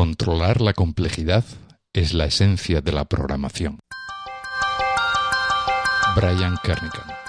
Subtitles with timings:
[0.00, 1.44] Controlar la complejidad
[1.92, 3.80] es la esencia de la programación.
[6.16, 7.19] Brian Kernighan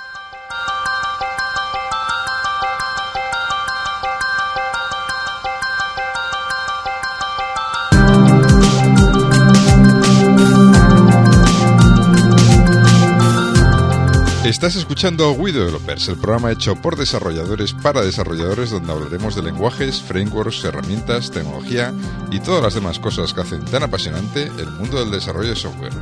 [14.52, 20.02] Estás escuchando We Developers, el programa hecho por desarrolladores para desarrolladores donde hablaremos de lenguajes,
[20.02, 21.94] frameworks, herramientas, tecnología
[22.32, 25.94] y todas las demás cosas que hacen tan apasionante el mundo del desarrollo de software.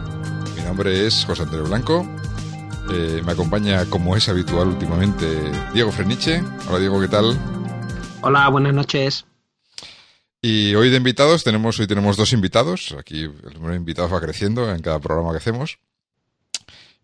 [0.56, 2.08] Mi nombre es José Andrés Blanco,
[2.92, 5.28] eh, me acompaña como es habitual últimamente
[5.76, 6.42] Diego Freniche.
[6.68, 7.38] Hola Diego, ¿qué tal?
[8.22, 9.28] Hola, buenas noches.
[10.42, 14.20] Y hoy de invitados tenemos, hoy tenemos dos invitados, aquí el número de invitados va
[14.20, 15.78] creciendo en cada programa que hacemos.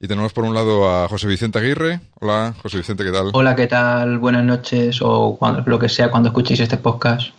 [0.06, 2.00] Y tenemos por un lado a José Vicente Aguirre.
[2.20, 3.32] Hola, José Vicente, ¿qué tal?
[3.34, 4.20] Hola, ¿qué tal?
[4.20, 7.30] Buenas noches o cuando, lo que sea cuando escuchéis este podcast.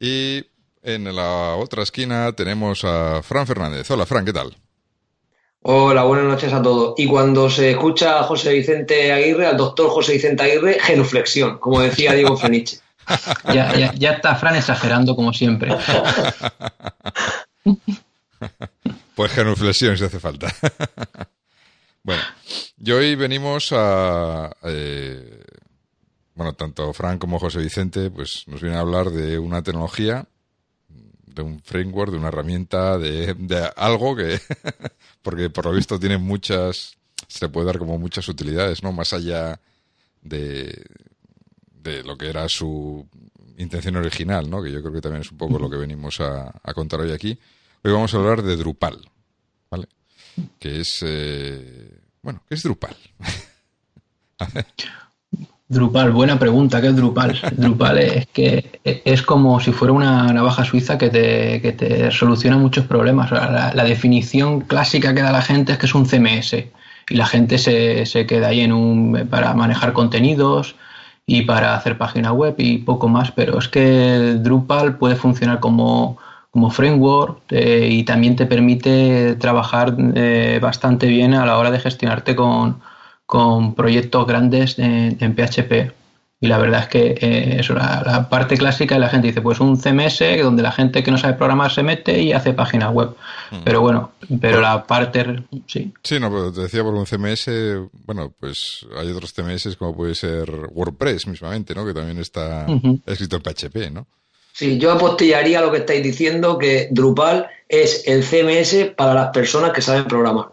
[0.00, 0.42] Y
[0.82, 3.90] en la otra esquina tenemos a Fran Fernández.
[3.90, 4.56] Hola, Fran, ¿qué tal?
[5.60, 6.94] Hola, buenas noches a todos.
[6.96, 11.82] Y cuando se escucha a José Vicente Aguirre, al doctor José Vicente Aguirre, genuflexión, como
[11.82, 12.78] decía Diego Feniche.
[13.52, 15.76] ya, ya, ya está Fran exagerando como siempre.
[19.22, 20.52] Pues genuflexión si hace falta.
[22.02, 22.20] bueno,
[22.76, 24.50] y hoy venimos a...
[24.64, 25.44] Eh,
[26.34, 30.26] bueno, tanto Fran como José Vicente pues nos vienen a hablar de una tecnología,
[30.88, 34.40] de un framework, de una herramienta, de, de algo que...
[35.22, 36.96] porque por lo visto tiene muchas...
[37.28, 38.90] Se le puede dar como muchas utilidades, ¿no?
[38.90, 39.60] Más allá
[40.20, 40.84] de,
[41.80, 43.06] de lo que era su
[43.56, 44.60] intención original, ¿no?
[44.60, 47.12] Que yo creo que también es un poco lo que venimos a, a contar hoy
[47.12, 47.38] aquí.
[47.84, 48.96] Hoy vamos a hablar de Drupal,
[49.68, 49.88] ¿vale?
[50.60, 52.94] Que es, eh, bueno, ¿qué es Drupal?
[55.68, 57.40] Drupal, buena pregunta, ¿qué es Drupal?
[57.56, 62.56] Drupal es que es como si fuera una navaja suiza que te, que te soluciona
[62.56, 63.32] muchos problemas.
[63.32, 66.52] La, la, definición clásica que da la gente es que es un CMS
[67.08, 70.76] y la gente se, se queda ahí en un, para manejar contenidos
[71.26, 76.18] y para hacer página web y poco más, pero es que Drupal puede funcionar como
[76.52, 81.80] como framework eh, y también te permite trabajar eh, bastante bien a la hora de
[81.80, 82.82] gestionarte con,
[83.24, 85.92] con proyectos grandes en, en, PHP.
[86.42, 89.60] Y la verdad es que eh, eso, la, la, parte clásica la gente dice, pues
[89.60, 93.16] un CMS donde la gente que no sabe programar se mete y hace página web.
[93.50, 93.56] Mm.
[93.64, 95.94] Pero bueno, pero la parte, sí.
[96.02, 97.48] Sí, no, pero te decía por un CMS,
[98.04, 101.86] bueno, pues hay otros CMS como puede ser WordPress mismamente, ¿no?
[101.86, 103.00] Que también está uh -huh.
[103.06, 104.06] escrito en PHP, ¿no?
[104.52, 109.72] Sí, yo apostillaría lo que estáis diciendo, que Drupal es el CMS para las personas
[109.72, 110.52] que saben programar.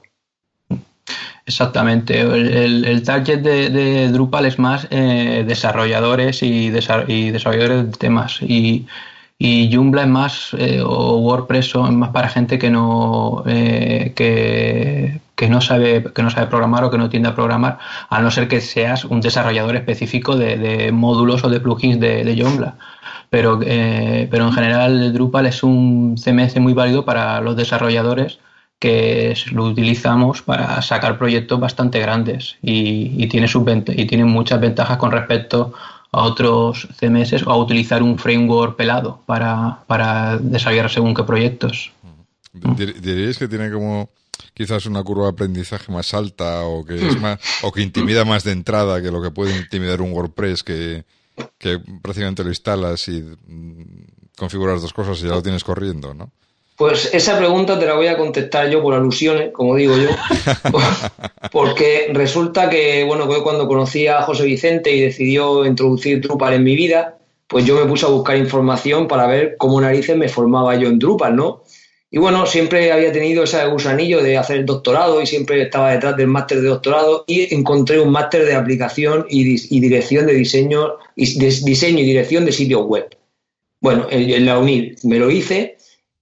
[1.45, 2.21] Exactamente.
[2.21, 8.39] El, target de, Drupal es más eh, desarrolladores y, desa y, desarrolladores de temas.
[8.41, 8.85] Y,
[9.39, 15.19] y Joomla es más, eh, o WordPress es más para gente que no, eh, que,
[15.39, 17.79] que, no sabe, que no sabe programar o que no tiende a programar,
[18.09, 22.35] a no ser que seas un desarrollador específico de, módulos o de plugins de, de
[22.35, 22.75] Joomla
[23.29, 28.39] pero, eh, pero en general Drupal es un CMS muy válido para los desarrolladores
[28.79, 34.59] que lo utilizamos para sacar proyectos bastante grandes y, y tiene, sus y tiene muchas
[34.59, 35.73] ventajas con respecto
[36.11, 41.91] a otros CMS o a utilizar un framework pelado para, para desarrollar según qué proyectos.
[42.51, 44.09] ¿Diríais que tiene como
[44.53, 48.43] quizás una curva de aprendizaje más alta o que es más o que intimida más
[48.43, 51.03] de entrada que lo que puede intimidar un WordPress que,
[51.57, 53.23] que prácticamente lo instalas y
[54.37, 56.31] configuras dos cosas y ya lo tienes corriendo, ¿no?
[56.79, 60.11] Pues esa pregunta te la voy a contestar yo por alusiones, como digo yo,
[61.51, 66.63] porque resulta que, bueno, que cuando conocí a José Vicente y decidió introducir Drupal en
[66.63, 67.17] mi vida,
[67.47, 70.99] pues yo me puse a buscar información para ver cómo narices me formaba yo en
[70.99, 71.63] Drupal, ¿no?
[72.11, 76.17] Y bueno, siempre había tenido ese gusanillo de hacer el doctorado y siempre estaba detrás
[76.17, 81.39] del máster de doctorado y encontré un máster de aplicación y, dirección de diseño y
[81.39, 83.15] diseño y dirección de sitios web.
[83.79, 85.77] Bueno, en, en la UNIL me lo hice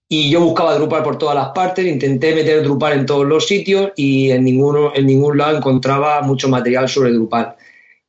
[0.10, 3.92] y yo buscaba Drupal por todas las partes, intenté meter Drupal en todos los sitios
[3.96, 7.56] y en, ninguno, en ningún lado encontraba mucho material sobre Drupal.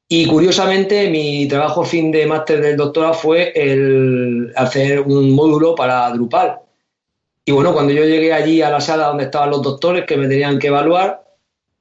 [0.08, 6.10] Y curiosamente, mi trabajo fin de máster del doctorado fue el hacer un módulo para
[6.10, 6.60] Drupal.
[7.48, 10.28] Y bueno, cuando yo llegué allí a la sala donde estaban los doctores que me
[10.28, 11.24] tenían que evaluar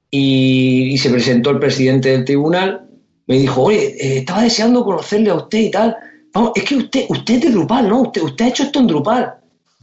[0.10, 2.88] y, se presentó el presidente del tribunal,
[3.26, 5.98] me dijo, oye, eh, estaba deseando conocerle a usted y tal.
[6.34, 8.04] Vamos, es que usted, usted es de Drupal, ¿no?
[8.04, 9.34] Usted, usted ha hecho esto en Drupal.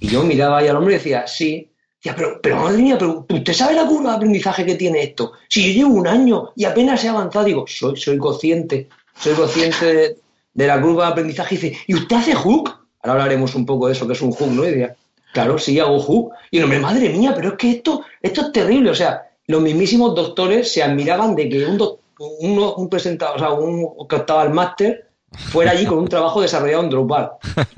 [0.00, 1.70] Y yo miraba ahí al hombre y decía, sí.
[1.96, 5.32] Decía, pero, pero madre mía, pero ¿usted sabe la curva de aprendizaje que tiene esto?
[5.50, 8.88] Si yo llevo un año y apenas he avanzado, digo, soy, soy consciente,
[9.18, 10.16] soy consciente
[10.54, 11.56] de, la curva de aprendizaje.
[11.56, 12.70] Y dice, ¿y usted hace hook?
[13.02, 14.66] Ahora hablaremos un poco de eso, que es un hook, ¿no?
[14.66, 14.88] Y
[15.34, 16.32] claro, sí, hago hook.
[16.50, 18.90] Y hombre, madre mía, pero es que esto, esto es terrible.
[18.90, 24.08] O sea, los mismísimos doctores se admiraban de que un, un presentador, o sea, un
[24.08, 27.30] que estaba al máster, fuera allí con un trabajo desarrollado en Drupal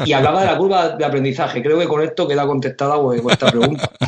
[0.04, 1.62] y hablaba de la curva de aprendizaje.
[1.62, 3.90] Creo que con esto queda contestada vuestra pregunta.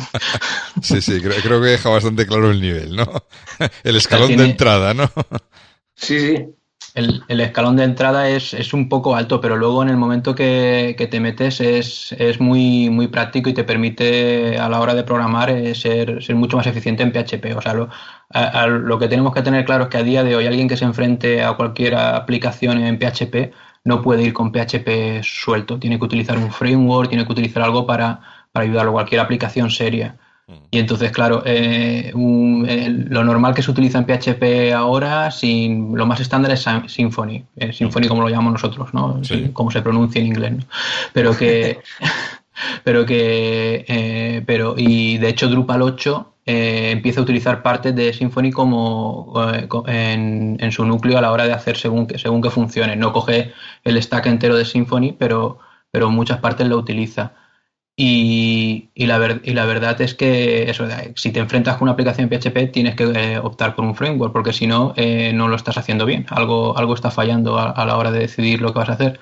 [0.81, 3.05] Sí, sí, creo, que deja bastante claro el nivel, ¿no?
[3.83, 5.11] El escalón de entrada, ¿no?
[5.93, 6.55] Sí, sí.
[6.95, 11.07] El, escalón de entrada es, es, un poco alto, pero luego en el momento que,
[11.09, 15.49] te metes es, es, muy, muy práctico y te permite a la hora de programar
[15.49, 17.55] eh, ser, ser mucho más eficiente en PHP.
[17.55, 17.89] O sea, lo,
[18.67, 20.85] lo que tenemos que tener claro es que a día de hoy alguien que se
[20.85, 23.53] enfrente a cualquier aplicación en PHP
[23.83, 25.79] no puede ir con PHP suelto.
[25.79, 28.21] Tiene que utilizar un framework, tiene que utilizar algo para,
[28.51, 30.17] para ayudarlo, cualquier aplicación seria.
[30.71, 36.19] Y entonces, claro, eh, lo normal que se utiliza en PHP ahora, sin, lo más
[36.19, 37.43] estándar es Symfony.
[37.55, 39.21] Eh, Symfony como lo llamamos nosotros, ¿no?
[39.53, 40.53] Como se pronuncia en inglés.
[41.13, 41.79] Pero que...
[42.83, 43.85] pero que...
[43.87, 49.33] Eh, pero, y de hecho Drupal 8 empieza a utilizar partes de Symfony como
[49.85, 52.95] en, en, su núcleo a la hora de hacer según que, según que funcione.
[52.95, 53.53] No coge
[53.83, 55.59] el stack entero de Symfony, pero,
[55.91, 57.33] pero muchas partes lo utiliza.
[58.01, 62.29] Y, y, la y, la verdad es que eso, si te enfrentas con una aplicación
[62.29, 65.77] PHP tienes que eh, optar por un framework porque si no, eh, no lo estás
[65.77, 66.25] haciendo bien.
[66.29, 69.19] Algo, algo está fallando a, la hora de decidir lo que vas a hacer.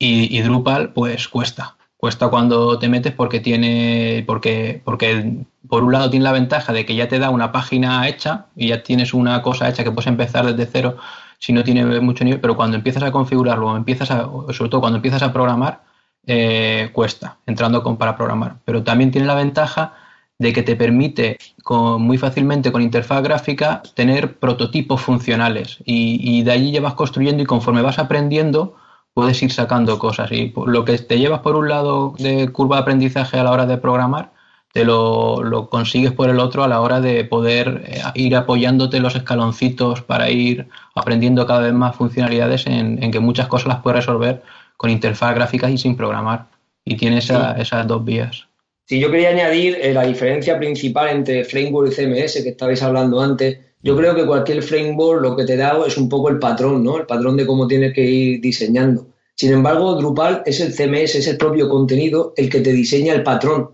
[0.00, 1.76] Y, Drupal pues cuesta.
[1.96, 6.84] Cuesta cuando te metes porque tiene, porque, porque por un lado tiene la ventaja de
[6.84, 10.08] que ya te da una página hecha y ya tienes una cosa hecha que puedes
[10.08, 10.96] empezar desde cero
[11.38, 14.96] si no tiene mucho nivel, pero cuando empiezas a configurarlo, empiezas a, sobre todo cuando
[14.96, 15.87] empiezas a programar,
[16.30, 18.56] eh, cuesta entrando con, para programar.
[18.66, 19.94] Pero también tiene la ventaja
[20.38, 26.52] de que te permite con, muy fácilmente con interfaz gráfica tener prototipos funcionales y, de
[26.52, 28.76] allí llevas construyendo y conforme vas aprendiendo
[29.14, 32.82] puedes ir sacando cosas y lo que te llevas por un lado de curva de
[32.82, 34.32] aprendizaje a la hora de programar
[34.72, 39.16] te lo, consigues por el otro a la hora de poder eh, ir apoyándote los
[39.16, 44.00] escaloncitos para ir aprendiendo cada vez más funcionalidades en, en que muchas cosas las puedes
[44.00, 44.42] resolver
[44.78, 46.46] con interfaz gráfica y sin programar.
[46.84, 48.46] Y tiene esas dos vías.
[48.86, 53.20] Sí, yo quería añadir eh, la diferencia principal entre framework y CMS que estabais hablando
[53.20, 53.58] antes.
[53.82, 56.96] Yo creo que cualquier framework lo que te da es un poco el patrón, ¿no?
[56.96, 59.08] El patrón de cómo tienes que ir diseñando.
[59.34, 63.22] Sin embargo, Drupal es el CMS, es el propio contenido el que te diseña el
[63.22, 63.70] patrón.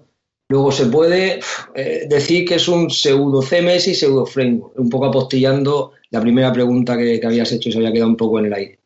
[0.49, 1.39] Luego se puede
[1.75, 6.53] eh, decir que es un pseudo CMS y pseudo framework, un poco apostillando la primera
[6.53, 8.79] pregunta que, que habías hecho y se había quedado un poco en el aire.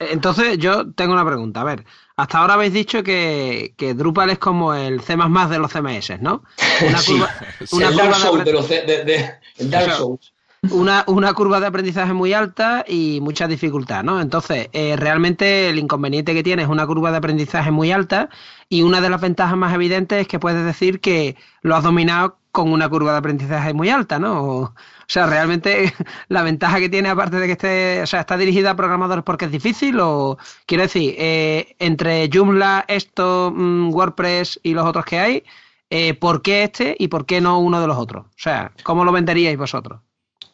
[0.00, 1.60] Entonces, yo tengo una pregunta.
[1.60, 1.84] A ver,
[2.16, 6.42] hasta ahora habéis dicho que, que Drupal es como el C de los CMS, ¿no?
[6.86, 7.30] Una curva,
[7.72, 10.32] una el Dark Souls de, los de, Dark Souls.
[10.70, 14.20] Una, una, curva de aprendizaje muy alta y mucha dificultad, ¿no?
[14.20, 18.28] Entonces, eh, realmente el inconveniente que tiene es una curva de aprendizaje muy alta
[18.68, 22.39] y una de las ventajas más evidentes es que puedes decir que lo has dominado
[22.52, 24.42] con una curva de aprendizaje muy alta, ¿no?
[24.44, 24.74] O
[25.06, 25.92] sea, realmente
[26.28, 29.46] la ventaja que tiene, aparte de que esté, o sea, está dirigida a programadores porque
[29.46, 35.18] es difícil, o quiero decir, eh, entre Joomla, esto, mm, WordPress y los otros que
[35.18, 35.44] hay,
[35.90, 38.26] eh, ¿por qué este y por qué no uno de los otros?
[38.26, 40.00] O sea, ¿cómo lo venderíais vosotros?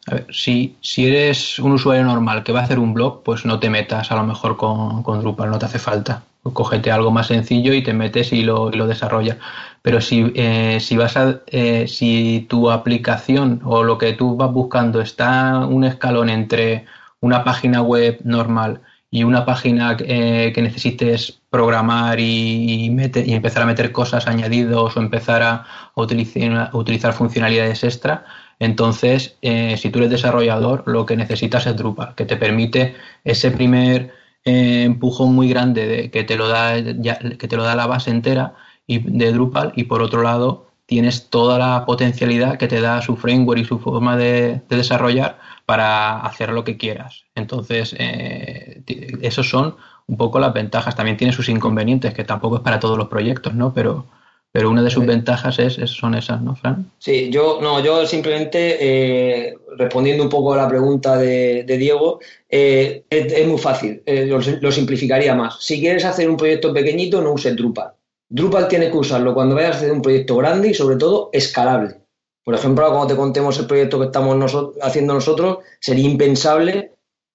[0.07, 3.45] A ver, si, si eres un usuario normal que va a hacer un blog, pues
[3.45, 6.23] no te metas a lo mejor con, con Drupal, no te hace falta.
[6.41, 9.37] Cógete algo más sencillo y te metes y lo, y lo desarrollas.
[9.81, 14.51] Pero si, eh, si vas a, eh, si tu aplicación o lo que tú vas
[14.51, 16.85] buscando está un escalón entre
[17.19, 18.81] una página web normal
[19.11, 24.99] y una página eh, que necesites programar y, y, empezar a meter cosas añadidos o
[24.99, 25.65] empezar a,
[25.95, 28.25] utilizar, utilizar, funcionalidades extra,
[28.59, 34.13] entonces si tú eres desarrollador lo que necesitas es Drupal, que te permite ese primer
[34.43, 38.55] empujón muy grande de, que, te lo da, que te lo da la base entera
[38.87, 43.17] y de Drupal y por otro lado tienes toda la potencialidad que te da su
[43.17, 47.25] framework y su forma de, desarrollar para hacer lo que quieras.
[47.35, 48.81] Entonces, eh,
[49.21, 49.75] esos son
[50.07, 50.95] un poco las ventajas.
[50.95, 53.73] También tiene sus inconvenientes, que tampoco es para todos los proyectos, ¿no?
[53.73, 54.05] Pero,
[54.51, 56.91] pero una de sus ventajas es, son esas, ¿no, Fran?
[56.97, 63.03] Sí, yo, no, yo simplemente, eh, respondiendo un poco a la pregunta de, Diego, eh,
[63.09, 65.57] es, muy fácil, lo, lo, simplificaría más.
[65.63, 67.91] Si quieres hacer un proyecto pequeñito, no uses Drupal.
[68.29, 72.01] Drupal tiene que usarlo cuando vayas a hacer un proyecto grande y sobre todo escalable.
[72.43, 76.93] Por ejemplo, cuando te contemos el proyecto que estamos haciendo nosotros, sería impensable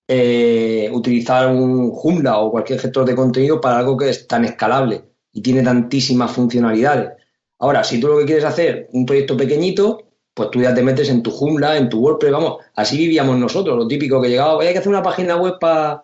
[0.09, 5.12] eh, utilizar un Joomla o cualquier gestor de contenido para algo que es tan escalable
[5.33, 7.11] y tiene tantísimas funcionalidades.
[7.59, 11.09] Ahora, si tú lo que quieres hacer un proyecto pequeñito, pues tú ya te metes
[11.09, 14.73] en tu Joomla, en tu WordPress, vamos, así vivíamos nosotros, lo típico que llegaba, hay
[14.73, 16.03] que hacer una página web para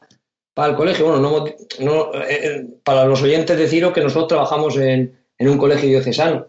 [0.59, 1.07] para el colegio.
[1.07, 1.45] Bueno, no,
[1.79, 6.49] no eh, eh, para los oyentes deciros que nosotros trabajamos en, en un colegio diocesano.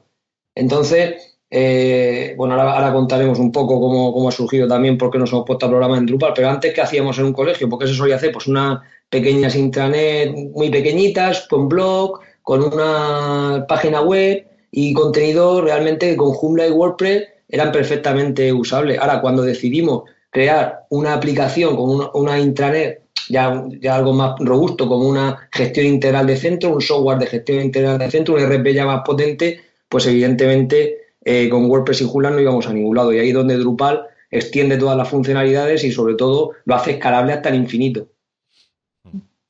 [0.55, 5.31] Entonces, eh, bueno, ahora, contaremos un poco cómo, cómo, ha surgido también, por qué nos
[5.31, 7.69] hemos puesto a programar en Drupal, pero antes, ¿qué hacíamos en un colegio?
[7.69, 8.79] Porque se solía hacer pues unas
[9.11, 12.19] pequeñas intranet muy pequeñitas, con blog,
[12.49, 18.97] con una página web y contenido realmente con Joomla y WordPress eran perfectamente usables.
[18.97, 25.07] Ahora, cuando decidimos crear una aplicación con una, intranet ya, ya algo más robusto, como
[25.07, 28.87] una gestión integral de centro, un software de gestión integral de centro, un RP ya
[28.87, 33.13] más potente, pues evidentemente eh, con WordPress y Joomla no íbamos a ningún lado.
[33.13, 37.33] Y ahí es donde Drupal extiende todas las funcionalidades y sobre todo lo hace escalable
[37.33, 38.07] hasta el infinito.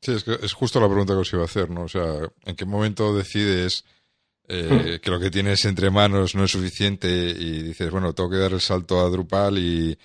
[0.02, 1.84] Sí, es, que es justo la pregunta que os iba a hacer, ¿no?
[1.84, 3.84] O sea, ¿en qué momento decides
[4.48, 5.02] eh, hmm.
[5.02, 8.52] que lo que tienes entre manos no es suficiente y dices, bueno, tengo que dar
[8.54, 9.98] el salto a Drupal y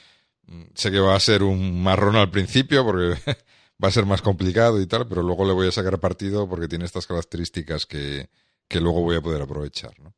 [0.47, 3.19] mm, sé que va a ser un marrón al principio porque
[3.83, 6.69] va a ser más complicado y tal, pero luego le voy a sacar partido porque
[6.69, 8.29] tiene estas características que,
[8.71, 10.15] luego voy a poder aprovechar, ¿no?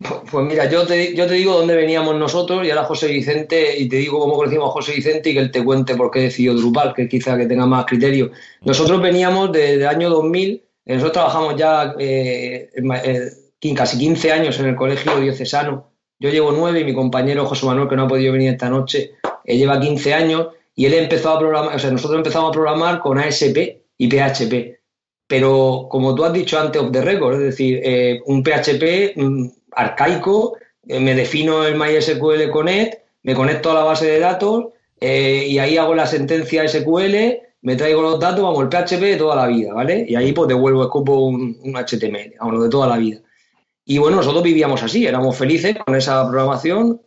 [0.00, 3.86] Pues mira, yo te, yo te digo dónde veníamos nosotros y ahora José Vicente, y
[3.86, 6.54] te digo cómo conocimos a José Vicente y que él te cuente por qué decidió
[6.54, 8.30] Drupal, que quizá que tenga más criterio.
[8.62, 12.70] Nosotros veníamos desde el año 2000, eh, nosotros trabajamos ya eh,
[13.04, 15.90] eh, casi 15 años en el colegio diocesano.
[16.18, 19.16] Yo llevo nueve y mi compañero José Manuel, que no ha podido venir esta noche,
[19.44, 23.00] él lleva 15 años y él empezó a programar, o sea, nosotros empezamos a programar
[23.00, 24.80] con ASP y PHP.
[25.26, 27.82] Pero como tú has dicho antes of the record, es decir,
[28.24, 34.18] un PHP arcaico, eh, me defino el MySQL Connect, me conecto a la base de
[34.18, 34.66] datos
[35.00, 37.14] eh, y ahí hago la sentencia SQL,
[37.62, 40.06] me traigo los datos, vamos, el PHP de toda la vida, ¿vale?
[40.08, 43.18] Y ahí pues devuelvo, escupo un, un HTML, vamos, de toda la vida.
[43.84, 47.02] Y bueno, nosotros vivíamos así, éramos felices con esa programación.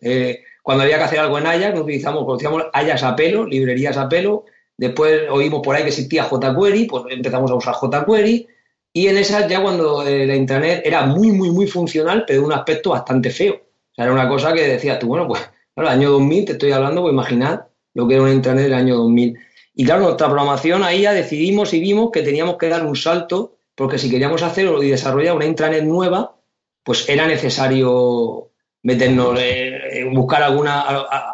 [0.64, 4.46] Cuando había que hacer algo en Ajax, utilizamos, conocíamos Ajax a pelo, librerías a pelo.
[4.78, 8.48] Después oímos por ahí que existía jQuery, pues empezamos a usar jQuery.
[8.94, 12.46] Y en esas ya cuando eh, la Internet era muy, muy, muy funcional, pero de
[12.46, 13.56] un aspecto bastante feo.
[13.56, 15.42] O sea, era una cosa que decías tú, bueno, pues,
[15.74, 18.74] claro, el año 2000 te estoy hablando, pues imaginar lo que era una Internet del
[18.76, 19.38] año 2000.
[19.76, 23.58] Y claro, nuestra programación ahí ya decidimos y vimos que teníamos que dar un salto,
[23.74, 26.36] porque si queríamos hacer y desarrollar una intranet nueva,
[26.84, 28.52] pues era necesario
[28.84, 30.82] meternos, eh, buscar alguna,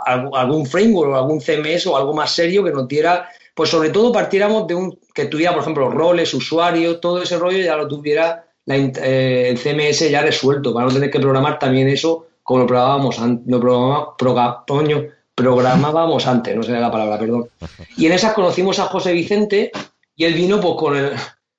[0.05, 3.27] algún framework o algún CMS o algo más serio que nos diera,
[3.59, 7.57] pues sobre todo partiéramos de un, que tuviera, por ejemplo, roles, usuarios, todo ese rollo
[7.57, 12.27] ya lo tuviera eh, el CMS ya resuelto, para no tener que programar también eso
[12.41, 17.49] como lo programábamos, lo programábamos, programábamos antes, no sé la palabra, perdón.
[17.97, 19.73] Y en esas conocimos a José Vicente
[20.15, 21.11] y él vino pues con el,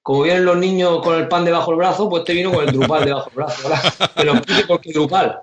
[0.02, 2.72] como vienen los niños con el pan debajo del brazo, pues te vino con el
[2.72, 3.68] Drupal debajo del brazo.
[3.68, 4.10] ¿verdad?
[4.14, 4.32] Pero
[4.66, 5.38] por qué Drupal.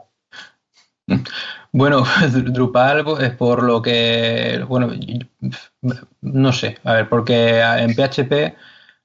[1.77, 2.03] Bueno,
[2.33, 4.89] Drupal es pues, por lo que, bueno,
[6.21, 8.55] no sé, a ver, porque en PHP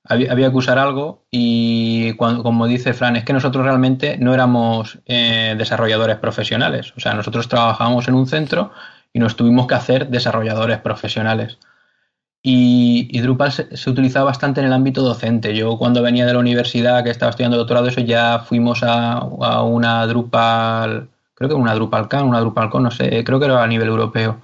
[0.05, 5.01] había, que usar algo y cuando, como dice Fran, es que nosotros realmente no éramos
[5.05, 8.73] eh, desarrolladores profesionales, o sea, nosotros trabajábamos en un centro
[9.13, 11.59] y nos tuvimos que hacer desarrolladores profesionales.
[12.43, 15.55] Y, Drupal se, se, utilizaba bastante en el ámbito docente.
[15.55, 19.63] Yo cuando venía de la universidad, que estaba estudiando doctorado, eso ya fuimos a, a
[19.63, 21.12] una Drupal
[21.43, 24.41] creo que una DrupalCon, una DrupalCon, no sé, creo que era a nivel europeo.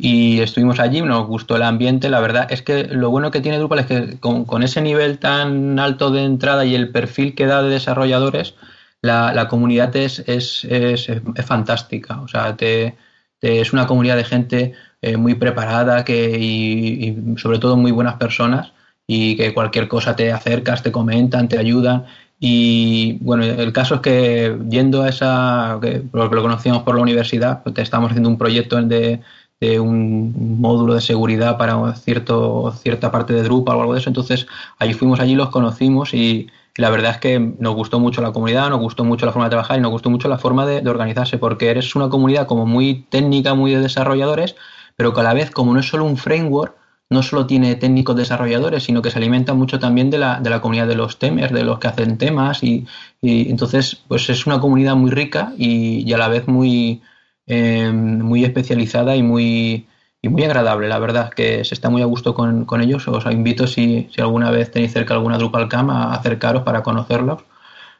[0.00, 2.08] Y estuvimos allí, nos gustó el ambiente.
[2.08, 5.78] La verdad es que lo bueno que tiene Drupal es que con, ese nivel tan
[5.80, 8.54] alto de entrada y el perfil que da de desarrolladores,
[9.02, 11.10] la, comunidad es, es, es,
[11.44, 12.20] fantástica.
[12.20, 12.96] O sea, te,
[13.40, 18.16] es una comunidad de gente eh, muy preparada que, y, y, sobre todo muy buenas
[18.16, 18.72] personas
[19.06, 22.06] y que cualquier cosa te acercas, te comentan, te ayudan
[22.40, 27.62] y bueno, el caso es que yendo a esa, que lo, conocíamos por la universidad,
[27.62, 29.20] pues estamos haciendo un proyecto de,
[29.60, 34.10] de un módulo de seguridad para cierto, cierta parte de Drupal o algo de eso.
[34.10, 34.46] Entonces,
[34.78, 38.70] allí fuimos allí, los conocimos y, la verdad es que nos gustó mucho la comunidad,
[38.70, 40.88] nos gustó mucho la forma de trabajar y nos gustó mucho la forma de, de
[40.88, 44.54] organizarse, porque eres una comunidad como muy técnica, muy de desarrolladores,
[44.94, 46.77] pero que a la vez, como no es solo un framework,
[47.10, 50.60] no solo tiene técnicos desarrolladores, sino que se alimenta mucho también de la, de la
[50.60, 52.86] comunidad de los temers, de los que hacen temas y,
[53.22, 57.02] entonces pues es una comunidad muy rica y, a la vez muy,
[57.46, 59.88] eh, muy especializada y muy,
[60.22, 63.08] y muy agradable, la verdad, que se está muy a gusto con, con ellos.
[63.08, 67.42] Os invito si, si, alguna vez tenéis cerca alguna DrupalCam a acercaros para conocerlos.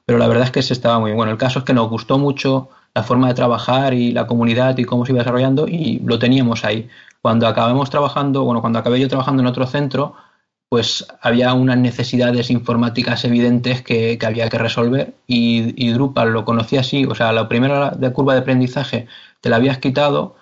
[0.07, 1.33] Pero la verdad es que se estaba muy bueno.
[1.33, 4.85] El caso es que nos gustó mucho la forma de trabajar y la comunidad y
[4.85, 6.89] cómo se iba desarrollando y lo teníamos ahí.
[7.29, 10.15] Cuando acabamos trabajando, bueno, cuando acabé yo trabajando en otro centro,
[10.71, 17.05] pues había unas necesidades informáticas evidentes que, había que resolver y, Drupal lo conocía así,
[17.05, 19.09] o sea, la primera de curva de aprendizaje
[19.43, 20.37] te la habías quitado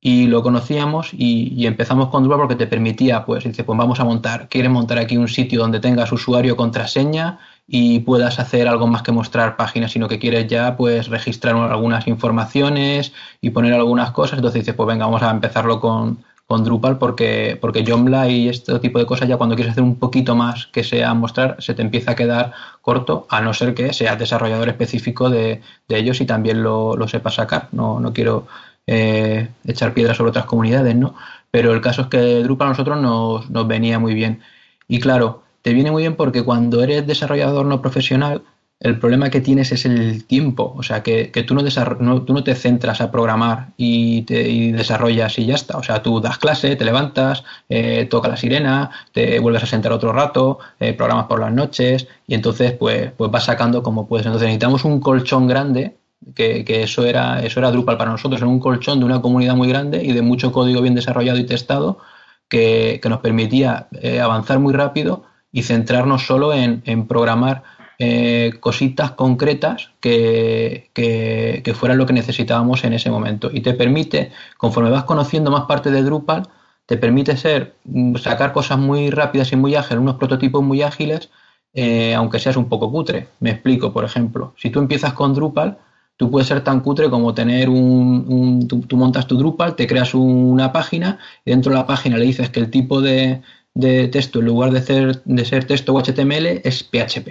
[0.00, 4.04] y lo conocíamos y, empezamos con Drupal porque te permitía, pues, dice, pues vamos a
[4.04, 9.02] montar, quieres montar aquí un sitio donde tengas usuario, contraseña y puedas hacer algo más
[9.02, 14.38] que mostrar páginas, sino que quieres ya, pues, registrar algunas informaciones y poner algunas cosas.
[14.38, 18.78] Entonces dices, pues venga, vamos a empezarlo con, con Drupal porque, porque Joomla y este
[18.78, 21.82] tipo de cosas ya cuando quieres hacer un poquito más que sea mostrar se te
[21.82, 26.26] empieza a quedar corto a no ser que seas desarrollador específico de, de ellos y
[26.26, 27.68] también lo, lo sepas sacar.
[27.72, 28.46] No, no quiero
[28.86, 31.16] eh, echar piedras sobre otras comunidades, ¿no?
[31.50, 34.40] Pero el caso es que Drupal a nosotros nos, nos venía muy bien.
[34.88, 38.42] Y claro, te viene muy bien porque cuando eres desarrollador no profesional,
[38.78, 40.72] el problema que tienes es el tiempo.
[40.76, 45.46] O sea, que, tú, no, tú no te centras a programar y, te, desarrollas y
[45.46, 45.76] ya está.
[45.76, 49.90] O sea, tú das clase, te levantas, eh, toca la sirena, te vuelves a sentar
[49.90, 54.24] otro rato, eh, programas por las noches y entonces pues, pues vas sacando como puedes.
[54.26, 55.96] Entonces necesitamos un colchón grande
[56.36, 59.66] que, eso era eso era Drupal para nosotros, era un colchón de una comunidad muy
[59.66, 61.98] grande y de mucho código bien desarrollado y testado
[62.48, 65.24] que, nos permitía eh, avanzar muy rápido
[65.56, 67.62] y centrarnos solo en, programar
[67.98, 73.48] eh, cositas concretas que, que, fueran lo que necesitábamos en ese momento.
[73.50, 76.42] Y te permite, conforme vas conociendo más parte de Drupal,
[76.84, 81.30] te permite ser, mm, sacar cosas muy rápidas y muy ágiles, unos prototipos muy ágiles,
[81.72, 83.28] eh, aunque seas un poco cutre.
[83.40, 85.78] Me explico, por ejemplo, si tú empiezas con Drupal,
[86.18, 90.72] Tú puedes ser tan cutre como tener un, tú, montas tu Drupal, te creas una
[90.72, 93.42] página y dentro de la página le dices que el tipo de,
[93.80, 97.28] texto en lugar de ser, de ser texto o HTML es PHP.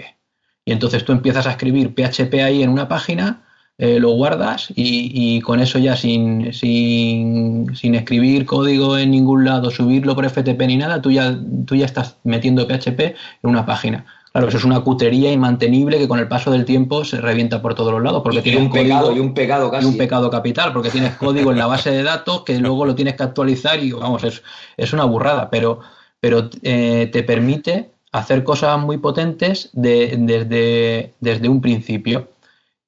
[0.64, 3.44] Y entonces tú empiezas a escribir PHP ahí en una página,
[3.78, 9.70] eh, lo guardas y, con eso ya sin, sin, sin, escribir código en ningún lado,
[9.70, 14.06] subirlo por FTP ni nada, tú ya, tú ya estás metiendo PHP en una página.
[14.32, 17.74] Claro, eso es una cutería inmantenible que con el paso del tiempo se revienta por
[17.74, 18.22] todos los lados.
[18.22, 19.86] Porque tiene un, pecado, y un pecado casi.
[19.86, 22.94] Y un pecado capital, porque tienes código en la base de datos que luego lo
[22.94, 24.42] tienes que actualizar y vamos, es,
[24.76, 25.80] es una burrada, pero,
[26.20, 32.30] pero eh, te permite hacer cosas muy potentes desde, desde un principio.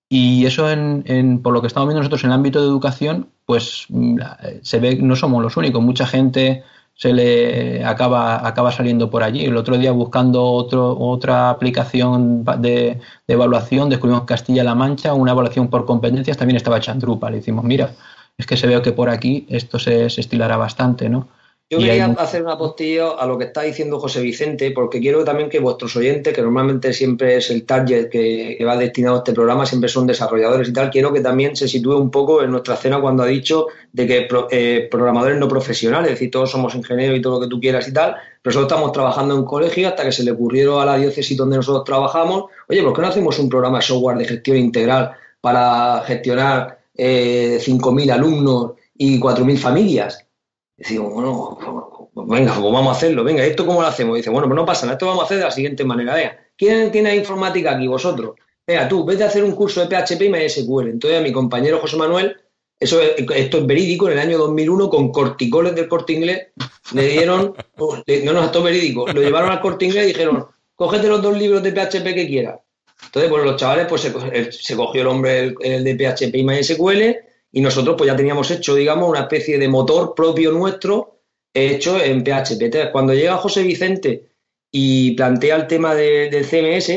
[0.08, 3.86] Y eso, en, por lo que estamos viendo nosotros en el ámbito de educación, pues
[3.90, 4.18] mm,
[4.62, 5.82] se ve, no somos los únicos.
[5.82, 9.44] Mucha gente se le acaba, acaba saliendo por allí.
[9.44, 12.98] El otro día buscando otro, otra aplicación de,
[13.28, 17.34] evaluación descubrimos Castilla-La Mancha, una evaluación por competencias, también estaba hecha en Drupal.
[17.34, 17.92] Y decimos, mira,
[18.38, 21.28] es que se ve que por aquí esto se, se estilará bastante, ¿no?
[21.70, 25.50] Yo quería hacer un apostillo a lo que está diciendo José Vicente, porque quiero también
[25.50, 29.66] que vuestros oyentes, que normalmente siempre es el target que, va destinado a este programa,
[29.66, 33.02] siempre son desarrolladores y tal, quiero que también se sitúe un poco en nuestra escena
[33.02, 37.20] cuando ha dicho de que eh, programadores no profesionales, es decir, todos somos ingenieros y
[37.20, 40.12] todo lo que tú quieras y tal, pero nosotros estamos trabajando en colegio hasta que
[40.12, 43.50] se le ocurrieron a la diócesis donde nosotros trabajamos, oye, ¿por qué no hacemos un
[43.50, 50.27] programa de software de gestión integral para gestionar eh, 5.000 alumnos y 4.000 familias?
[50.78, 51.58] Decimos, bueno,
[52.14, 54.16] venga, pues vamos a hacerlo, venga, ¿esto cómo lo hacemos?
[54.16, 56.38] dice, bueno, pues no pasa nada, esto vamos a hacer de la siguiente manera, vea,
[56.56, 57.88] ¿quién tiene informática aquí?
[57.88, 58.36] Vosotros.
[58.64, 60.88] Venga, tú, vete a hacer un curso de PHP y MySQL.
[60.88, 62.36] Entonces a mi compañero José Manuel,
[62.78, 66.48] eso esto es verídico, en el año 2001 con corticoles del corte inglés,
[66.94, 70.46] le dieron, oh, no, no, esto es verídico, lo llevaron al corte inglés y dijeron,
[70.76, 72.60] cógete los dos libros de PHP que quieras.
[73.04, 77.60] Entonces, pues los chavales, pues se, cogió el hombre el, de PHP y MySQL y
[77.60, 81.20] nosotros pues ya teníamos hecho, digamos, una especie de motor propio nuestro
[81.54, 82.62] hecho en PHP.
[82.62, 84.30] Entonces, cuando llega José Vicente
[84.70, 86.88] y plantea el tema del CMS,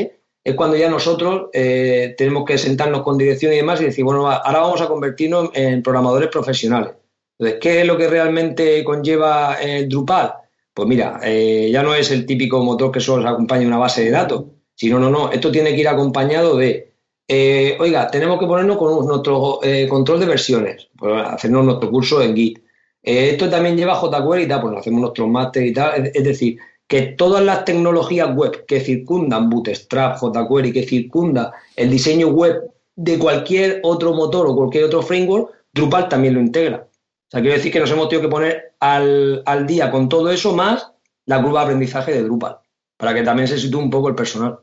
[0.44, 4.28] es cuando ya nosotros eh, tenemos que sentarnos con dirección y demás y decir, bueno,
[4.28, 6.92] ahora vamos a convertirnos en programadores profesionales.
[7.38, 10.34] Entonces, ¿qué es lo que realmente conlleva el Drupal?
[10.74, 14.10] Pues mira, eh, ya no es el típico motor que solo acompaña una base de
[14.10, 16.91] datos, sino, no, no, esto tiene que ir acompañado de
[17.28, 22.20] eh, oiga, tenemos que ponernos con nuestro eh, control de versiones, pues hacernos nuestro curso
[22.20, 22.58] en Git.
[23.02, 26.10] Eh, esto también lleva jQuery y tal, pues hacemos nuestros máster y tal.
[26.12, 32.28] Es, decir, que todas las tecnologías web que circundan Bootstrap, jQuery, que circunda el diseño
[32.28, 36.86] web de cualquier otro motor o cualquier otro framework, Drupal también lo integra.
[36.86, 40.54] O sea, quiero decir que nos hemos tenido que poner al, día con todo eso
[40.54, 40.92] más
[41.24, 42.58] la curva de aprendizaje de Drupal,
[42.98, 44.58] para que también se sitúe un poco el personal.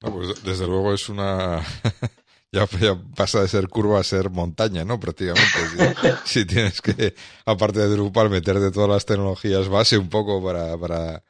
[0.00, 1.62] Pues desde luego es una...
[2.52, 2.66] ya,
[3.14, 4.98] pasa de ser curva a ser montaña, ¿no?
[4.98, 5.48] Prácticamente.
[6.24, 10.76] Si, tienes que, aparte de Drupal, meter de todas las tecnologías base un poco para,
[10.78, 11.22] para,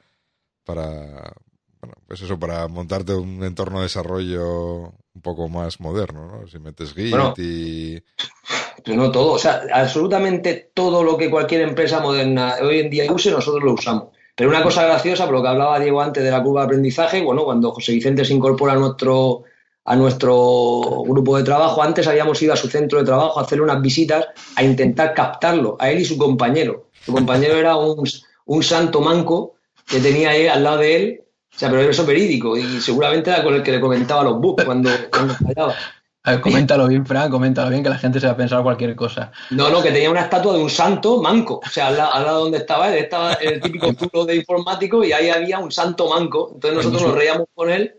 [0.64, 1.32] para,
[1.80, 6.46] bueno, pues eso, para montarte un entorno de desarrollo un poco más moderno, ¿no?
[6.46, 8.02] Si metes Git y...
[8.84, 13.12] Pues no todo, o sea, absolutamente todo lo que cualquier empresa moderna hoy en día
[13.12, 14.08] use, nosotros lo usamos.
[14.40, 17.20] Pero una cosa graciosa, por lo que hablaba Diego antes de la curva de aprendizaje,
[17.20, 19.42] bueno, cuando José Vicente se incorpora a nuestro,
[19.84, 21.82] a nuestro grupo de trabajo.
[21.82, 25.76] Antes habíamos ido a su centro de trabajo a hacerle unas visitas a intentar captarlo,
[25.78, 26.88] a él y su compañero.
[27.04, 28.08] Su compañero era un,
[28.46, 31.20] un santo manco que tenía ahí al lado de él,
[31.54, 34.64] o sea, pero eso verídico y seguramente era con el que le comentaba los bugs
[34.64, 35.74] cuando, cuando fallaba.
[36.30, 38.94] A ver, coméntalo bien, Fran, coméntalo bien, que la gente se va a pensar cualquier
[38.96, 39.32] cosa.
[39.50, 41.60] No, no, que tenía una estatua de un santo manco.
[41.64, 45.04] O sea, al, la- al lado donde estaba él, estaba el típico zulo de informático
[45.04, 46.50] y ahí había un santo manco.
[46.54, 47.94] Entonces nosotros nos reíamos con él.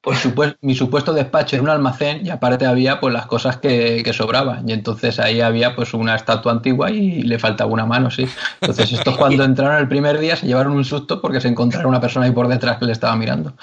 [0.00, 4.02] Por supuesto, mi supuesto despacho era un almacén y aparte había pues las cosas que,
[4.02, 4.66] que sobraban.
[4.68, 8.26] Y entonces ahí había pues una estatua antigua y le faltaba una mano, sí.
[8.60, 12.00] Entonces estos cuando entraron el primer día se llevaron un susto porque se encontraron una
[12.00, 13.54] persona ahí por detrás que le estaba mirando.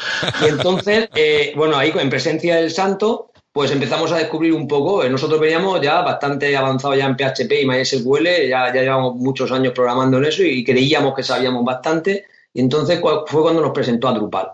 [0.44, 5.04] Y entonces, eh, bueno, ahí en presencia del santo, pues empezamos a descubrir un poco.
[5.04, 9.52] eh, Nosotros veníamos ya bastante avanzados ya en PHP y MySQL, ya, ya llevamos muchos
[9.52, 12.26] años programando en eso y creíamos que sabíamos bastante.
[12.54, 14.52] Y entonces fue cuando nos presentó a Drupal.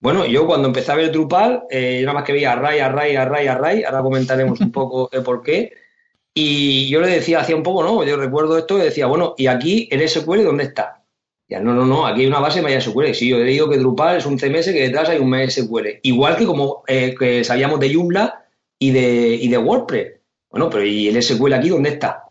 [0.00, 3.16] Bueno, yo cuando empecé a ver Drupal, eh, yo nada más que veía array, array,
[3.16, 5.72] array, array, ahora comentaremos un poco el por qué.
[6.32, 8.04] Y yo le decía, hacía un poco, ¿no?
[8.04, 10.97] Yo recuerdo esto y decía, bueno, ¿y aquí el SQL dónde está?
[11.48, 13.14] Ya, no, no, no, aquí hay una base MySQL.
[13.14, 16.00] Sí, yo he dicho que Drupal es un CMS que detrás hay un MySQL.
[16.02, 18.44] Igual que como eh, que sabíamos de Joomla
[18.78, 20.12] y de, y de WordPress.
[20.50, 22.24] Bueno, pero ¿y el SQL aquí dónde está?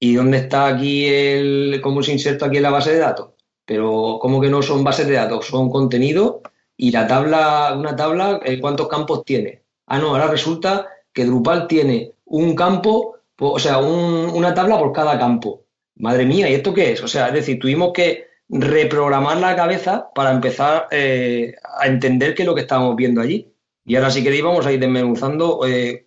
[0.00, 3.30] ¿Y dónde está aquí el, cómo se inserta aquí en la base de datos?
[3.64, 5.46] Pero, ¿cómo que no son bases de datos?
[5.46, 6.42] Son contenido
[6.76, 9.62] y la tabla, una tabla, eh, ¿cuántos campos tiene?
[9.86, 14.78] Ah, no, ahora resulta que Drupal tiene un campo, po- o sea, un- una tabla
[14.78, 15.62] por cada campo.
[15.96, 17.02] Madre mía, ¿y esto qué es?
[17.02, 22.42] O sea, es decir, tuvimos que reprogramar la cabeza para empezar eh, a entender qué
[22.42, 23.52] es lo que estábamos viendo allí.
[23.84, 26.06] Y ahora, si queréis, vamos a ir desmenuzando eh,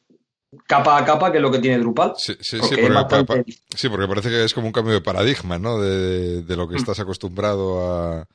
[0.68, 2.14] capa a capa qué es lo que tiene Drupal.
[2.18, 5.58] Sí, sí, sí, Porque bastante sí, porque parece que es como un cambio de paradigma,
[5.60, 5.80] ¿no?
[5.80, 6.70] De, de lo Mm.
[6.70, 8.26] que estás acostumbrado a,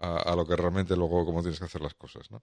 [0.00, 2.42] a, a lo que realmente luego cómo tienes que hacer las cosas, ¿no?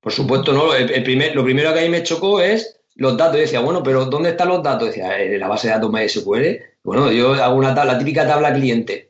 [0.00, 0.74] Por supuesto, no.
[0.74, 3.36] El, el primer, lo primero que a mí me chocó es los datos.
[3.36, 4.88] Yo decía, bueno, pero ¿dónde están los datos?
[4.88, 6.62] Decía, en la base de datos MySQL.
[6.82, 9.09] Bueno, yo hago una tabla, la típica tabla cliente.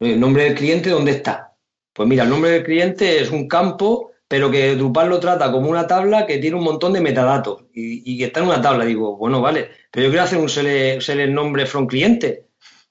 [0.00, 1.56] El nombre del cliente, ¿dónde está?
[1.92, 5.68] Pues mira, el nombre del cliente es un campo, pero que Drupal lo trata como
[5.68, 8.84] una tabla que tiene un montón de metadatos y, que está en una tabla.
[8.84, 12.46] Digo, bueno, vale, pero yo quiero hacer un select nombre from cliente.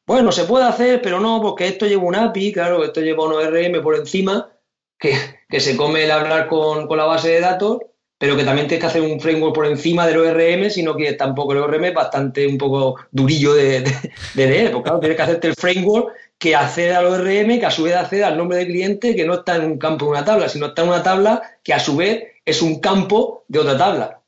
[0.06, 3.34] Bueno, se puede hacer, pero no, porque esto lleva un API, claro, esto lleva un
[3.34, 4.50] ORM por encima
[4.98, 5.14] que,
[5.50, 7.80] que se come el hablar con, con la base de datos,
[8.18, 11.54] pero que también tienes que hacer un framework por encima del ORM, sino que tampoco
[11.54, 15.24] el ORM es bastante un poco durillo de, de, de leer, porque claro, tienes que
[15.24, 18.68] hacerte el framework que accede al ORM, que a su vez accede al nombre del
[18.68, 21.42] cliente, que no está en un campo de una tabla, sino está en una tabla
[21.64, 24.20] que a su vez es un campo de otra tabla.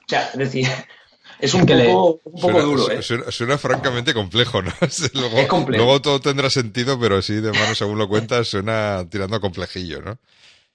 [0.00, 0.66] O sea, es decir,
[1.38, 3.02] es un Que le- poco, un poco Suena, duro, ¿eh?
[3.02, 4.72] suena- suena francamente complejo, ¿no?
[5.14, 5.84] luego, Es complejo.
[5.84, 10.02] luego todo tendrá sentido, pero así de mano según lo cuentas suena tirando a complejillo,
[10.02, 10.18] ¿no?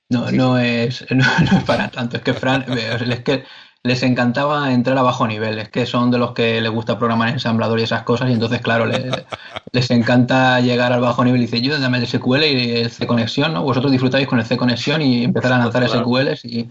[0.09, 2.15] No, no es, no, no es para tanto.
[2.17, 3.43] Es que Fran, es que
[3.87, 5.57] les encantaba entrar a bajo nivel.
[5.59, 8.29] Es que son de los que les gusta programar en ensamblador y esas cosas.
[8.29, 9.09] Y entonces, claro, le-
[9.71, 13.07] les encanta llegar al bajo nivel y dice, yo dame el SQL y el C
[13.07, 13.63] conexión, ¿no?
[13.63, 16.01] Vosotros disfrutáis con el C conexión y empezar a lanzar Claro.
[16.01, 16.69] SQLs y,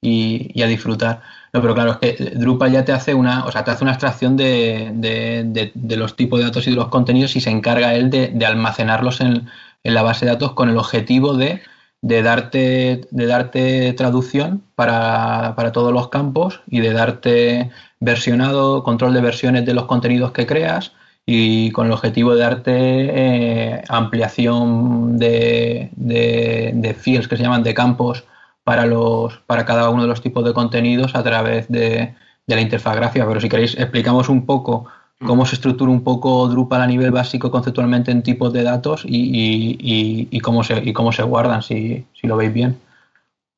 [0.00, 1.22] y, y a disfrutar.
[1.52, 3.92] No, pero claro, es que Drupal ya te hace una, o sea, te hace una
[3.92, 7.50] extracción de, de, de- de los tipos de datos y de los contenidos y se
[7.50, 9.48] encarga él de, de almacenarlos en,
[9.84, 11.62] en la base de datos con el objetivo de,
[12.00, 19.14] de darte, de darte traducción para, para todos los campos y de darte versionado, control
[19.14, 20.92] de versiones de los contenidos que creas
[21.26, 27.62] y con el objetivo de darte eh, ampliación de, de, de fields que se llaman
[27.62, 28.24] de campos
[28.64, 32.14] para los para cada uno de los tipos de contenidos a través de,
[32.46, 33.26] de la interfaz gráfica.
[33.26, 34.86] Pero si queréis explicamos un poco
[35.24, 39.16] cómo se estructura un poco Drupal a nivel básico conceptualmente en tipos de datos y,
[39.16, 42.78] y, y, y cómo se y cómo se guardan si, si lo veis bien.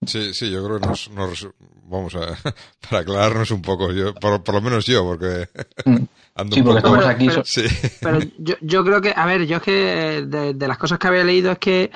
[0.06, 1.48] Sí, sí, yo creo que nos, nos-
[1.84, 2.20] vamos a
[2.88, 5.48] para aclararnos un poco, yo, por, por lo menos yo, porque
[5.84, 5.96] Mm.
[6.36, 6.96] ando Sí, un porque poco.
[6.96, 7.26] estamos aquí.
[7.28, 7.62] pero- Sí,
[8.00, 11.08] Pero yo, yo creo que, a ver, yo es que de, de las cosas que
[11.08, 11.90] había leído es que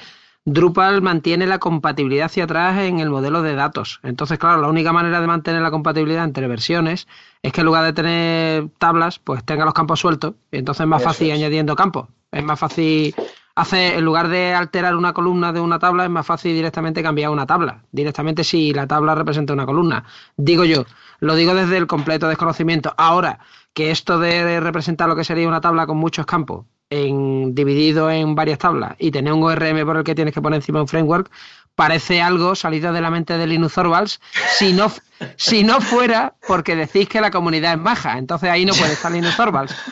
[0.46, 4.00] Drupal mantiene la compatibilidad hacia atrás en el modelo de datos.
[4.02, 7.08] Entonces, claro, la única manera de mantener la compatibilidad entre versiones
[7.42, 10.34] es que en lugar de tener tablas, pues tenga los campos sueltos.
[10.52, 11.34] Y entonces es más Eso fácil es.
[11.36, 12.08] añadiendo campos.
[12.30, 13.14] Es más fácil
[13.54, 17.30] hacer, en lugar de alterar una columna de una tabla, es más fácil directamente cambiar
[17.30, 17.82] una tabla.
[17.90, 20.04] Directamente si la tabla representa una columna.
[20.36, 20.84] Digo yo,
[21.20, 22.92] lo digo desde el completo desconocimiento.
[22.98, 23.38] Ahora,
[23.72, 28.34] que esto de representar lo que sería una tabla con muchos campos en, dividido en
[28.34, 31.30] varias tablas y tener un ORM por el que tienes que poner encima un framework
[31.74, 34.20] parece algo salido de la mente de Linus Torvalds
[34.58, 34.92] si no,
[35.36, 39.10] si no fuera porque decís que la comunidad es baja entonces ahí no puede estar
[39.12, 39.74] Linus Torvalds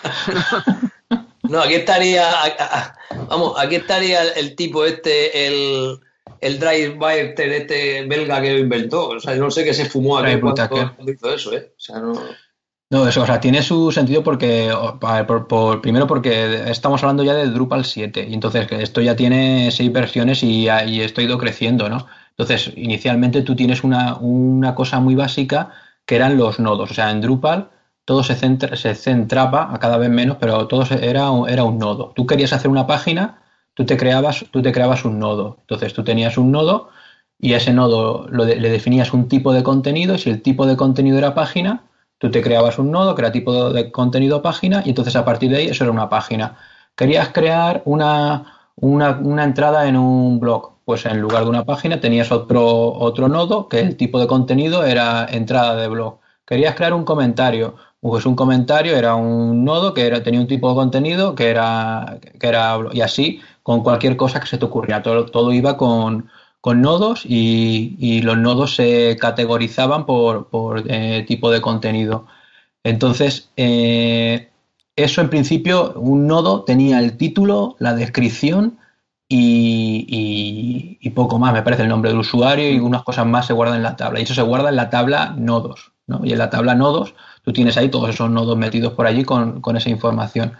[1.42, 2.94] No, aquí estaría, a- a-
[3.28, 5.98] vamos, aquí estaría el, el tipo este, el,
[6.40, 6.96] el drive
[7.36, 9.08] este belga que lo inventó.
[9.08, 11.72] O sea, no sé qué se fumó aquí cuando, cuando, hizo eso, ¿eh?
[11.76, 12.12] O sea, no...
[12.92, 14.70] No, eso, o sea, tiene su sentido porque,
[15.48, 19.90] por, primero porque estamos hablando ya de Drupal 7 y entonces esto ya tiene seis
[19.90, 22.06] versiones y, y esto ha ido creciendo, ¿no?
[22.36, 25.70] Entonces, inicialmente tú tienes una, una, cosa muy básica
[26.04, 27.70] que eran los nodos, o sea, en Drupal
[28.04, 32.12] todo se, se centraba a cada vez menos, pero todo era, era un nodo.
[32.14, 35.56] Tú querías hacer una página, tú te creabas, tú te creabas un nodo.
[35.60, 36.90] Entonces tú tenías un nodo
[37.38, 40.76] y a ese nodo le definías un tipo de contenido y si el tipo de
[40.76, 41.84] contenido era página,
[42.22, 45.50] Tú te creabas un nodo que era tipo de contenido página y entonces a partir
[45.50, 46.56] de ahí eso era una página.
[46.94, 50.70] Querías crear una, una, entrada en un blog.
[50.84, 54.84] Pues en lugar de una página tenías otro, otro nodo que el tipo de contenido
[54.84, 56.18] era entrada de blog.
[56.46, 57.74] Querías crear un comentario.
[57.98, 62.20] Pues un comentario era un nodo que era, tenía un tipo de contenido que era,
[62.38, 65.02] que era y así con cualquier cosa que se te ocurriera.
[65.02, 66.30] Todo, todo iba con,
[66.62, 70.48] con nodos y, los nodos se categorizaban por,
[70.88, 72.26] eh, tipo de contenido.
[72.84, 74.50] Entonces, eh,
[74.96, 78.78] eso en principio, un nodo tenía el título, la descripción
[79.28, 83.78] y, poco más, me parece el nombre del usuario y unas cosas más se guardan
[83.78, 84.20] en la tabla.
[84.20, 85.92] Y eso se guarda en la tabla nodos.
[86.22, 89.60] Y en la tabla nodos, tú tienes ahí todos esos nodos metidos por allí con,
[89.60, 90.52] con esa información.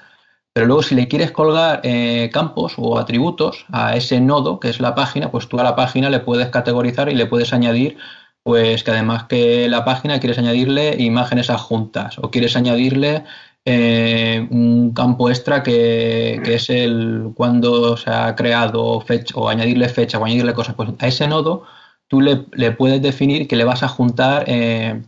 [0.53, 4.81] Pero luego si le quieres colgar eh, campos o atributos a ese nodo, que es
[4.81, 7.97] la página, pues tú a la página le puedes categorizar y le puedes añadir,
[8.43, 13.25] pues que además que la página quieres añadirle imágenes adjuntas o quieres añadirle
[13.65, 20.19] eh, un campo extra que, es el cuando se ha creado fecha o añadirle fecha
[20.19, 20.75] o añadirle cosas.
[20.75, 21.65] Pues a ese nodo
[22.09, 22.37] tú le,
[22.73, 24.45] puedes definir que le vas a juntar...
[24.49, 25.03] Eh,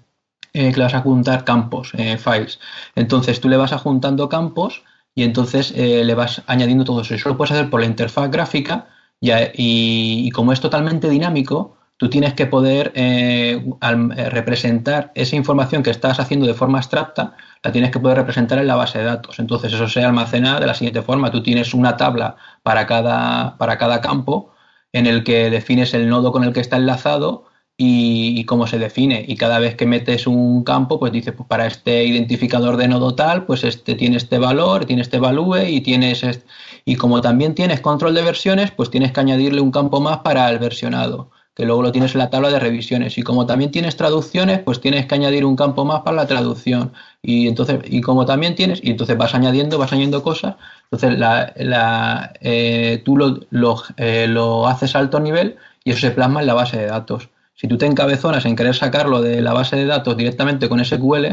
[0.53, 2.61] que le vas a juntar campos, files.
[2.95, 7.15] Entonces tú le vas a juntando campos y entonces eh, le vas añadiendo todo eso.
[7.15, 8.89] Eso lo puedes hacer por la interfaz gráfica
[9.21, 15.91] y, como es totalmente dinámico, tú tienes que poder eh, eh, representar esa información que
[15.91, 19.39] estás haciendo de forma abstracta, la tienes que poder representar en la base de datos.
[19.39, 21.31] Entonces eso se almacena de la siguiente forma.
[21.31, 24.53] Tú tienes una tabla para cada, para cada campo
[24.93, 29.25] en el que defines el nodo con el que está enlazado y, cómo se define.
[29.27, 33.15] Y cada vez que metes un campo, pues dices, pues para este identificador de nodo
[33.15, 36.47] tal, pues este tiene este valor, tiene este value y tienes este...
[36.85, 40.49] y como también tienes control de versiones, pues tienes que añadirle un campo más para
[40.51, 43.19] el versionado, que luego lo tienes en la tabla de revisiones.
[43.19, 46.93] Y como también tienes traducciones, pues tienes que añadir un campo más para la traducción.
[47.23, 50.57] Y entonces, y como también tienes, y entonces vas añadiendo, vas añadiendo cosas.
[50.85, 56.11] Entonces la, la, eh, tú lo, eh, lo haces a alto nivel y eso se
[56.13, 57.29] plasma en la base de datos.
[57.55, 61.27] Si tú te encabezonas en querer sacarlo de la base de datos directamente con SQL,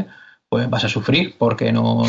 [0.48, 2.02] pues vas a sufrir porque no,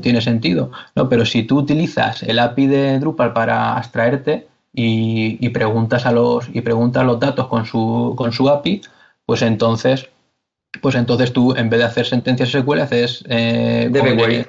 [0.00, 0.70] tiene sentido.
[0.94, 1.08] ¿no?
[1.08, 6.60] Pero si tú utilizas el API de Drupal para abstraerte y, preguntas a los y
[6.60, 8.82] preguntas los datos con su, con su API,
[9.26, 10.08] pues entonces
[10.82, 14.46] pues entonces tú en vez de hacer sentencias SQL haces eh, DB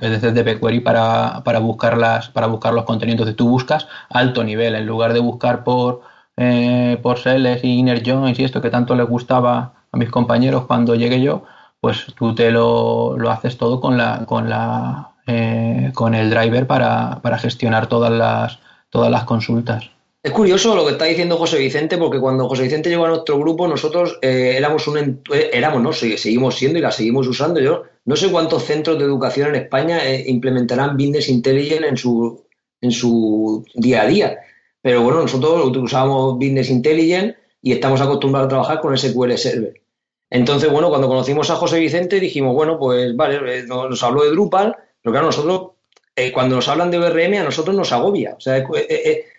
[0.00, 1.98] es decir, para, para, buscar
[2.32, 3.20] para buscar los contenidos.
[3.20, 6.02] Entonces tú buscas alto nivel en lugar de buscar por
[6.36, 10.66] eh, por Seles y Inner Joins y esto que tanto les gustaba a mis compañeros
[10.66, 11.44] cuando llegué yo,
[11.80, 16.66] pues tú te lo, lo haces todo con la, con la, eh, con el driver
[16.66, 18.58] para, para gestionar todas las,
[18.90, 19.90] todas las consultas.
[20.22, 23.38] Es curioso lo que está diciendo José Vicente, porque cuando José Vicente llegó a nuestro
[23.38, 25.20] grupo, nosotros eh, éramos un
[25.52, 27.60] éramos, no, seguimos siendo y la seguimos usando.
[27.60, 32.42] Yo no sé cuántos centros de educación en España implementarán Business Intelligence en su,
[32.80, 34.38] en su día a día.
[34.84, 39.80] Pero bueno, nosotros usábamos Business Intelligence y estamos acostumbrados a trabajar con SQL Server.
[40.28, 44.32] Entonces, bueno, cuando conocimos a José Vicente dijimos, bueno, pues vale, eh, nos, habló de
[44.32, 45.70] Drupal, pero claro, nosotros,
[46.14, 48.34] eh, cuando nos hablan de ORM, a nosotros nos agobia.
[48.36, 48.58] O sea,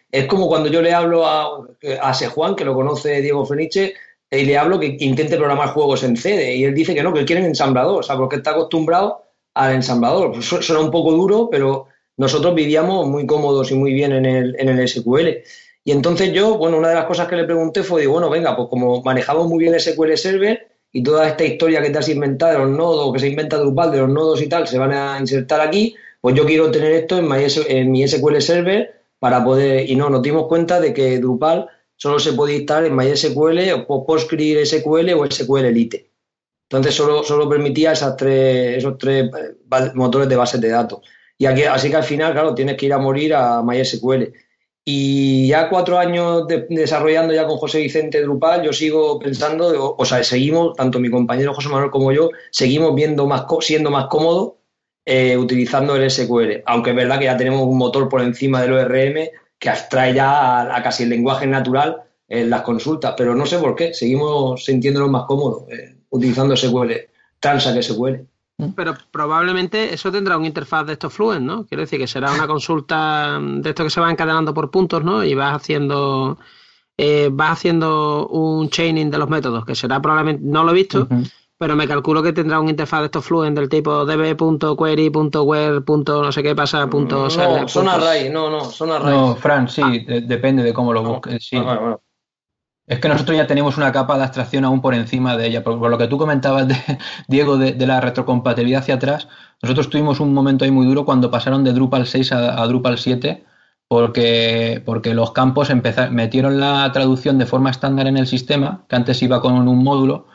[0.10, 1.60] es, como cuando yo le hablo a,
[2.02, 3.94] a Sejuan, que lo conoce Diego Feniche,
[4.32, 7.20] y le hablo que intente programar juegos en CD, y él dice que no, que
[7.20, 9.22] él quiere un ensamblador, o sea, porque está acostumbrado
[9.54, 10.42] al ensamblador.
[10.42, 11.86] Suena un poco duro, pero
[12.18, 15.44] nosotros vivíamos muy cómodos y muy bien en el, en el SQL.
[15.84, 18.56] Y entonces yo, bueno, una de las cosas que le pregunté fue, digo, bueno, venga,
[18.56, 22.54] pues como manejamos muy bien SQL Server y toda esta historia que te has inventado
[22.54, 25.20] de los nodos, que se inventa Drupal de los nodos y tal, se van a
[25.20, 30.10] insertar aquí, pues yo quiero tener esto en, mi SQL Server para poder, y no,
[30.10, 35.30] nos dimos cuenta de que Drupal solo se puede instalar en MySQL o PostgreSQL o
[35.30, 36.10] SQL Elite.
[36.70, 41.02] Entonces solo, solo permitía esas tres, esos tres eh, motores de bases de datos.
[41.38, 44.32] Y aquí, así que al final, claro, tienes que ir a morir a MySQL.
[44.88, 50.24] Y ya cuatro años desarrollando ya con José Vicente Drupal, yo sigo pensando, o, sea,
[50.24, 54.54] seguimos, tanto mi compañero José Manuel como yo, seguimos viendo más, siendo más cómodos
[55.04, 56.62] eh, utilizando el SQL.
[56.68, 60.76] Aunque es verdad que ya tenemos un motor por encima del ORM que abstrae ya
[60.76, 65.10] a, casi el lenguaje natural en las consultas, pero no sé por qué, seguimos sintiéndonos
[65.10, 66.92] más cómodos eh, utilizando SQL,
[67.40, 68.26] transa que SQL.
[68.76, 71.66] Pero probablemente eso tendrá una interfaz de estos Fluent, ¿no?
[71.66, 75.24] Quiero decir que será una consulta de esto que se va encadenando por puntos, ¿no?
[75.26, 76.38] Y vas haciendo
[76.98, 81.06] eh, vas haciendo un chaining de los métodos, que será probablemente, no lo he visto,
[81.58, 85.84] pero me calculo que tendrá un interfaz de estos Fluent del tipo db.query.where.
[85.86, 89.12] no sé qué pasa, punto No, son array, no, no, son array.
[89.12, 89.92] No, Fran, sí, ah.
[90.24, 91.58] depende de cómo lo busques, sí.
[91.58, 91.98] Ah,
[92.88, 95.64] es que nosotros ya tenemos una capa de abstracción aún por encima de ella.
[95.64, 96.76] Por, lo que tú comentabas, de,
[97.28, 99.28] Diego, de, la retrocompatibilidad hacia atrás,
[99.62, 103.44] nosotros tuvimos un momento ahí muy duro cuando pasaron de Drupal 6 a, Drupal 7,
[103.88, 105.72] porque, porque los campos
[106.12, 110.28] metieron la traducción de forma estándar en el sistema, que antes iba con un módulo,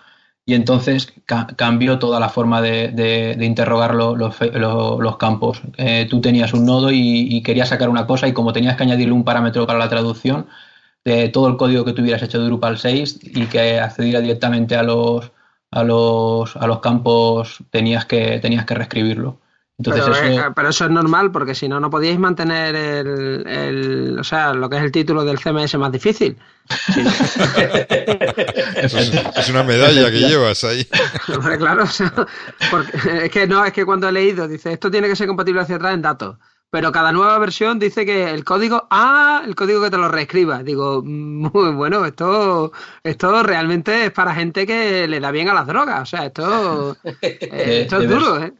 [0.44, 1.12] y entonces
[1.56, 5.62] cambió toda la forma de, interrogar los campos.
[5.76, 8.82] Eh, tú tenías un nodo y, y, querías sacar una cosa y como tenías que
[8.82, 10.46] añadirle un parámetro para la traducción,
[11.04, 14.82] de todo el código que tuvieras hecho de Drupal 6 y que accediera directamente a
[14.82, 15.30] los
[15.70, 19.38] a los a los campos tenías que tenías que reescribirlo.
[19.78, 20.24] Entonces pero, eso...
[20.24, 24.52] Eh, pero eso es normal porque si no no podíais mantener el, el, o sea
[24.52, 26.36] lo que es el título del CMS más difícil.
[28.76, 30.84] es, una medalla que llevas ahí.
[31.58, 31.84] claro,
[32.70, 35.62] porque, es que no es que cuando he leído dice esto tiene que ser compatible
[35.62, 36.36] hacia atrás en datos
[36.70, 40.62] pero cada nueva versión dice que el código, ah, el código que te lo reescriba.
[40.62, 45.66] Digo, muy bueno, esto, esto realmente es para gente que le da bien a las
[45.66, 46.02] drogas.
[46.02, 48.52] O sea, esto, eh, esto es duro, ¿eh?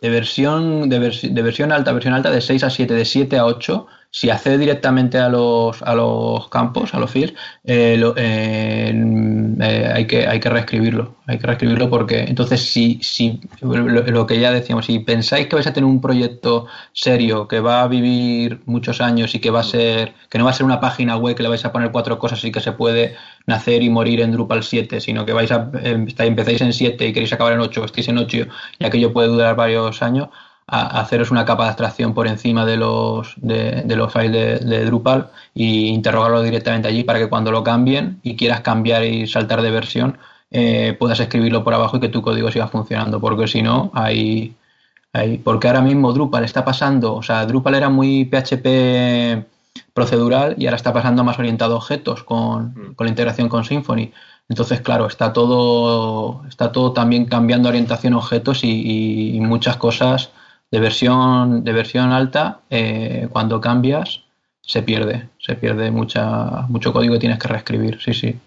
[0.00, 3.44] De versión, de, de, versión alta, versión alta de 6 a 7, de 7 a
[3.46, 8.92] 8, si accede directamente a los, a los campos, a los fields, eh, eh,
[9.60, 11.16] eh, hay, que, hay que reescribirlo.
[11.26, 15.66] Hay que reescribirlo porque entonces si, si lo, que ya decíamos, si pensáis que vais
[15.66, 19.64] a tener un proyecto serio que va a vivir muchos años y que va a
[19.64, 22.18] ser, que no va a ser una página web que le vais a poner cuatro
[22.18, 23.14] cosas y que se puede
[23.46, 27.32] nacer y morir en Drupal 7, sino que vais a empezáis en 7 y queréis
[27.34, 28.46] acabar en 8, estéis en 8
[28.78, 30.28] y aquello puede durar varios años,
[30.70, 35.30] a haceros una capa de abstracción por encima de los, de, los files de, Drupal
[35.54, 39.70] e interrogarlo directamente allí para que cuando lo cambien y quieras cambiar y saltar de
[39.70, 40.18] versión,
[40.50, 44.54] eh, puedas escribirlo por abajo y que tu código siga funcionando, porque si no, hay,
[45.14, 49.46] hay, porque ahora mismo Drupal está pasando, o sea, Drupal era muy PHP
[49.94, 52.94] procedural y ahora está pasando más orientado a objetos con, mm.
[52.94, 54.12] con la integración con Symfony.
[54.50, 60.30] Entonces, claro, está todo, está todo también cambiando orientación a objetos y muchas cosas
[60.70, 64.24] de versión, de versión alta, eh, cuando cambias,
[64.60, 68.38] se pierde, se pierde mucha, mucho código que tienes que reescribir, sí, sí.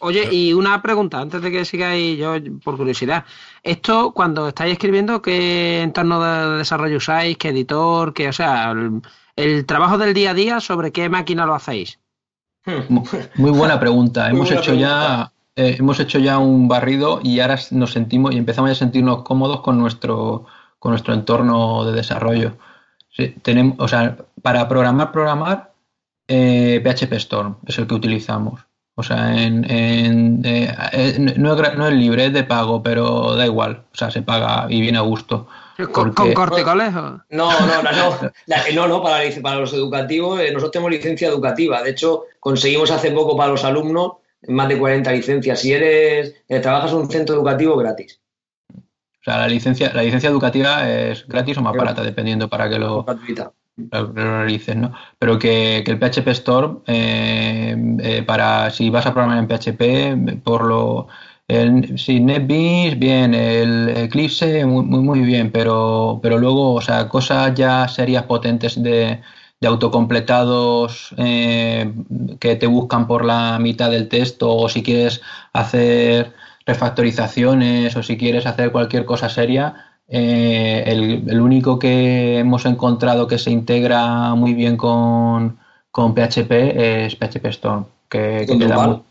[0.00, 3.24] Oye, y una pregunta, antes de que sigáis, yo por curiosidad,
[3.62, 7.36] esto cuando estáis escribiendo, ¿qué entorno de desarrollo usáis?
[7.36, 8.14] ¿Qué editor?
[8.14, 8.72] ¿Qué, o sea,
[9.36, 11.98] el, trabajo del día a día, ¿sobre qué máquina lo hacéis?
[12.88, 14.30] Muy buena pregunta.
[14.30, 18.70] Hemos hecho ya eh, hemos hecho ya un barrido y ahora nos sentimos y empezamos
[18.70, 20.46] a sentirnos cómodos con nuestro,
[20.78, 22.56] con nuestro entorno de desarrollo.
[23.42, 25.72] tenemos, o sea, para programar, programar,
[26.28, 28.60] eh, PHP Storm es el que utilizamos.
[28.94, 29.64] O sea, en,
[30.44, 33.82] eh, no, es, libre, es de pago, pero da igual.
[33.92, 35.48] O sea, se paga y viene a gusto.
[35.90, 37.24] ¿Con, corte colegio?
[37.30, 38.32] No, no, no, no.
[38.74, 41.82] no, no para, para los educativos, nosotros tenemos licencia educativa.
[41.82, 44.12] De hecho, conseguimos hace poco para los alumnos
[44.46, 45.60] más de 40 licencias.
[45.60, 48.20] Si eres eh, trabajas en un centro educativo, gratis.
[48.74, 52.78] O sea, la licencia, la licencia educativa es gratis o más barata, dependiendo para que
[52.78, 53.04] lo,
[54.14, 54.92] realices, ¿no?
[55.18, 60.64] Pero que, el PHP Store, eh, eh, para si vas a programar en PHP, por
[60.64, 61.08] lo
[61.48, 67.08] el, sí, NetBeans, bien, el Eclipse, muy, muy, muy bien, pero, pero luego, o sea,
[67.08, 69.20] cosas ya serias potentes de,
[69.60, 71.92] de autocompletados eh,
[72.38, 75.20] que te buscan por la mitad del texto o si quieres
[75.52, 76.32] hacer
[76.64, 83.38] refactorizaciones o si quieres hacer cualquier cosa seria, eh, el, único que hemos encontrado que
[83.38, 85.58] se integra muy bien con,
[85.90, 87.86] con PHP es PHP Storm.
[88.08, 89.02] Que, te da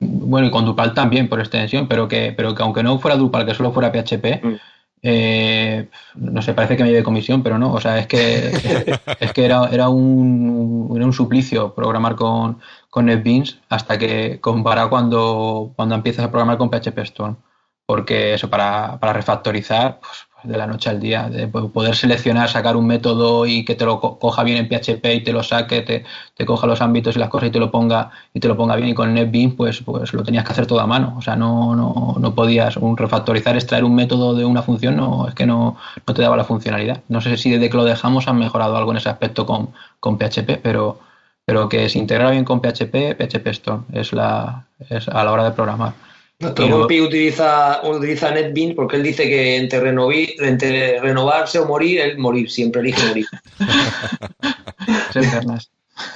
[0.00, 3.44] bueno, y con Drupal también por extensión, pero que, pero que aunque no fuera Drupal,
[3.44, 4.54] que solo fuera PHP, mm.
[5.02, 7.72] Eh, no sé, parece que me lleve comisión, pero no.
[7.72, 8.50] O sea, es que,
[9.20, 12.60] es que era, era, un, era un suplicio programar con,
[12.90, 17.36] con NetBeans hasta que comparado cuando, cuando empiezas a programar con PHP Storm.
[17.86, 22.76] Porque eso, para, para refactorizar, pues, de la noche al día, de poder seleccionar, sacar
[22.76, 26.04] un método y que te lo coja bien en PHP y te lo saque, te,
[26.44, 28.88] coja los ámbitos y las cosas y te lo ponga y te lo ponga bien
[28.88, 31.76] y con NetBeans pues, pues lo tenías que hacer todo a mano, o sea, no,
[31.76, 35.76] no, no podías un refactorizar, extraer un método de una función, no, es que no,
[36.06, 37.02] no te daba la funcionalidad.
[37.08, 39.70] No sé si desde que lo dejamos han mejorado algo en ese aspecto con,
[40.00, 40.98] con PHP, pero
[41.50, 45.42] pero que se integra bien con PHP, PHP Storm es, la, es a la hora
[45.42, 45.94] de programar.
[46.40, 52.18] Nuestro compi utiliza, utiliza NetBeans porque él dice que entre, entre renovarse o morir, él
[52.18, 53.26] morir, siempre elige morir.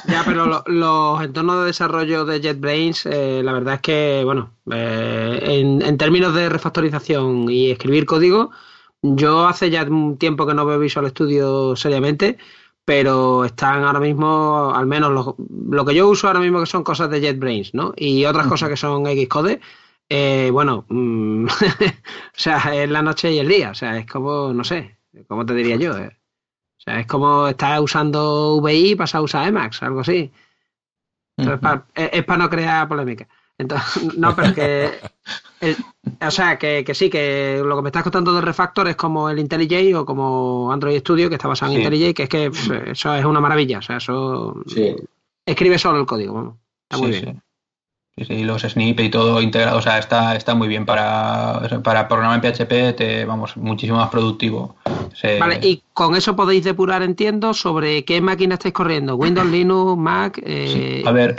[0.08, 5.40] Ya, pero los entornos de desarrollo de JetBrains, eh, la verdad es que, bueno, eh,
[5.42, 8.50] en, en, términos de refactorización y escribir código,
[9.02, 12.38] yo hace ya un tiempo que no veo Visual Studio seriamente,
[12.84, 15.36] pero están ahora mismo, al menos lo,
[15.70, 17.92] lo que yo uso ahora mismo que son cosas de JetBrains, ¿no?
[17.96, 19.60] Y otras cosas que son Xcode,
[20.08, 21.50] eh, bueno, mm, o
[22.32, 24.98] sea, es la noche y el día, o sea, es como, no sé,
[25.28, 25.96] ¿cómo te diría yo?
[25.96, 26.16] Eh?
[26.76, 30.30] O sea, es como estar usando VI y pasar a usar Emacs, algo así.
[31.36, 33.26] es, para no crear polémica.
[33.56, 34.90] Entonces, no, pero que.
[36.20, 39.38] o sea, que, sí, que lo que me estás contando de refactor es como el
[39.38, 43.14] IntelliJ o como Android Studio, que está basado en IntelliJ, que es que pues, eso
[43.14, 43.78] es una maravilla.
[43.78, 44.62] O sea, eso.
[45.46, 46.56] Escribe solo el código, vamos.
[46.82, 47.43] Está muy bien.
[48.16, 52.44] Sí, los snippets y todo integrado, o sea, está, está muy bien para, para programar
[52.44, 54.76] en PHP, te, vamos, muchísimo más productivo.
[55.40, 60.40] Vale, y con eso podéis depurar, entiendo, sobre qué máquina estáis corriendo, Windows, Linux, Mac.
[60.44, 61.34] Eh, A ver,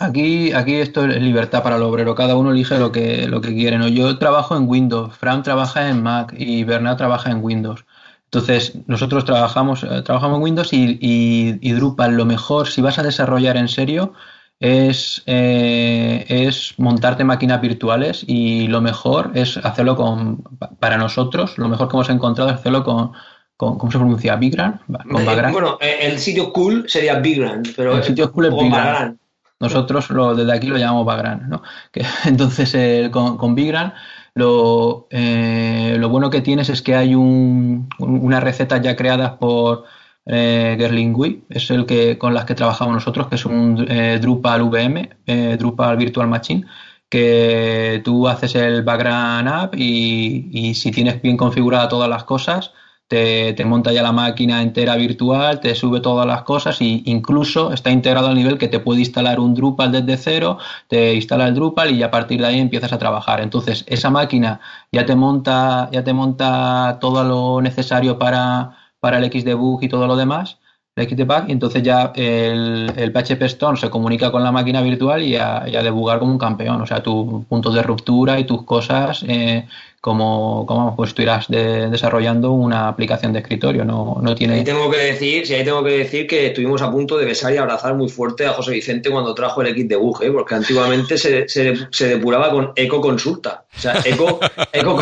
[0.00, 3.54] aquí, aquí, esto es libertad para el obrero, cada uno elige lo que, lo que
[3.54, 3.78] quiere.
[3.78, 3.88] ¿no?
[3.88, 7.86] Yo trabajo en Windows, Fran trabaja en Mac y Bernard trabaja en Windows.
[8.26, 12.98] Entonces, nosotros trabajamos, eh, trabajamos en Windows y, y, y Drupal, lo mejor, si vas
[12.98, 14.12] a desarrollar en serio,
[14.60, 20.42] es, eh, es montarte máquinas virtuales y lo mejor es hacerlo con,
[20.78, 23.12] para nosotros, lo mejor que hemos encontrado es hacerlo con,
[23.56, 24.36] ¿cómo se pronuncia?
[24.36, 24.80] ¿Bigran?
[24.86, 29.18] Con eh, bueno, eh, el sitio cool sería Bigran, pero el sitio cool es Bigran.
[29.58, 31.62] Nosotros lo, desde aquí lo llamamos Bagran, ¿no?
[31.90, 33.94] Que, entonces, con, con Bigran
[34.34, 39.84] lo, lo bueno que tienes es que hay un, unas recetas ya creadas por
[40.32, 44.62] eh, Gerlingui, es el que con las que trabajamos nosotros, que es un eh, Drupal
[44.62, 46.64] VM, eh, Drupal Virtual Machine,
[47.08, 52.72] que tú haces el background app y, si tienes bien configuradas todas las cosas,
[53.08, 57.90] te, monta ya la máquina entera virtual, te sube todas las cosas e incluso está
[57.90, 61.90] integrado al nivel que te puede instalar un Drupal desde cero, te instala el Drupal
[61.90, 63.40] y a partir de ahí empiezas a trabajar.
[63.40, 64.60] Entonces, esa máquina
[64.92, 70.06] ya te monta, ya te monta todo lo necesario para, para el Xdebug y todo
[70.06, 70.58] lo demás,
[70.96, 75.22] el Xdebug, y entonces ya el, el PHP Storm se comunica con la máquina virtual
[75.22, 76.80] y a, debugar como un campeón.
[76.82, 79.66] O sea, tus puntos de ruptura y tus cosas, eh,
[80.00, 83.84] como, como pues estuvieras desarrollando una aplicación de escritorio.
[83.84, 84.54] No, no tiene.
[84.54, 87.54] Ahí tengo que decir, sí, ahí tengo que decir que estuvimos a punto de besar
[87.54, 90.30] y abrazar muy fuerte a José Vicente cuando trajo el Xdebug, ¿eh?
[90.32, 93.64] porque antiguamente se, se, depuraba con Eco Consulta.
[93.76, 94.40] O sea, Eco,
[94.72, 95.00] eco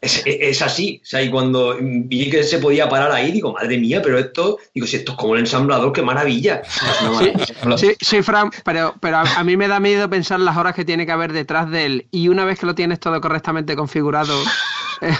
[0.00, 1.00] es, así.
[1.02, 4.58] O sea, y cuando vi que se podía parar ahí, digo, madre mía, pero esto,
[4.74, 6.62] digo, si esto es como el ensamblador, qué maravilla.
[7.76, 11.06] Sí, sí, Fran, pero, pero a, mí me da miedo pensar las horas que tiene
[11.06, 12.06] que haber detrás de él.
[12.10, 14.34] Y una vez que lo tienes todo correctamente configurado.
[15.02, 15.14] Eh.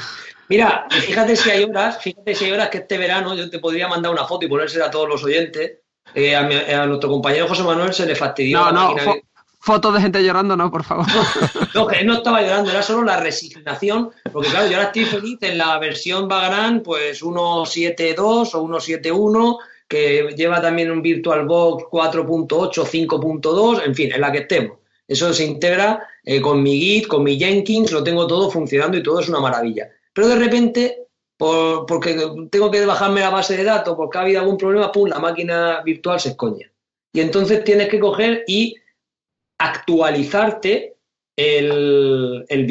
[0.48, 3.88] Mira, fíjate si hay horas, fíjate si hay horas que este verano yo te podría
[3.88, 5.80] mandar una foto y ponérsela a todos los oyentes.
[6.14, 8.94] Eh, a, nuestro compañero José Manuel se le fastidió no, la no,
[9.66, 11.06] fotos de gente llorando, no, por favor.
[11.74, 15.04] No, que él no estaba llorando, era solo la resignación, porque claro, yo ahora estoy
[15.04, 22.72] feliz en la versión Bagarán, pues 1.7.2 o 1.7.1, que lleva también un VirtualBox 4.8,
[22.72, 24.78] 5.2, en fin, en la que estemos.
[25.06, 29.02] Eso se integra eh, con mi Git, con mi Jenkins, lo tengo todo funcionando y
[29.02, 29.90] todo es una maravilla.
[30.14, 32.16] Pero de repente, por, porque
[32.50, 35.82] tengo que bajarme la base de datos, porque ha habido algún problema, pum, la máquina
[35.84, 36.70] virtual se escoña.
[37.12, 38.76] Y entonces tienes que coger y
[39.58, 40.96] actualizarte
[41.36, 42.66] el, el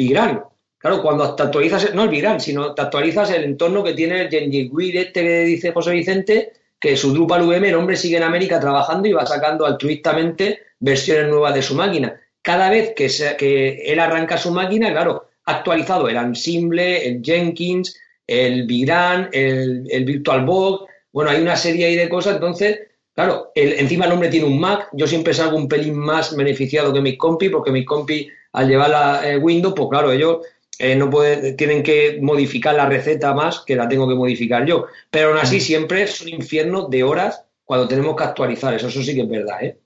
[0.78, 4.28] Claro, cuando te actualizas, no el Bigran, sino te actualizas el entorno que tiene el
[4.28, 8.60] Gengigwid este que dice José Vicente, que su Drupal VM, el hombre sigue en América
[8.60, 12.20] trabajando y va sacando altruistamente versiones nuevas de su máquina.
[12.42, 13.08] Cada vez que,
[13.38, 20.04] que él arranca su máquina, claro, actualizado el Ansible, el Jenkins, el Bigran, el, el
[20.04, 22.80] VirtualBox, bueno, hay una serie ahí de cosas, entonces
[23.16, 27.00] Claro, encima el hombre tiene un Mac, yo siempre salgo un pelín más beneficiado que
[27.00, 30.40] mis compis, porque mis compis al llevar la eh, Windows, pues claro, ellos
[30.78, 34.88] eh, no pueden, tienen que modificar la receta más que la tengo que modificar yo.
[35.10, 35.60] Pero aún así mm.
[35.60, 39.28] siempre es un infierno de horas cuando tenemos que actualizar eso, eso sí que es
[39.30, 39.78] verdad, ¿eh?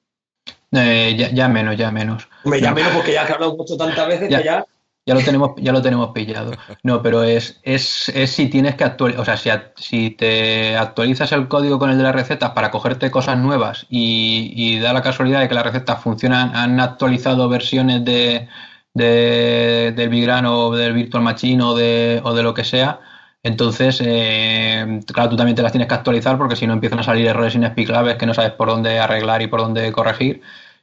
[0.72, 2.26] eh ya, menos, ya menos.
[2.60, 4.66] ya, menos porque ya he hablado mucho tantas veces que ya
[5.10, 6.52] ya lo tenemos, ya lo tenemos pillado.
[6.84, 11.32] No, pero es, es, es si tienes que actualizar, o sea, si, si, te actualizas
[11.32, 15.40] el código con el de las recetas para cogerte cosas nuevas y, da la casualidad
[15.40, 18.48] de que las recetas funcionan, han actualizado versiones de,
[18.94, 23.00] de del Big o del Virtual Machine o de, o de lo que sea,
[23.42, 27.02] Entonces, eh, claro, tú también te las tienes que actualizar porque si no empiezan a
[27.02, 30.42] salir errores inexplicables que no sabes por dónde arreglar y por dónde corregir.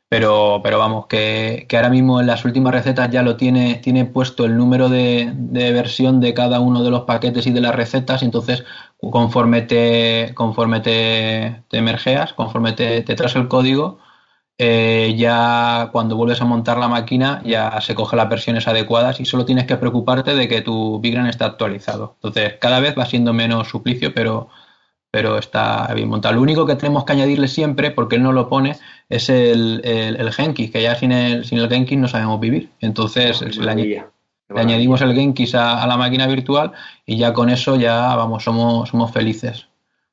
[0.09, 4.05] Pero, pero vamos, que, que ahora mismo en las últimas recetas ya lo tiene, tiene
[4.05, 7.75] puesto el número de, de versión de cada uno de los paquetes y de las
[7.75, 8.23] recetas.
[8.23, 8.63] Entonces,
[9.11, 13.99] conforme te, conforme te, te emergeas, conforme te, te traes el código,
[14.57, 19.25] eh, ya cuando vuelves a montar la máquina ya se coge las versiones adecuadas y
[19.25, 22.13] solo tienes que preocuparte de que tu Bigran está actualizado.
[22.15, 24.49] Entonces, cada vez va siendo menos suplicio, pero,
[25.11, 26.35] pero está bien montado.
[26.35, 28.77] Lo único que tenemos que añadirle siempre, porque él no lo pone,
[29.09, 32.69] es el, el, Genkis, que ya sin el, sin el Genkis no sabemos vivir.
[32.81, 34.03] Entonces, le,
[34.49, 36.71] añadimos el Genkis a, la máquina virtual
[37.05, 39.67] y ya con eso ya, vamos, somos, somos felices.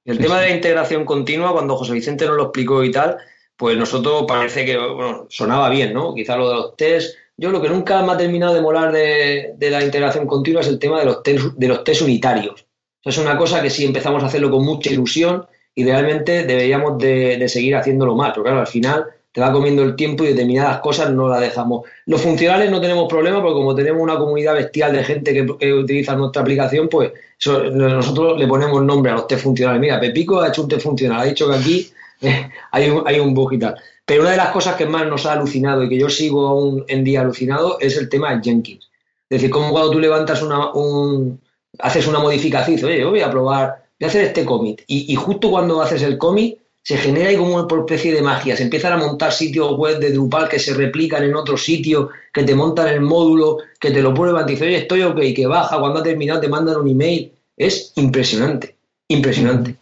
[0.05, 3.17] El tema de la integración continua, cuando José Vicente nos lo explicó y tal,
[3.57, 6.15] pues nosotros parece que bueno, sonaba bien, ¿no?
[6.15, 7.17] Quizá lo de los test.
[7.37, 10.79] Yo lo que nunca me ha terminado de molar de, la integración continua es el
[10.79, 12.67] tema de los test, de los test unitarios.
[13.03, 17.45] es una cosa que sí empezamos a hacerlo con mucha ilusión y realmente deberíamos de,
[17.49, 21.11] seguir haciéndolo más, pero claro, al final te va comiendo el tiempo y determinadas cosas
[21.11, 21.89] no las dejamos.
[22.07, 26.15] Los funcionales no tenemos problema porque como tenemos una comunidad bestial de gente que, utiliza
[26.15, 27.13] nuestra aplicación, pues
[27.45, 29.81] nosotros le ponemos nombre a los test funcionales.
[29.81, 31.91] Mira, Pepico ha hecho un test funcional, ha dicho que aquí
[32.71, 33.75] hay, un, hay un bug y tal.
[34.07, 36.85] Pero una de las cosas que más nos ha alucinado y que yo sigo aún
[36.87, 38.89] en día alucinado es el tema de Jenkins.
[39.29, 41.41] Es decir, como cuando tú levantas una, un,
[41.79, 44.83] haces una modificación oye, yo voy a probar, voy a hacer este commit.
[44.87, 48.57] Y, justo cuando haces el commit, se genera ahí como una especie de magia.
[48.57, 52.43] Se empiezan a montar sitios web de Drupal que se replican en otros sitios, que
[52.43, 55.79] te montan el módulo, que te lo prueban, te dicen, oye, estoy ok, que baja,
[55.79, 57.33] cuando ha terminado te mandan un email.
[57.57, 58.77] Es impresionante,
[59.09, 59.77] impresionante.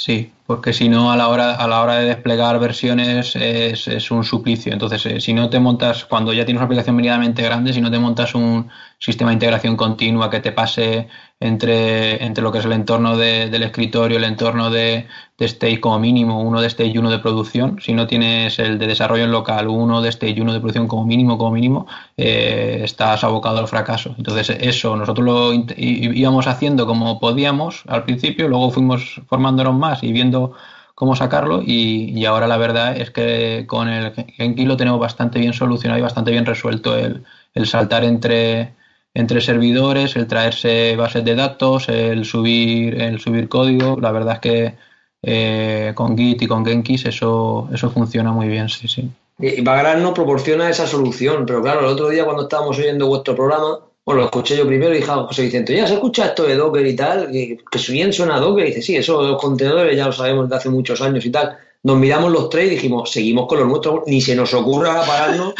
[0.00, 4.10] Sí, porque si no a la hora a la hora de desplegar versiones es, es
[4.10, 4.72] un suplicio.
[4.72, 7.90] Entonces, eh, si no te montas cuando ya tienes una aplicación medianamente grande, si no
[7.90, 8.70] te montas un
[9.00, 11.08] sistema de integración continua que te pase
[11.40, 15.06] entre, entre lo que es el entorno del escritorio, el entorno de,
[15.38, 17.78] de, stage como mínimo, uno de stage y uno de producción.
[17.80, 20.86] Si no tienes el de desarrollo en local, uno de stage y uno de producción
[20.86, 21.86] como mínimo, como mínimo,
[22.18, 24.14] eh, estás abocado al fracaso.
[24.18, 30.12] Entonces eso nosotros lo íbamos haciendo como podíamos al principio, luego fuimos formándonos más y
[30.12, 30.52] viendo
[30.94, 35.38] cómo sacarlo y, y ahora la verdad es que con el Genki lo tenemos bastante
[35.38, 37.24] bien solucionado y bastante bien resuelto el,
[37.54, 38.74] el saltar entre
[39.14, 43.98] entre servidores, el traerse bases de datos, el subir, el subir código.
[44.00, 44.74] La verdad es que
[45.22, 49.10] eh, con Git y con Genkis eso, eso funciona muy bien, sí, sí.
[49.38, 53.34] Y Bagran nos proporciona esa solución, pero claro, el otro día cuando estábamos oyendo vuestro
[53.34, 56.44] programa, bueno, lo escuché yo primero y dije a José Vicente, ya se escucha esto
[56.44, 59.40] de Docker y tal, que, que bien suena Docker, y dice, sí, eso de los
[59.40, 62.70] contenedores ya lo sabemos desde hace muchos años y tal nos miramos los tres y
[62.70, 65.54] dijimos, seguimos con los nuestros, ni se nos ocurra pararnos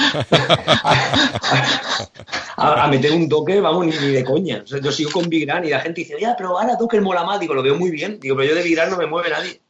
[2.57, 4.63] a, meter un Docker, vamos, ni, de coña.
[4.65, 7.41] yo sigo con Bigran y la gente dice, ya, pero ahora Docker mola más.
[7.41, 8.21] Digo, lo veo muy bien.
[8.21, 9.61] Digo, pero yo de Bigran no me mueve nadie.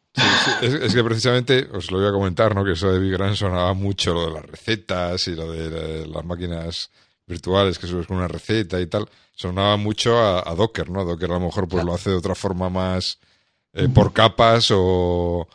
[0.61, 2.64] Es, que precisamente os lo voy a comentar, ¿no?
[2.64, 6.90] Que eso de Bigran sonaba mucho lo de las recetas y lo de las máquinas
[7.26, 9.09] virtuales que subes con una receta y tal.
[9.36, 11.05] Sonaba mucho a, Docker, ¿no?
[11.05, 13.20] Docker a lo mejor pues lo hace de otra forma más
[13.72, 15.46] eh, por capas o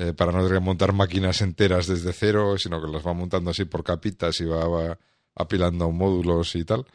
[0.00, 3.50] eh, para no tener que montar máquinas enteras desde cero, sino que las va montando
[3.50, 4.96] así por capitas y va,
[5.34, 6.86] apilando módulos y tal.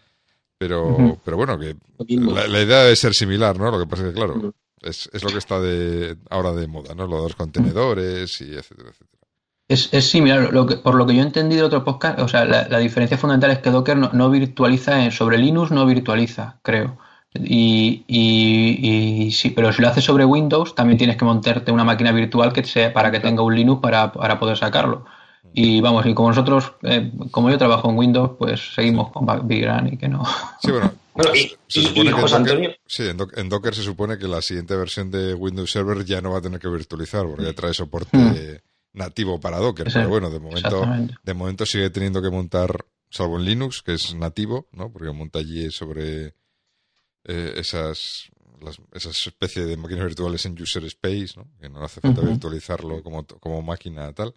[0.58, 1.76] Pero, pero bueno, que
[2.08, 3.70] la, idea debe ser similar, ¿no?
[3.70, 6.96] Lo que pasa es que, claro, es, es, lo que está de, ahora de moda,
[6.96, 7.06] ¿no?
[7.06, 9.28] Lo de los contenedores y etcétera, etcétera.
[9.68, 12.30] Es, es similar, lo que, por lo que yo he entendido de otro podcast, o
[12.30, 16.98] sea, la, diferencia fundamental es que Docker no, no virtualiza, sobre Linux no virtualiza, creo.
[17.36, 22.12] Y, y, sí, pero si lo haces sobre Windows, también tienes que montarte una máquina
[22.12, 25.06] virtual que sea para que tenga un Linux para, para poder sacarlo.
[25.54, 29.68] Y vamos, y como nosotros, eh, como yo trabajo en Windows, pues seguimos con Big
[29.92, 30.24] y que no.
[30.62, 30.94] Sí, bueno.
[31.68, 35.36] se, supone que en Docker, sí, en, Docker se supone que la siguiente versión de
[35.36, 38.98] Windows Server ya no va a tener que virtualizar porque ya trae soporte hmm.
[38.98, 39.90] nativo para Docker.
[39.94, 40.88] pero bueno, de momento,
[41.24, 44.92] de momento sigue teniendo que montar, salvo en Linux, que es nativo, ¿no?
[44.92, 46.34] Porque monta allí sobre
[47.26, 48.30] eh, esas,
[48.62, 51.48] las, esas especies de máquinas virtuales en user space, ¿no?
[51.60, 54.34] que no hace falta virtualizarlo como, como máquina tal.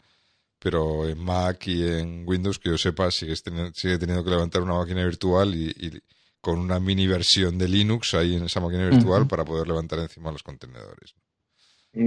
[0.59, 4.75] Pero en Mac y en Windows, que yo sepa, sigue, sigue teniendo que levantar una
[4.75, 6.03] máquina virtual y,
[6.41, 10.31] con una mini versión de Linux ahí en esa máquina virtual para poder levantar encima
[10.31, 11.15] los contenedores.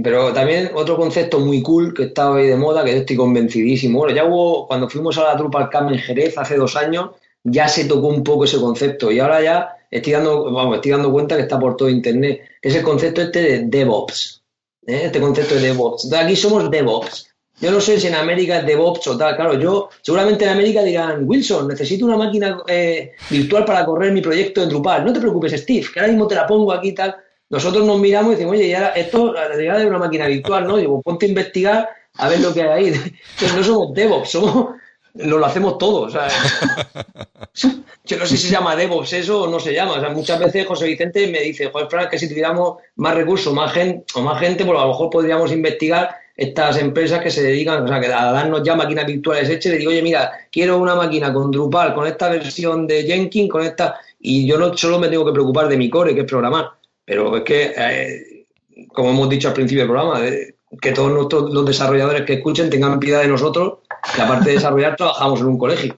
[0.02, 3.98] Pero también otro concepto muy cool que está hoy de moda, que yo estoy convencidísimo.
[3.98, 7.10] Bueno, ya hubo, cuando fuimos a la Drupal Camp en Jerez hace dos años,
[7.42, 9.10] ya se tocó un poco ese concepto.
[9.10, 12.74] Y ahora ya estoy dando, vamos, estoy dando cuenta que está por todo Internet, es
[12.74, 14.42] el concepto este de DevOps.
[14.86, 15.02] ¿eh?
[15.04, 16.12] Este concepto de DevOps.
[16.12, 17.26] aquí somos DevOps.
[17.60, 19.36] Yo no sé si en América es DevOps o tal.
[19.36, 24.22] Claro, yo seguramente en América dirán, Wilson, necesito una máquina eh, virtual para correr mi
[24.22, 25.04] proyecto en Drupal.
[25.04, 27.16] No te preocupes, Steve, que ahora mismo te la pongo aquí y tal.
[27.50, 30.78] Nosotros nos miramos y decimos, oye, ya esto la realidad de una máquina virtual, ¿no?
[30.78, 32.86] Digo, ponte a investigar a ver lo que hay ahí.
[33.32, 34.68] Entonces no somos DevOps, somos
[35.14, 36.02] lo, lo hacemos todo.
[36.02, 36.28] O sea,
[38.04, 39.92] yo no sé si se llama DevOps eso o no se llama.
[39.92, 43.52] O sea, muchas veces José Vicente me dice, joder, Frank, que si tuviéramos más recursos
[43.52, 47.42] más gente, o más gente, pues a lo mejor podríamos investigar estas empresas que se
[47.42, 50.78] dedican, o sea, que a darnos ya máquinas virtuales hechas, le digo, oye, mira, quiero
[50.78, 54.98] una máquina con Drupal, con esta versión de Jenkins, con esta, y yo no solo
[54.98, 56.70] me tengo que preocupar de mi core, que es programar,
[57.04, 58.46] pero es que, eh,
[58.88, 62.70] como hemos dicho al principio del programa, eh, que todos nuestros, los desarrolladores que escuchen
[62.70, 63.78] tengan piedad de nosotros,
[64.14, 65.96] que aparte de desarrollar trabajamos en un colegio.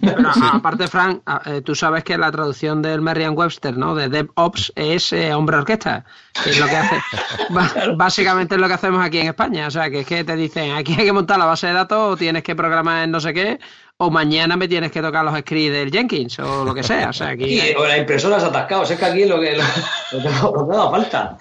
[0.00, 3.94] Pero, aparte, Frank, eh, tú sabes que la traducción del Merriam-Webster, ¿no?
[3.94, 6.04] De DevOps es eh, hombre orquesta.
[6.44, 6.96] es lo que hace.
[7.96, 9.68] básicamente es lo que hacemos aquí en España.
[9.68, 12.14] O sea, que es que te dicen, aquí hay que montar la base de datos,
[12.14, 13.60] o tienes que programar en no sé qué,
[13.96, 17.10] o mañana me tienes que tocar los scripts del Jenkins, o lo que sea.
[17.10, 17.60] O sea, aquí.
[17.78, 19.56] o las impresoras atascadas, es que aquí lo que,
[20.12, 21.38] lo, que, da falta.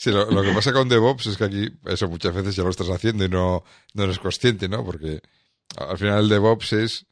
[0.00, 2.88] Sí, lo, que pasa con DevOps es que aquí eso muchas veces ya lo estás
[2.88, 4.82] haciendo y no, no eres consciente, ¿no?
[4.82, 5.20] Porque
[5.76, 7.06] al final el DevOps es,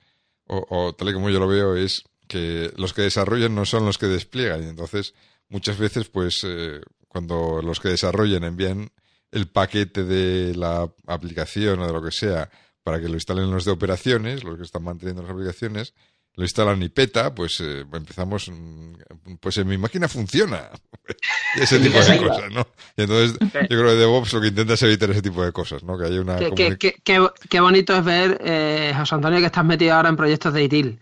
[0.47, 3.99] o, tal y como yo lo veo, es que los que desarrollan no son los
[3.99, 4.63] que despliegan.
[4.63, 5.13] Y entonces,
[5.51, 8.91] muchas veces, pues, eh, cuando los que desarrollan envían
[9.33, 12.51] el paquete de la aplicación o de lo que sea
[12.83, 15.93] para que lo instalen los de operaciones, los que están manteniendo las aplicaciones,
[16.39, 20.71] lo instalan y peta, pues eh, empezamos, mm, pues en mi máquina funciona.
[21.61, 22.65] ese tipo de cosas, ¿no?
[22.97, 25.83] Y entonces yo creo que DevOps lo que intenta es evitar ese tipo de cosas,
[25.83, 25.99] ¿no?
[25.99, 26.39] Que haya una...
[26.39, 30.63] Qué, qué, bonito es ver, eh, José Antonio, que estás metido ahora en proyectos de
[30.63, 31.01] ITIL.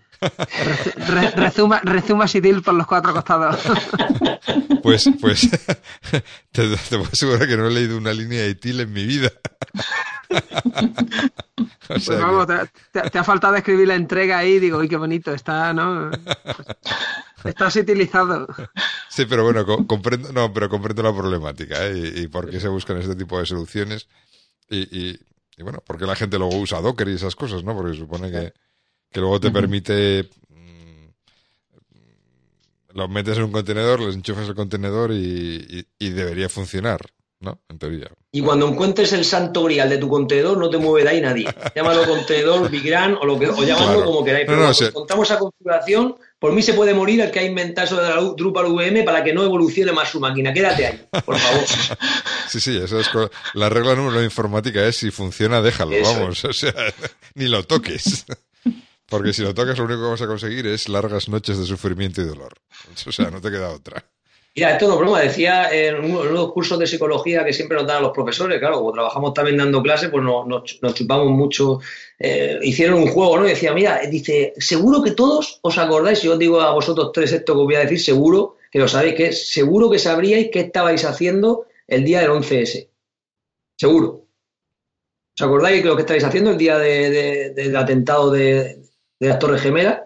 [1.36, 3.60] Rezuma, rezuma ITIL por los cuatro costados.
[4.82, 5.48] pues, pues,
[6.52, 9.32] te, te puedo asegurar que no he leído una línea de ITIL en mi vida.
[11.88, 12.46] pues vamos,
[12.92, 16.10] te, ha faltado escribir la entrega ahí, digo, uy, qué bonito, está, ¿no?
[17.44, 18.46] Estás utilizado.
[19.08, 22.12] Sí, pero bueno, comprendo, no, pero comprendo la problemática ¿eh?
[22.16, 24.08] y, por qué se buscan este tipo de soluciones
[24.68, 25.20] y, y,
[25.56, 27.76] y, bueno, porque la gente luego usa Docker y esas cosas, ¿no?
[27.76, 28.52] Porque supone que,
[29.10, 31.08] que luego te permite mm,
[32.94, 37.00] lo metes en un contenedor, les enchufas el contenedor y, y, debería funcionar.
[37.38, 37.60] ¿no?
[37.68, 38.10] En teoría.
[38.32, 41.46] Y cuando encuentres el santo grial de tu contenedor, no te mueve de ahí nadie.
[41.74, 44.46] Llámalo contenedor, Bigran o, lo que, o llámalo como queráis.
[44.46, 47.96] Pero cuando contamos esa configuración, por mí se puede morir el que ha inventado eso
[47.96, 50.52] de la Drupal VM para que no evolucione más su máquina.
[50.52, 51.64] Quédate ahí, por favor.
[52.48, 53.10] Sí, sí, eso es
[53.54, 56.44] la regla número de informática es si funciona, déjalo, vamos.
[56.44, 56.72] O sea,
[57.34, 58.24] ni lo toques.
[59.08, 62.20] Porque si lo tocas, lo único que vas a conseguir es largas noches de sufrimiento
[62.20, 62.54] y dolor.
[63.06, 64.04] O sea, no te queda otra.
[64.56, 67.76] Mira, esto no es broma, decía en uno de los cursos de psicología que siempre
[67.76, 71.80] nos dan los profesores, claro, como trabajamos también dando clases, pues nos, nos, chupamos mucho.
[72.18, 73.46] Eh, hicieron un juego, ¿no?
[73.46, 77.32] Y decía, mira, dice, seguro que todos os acordáis, si os digo a vosotros tres
[77.32, 80.60] esto que os voy a decir, seguro que lo sabéis, que seguro que sabríais qué
[80.60, 82.88] estabais haciendo el día del 11S.
[83.76, 84.24] Seguro.
[85.38, 88.85] ¿Os acordáis de lo que estáis haciendo el día del atentado de,
[89.18, 90.00] de las Torres Gemelas?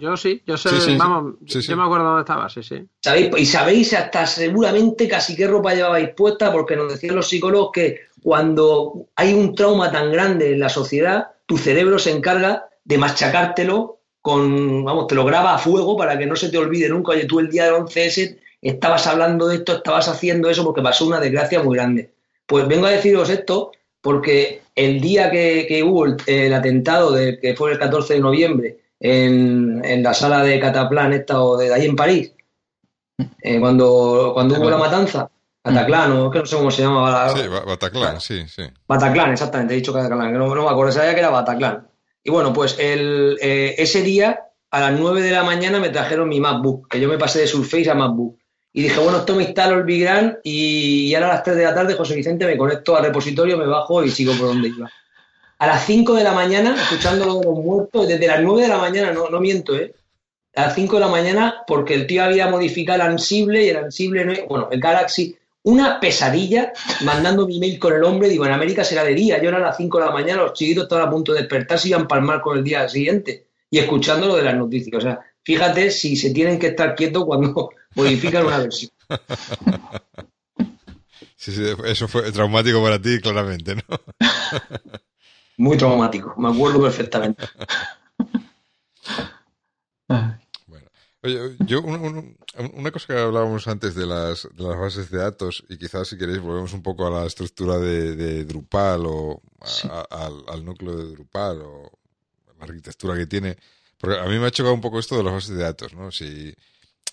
[0.00, 2.86] Yo sí, yo sé, vamos, yo me acuerdo dónde estaba, sí, sí.
[3.02, 3.30] ¿Sabéis?
[3.36, 8.02] Y sabéis hasta seguramente casi qué ropa llevabais puesta, porque nos decían los psicólogos que
[8.22, 13.98] cuando hay un trauma tan grande en la sociedad, tu cerebro se encarga de machacártelo
[14.22, 17.12] con, vamos, te lo graba a fuego para que no se te olvide nunca.
[17.12, 21.06] Oye, tú el día del 11S estabas hablando de esto, estabas haciendo eso porque pasó
[21.06, 22.12] una desgracia muy grande.
[22.46, 27.72] Pues vengo a deciros esto porque el día que, hubo el, atentado, de, que fue
[27.72, 32.32] el 14 de noviembre, en, la sala de Cataplan esta o de, ahí en París,
[33.42, 35.30] eh, cuando, cuando hubo la matanza.
[35.64, 37.28] Bataclan, o que no sé cómo se llamaba.
[37.30, 38.62] Sí, Bataclan, sí, sí.
[38.86, 41.86] Bataclan, exactamente, he dicho Cataclan, que no, me acuerdo, sabía que era Bataclan.
[42.24, 46.28] Y bueno, pues el, eh, ese día, a las 9 de la mañana, me trajeron
[46.28, 48.38] mi MacBook, que yo me pasé de Surface a MacBook.
[48.72, 50.06] Y dije, bueno, esto me instalo el Big
[50.44, 53.56] y, y ahora a las 3 de la tarde, José Vicente, me conecto al repositorio,
[53.56, 54.90] me bajo y sigo por donde iba
[55.58, 59.12] a las 5 de la mañana, escuchando los muertos, desde las 9 de la mañana,
[59.12, 59.92] no, no miento, ¿eh?
[60.54, 63.76] A las 5 de la mañana, porque el tío había modificado el Ansible y el
[63.76, 66.72] Ansible, no, bueno, el Galaxy, una pesadilla,
[67.04, 69.60] mandando mi email con el hombre, digo, en América será de día, yo era a
[69.60, 72.08] las 5 de la mañana, los chiquitos estaban a punto de despertarse y iban a
[72.08, 76.16] palmar con el día siguiente, y escuchando lo de las noticias, o sea, fíjate si
[76.16, 78.90] se tienen que estar quietos cuando modifican una versión.
[81.36, 83.82] Sí, sí, eso fue traumático para ti, claramente, ¿no?
[85.56, 87.44] Muy traumático, me acuerdo perfectamente.
[90.66, 90.90] bueno,
[91.22, 95.78] Oye, yo una cosa que hablábamos antes de las, de las bases de datos y
[95.78, 99.40] quizás si queréis volvemos un poco a la estructura de, Drupal o
[100.10, 101.90] al, núcleo de Drupal o
[102.58, 103.56] la arquitectura que tiene.
[103.96, 106.10] Porque a mí me ha chocado un poco esto de las bases de datos, ¿no?
[106.10, 106.52] Si,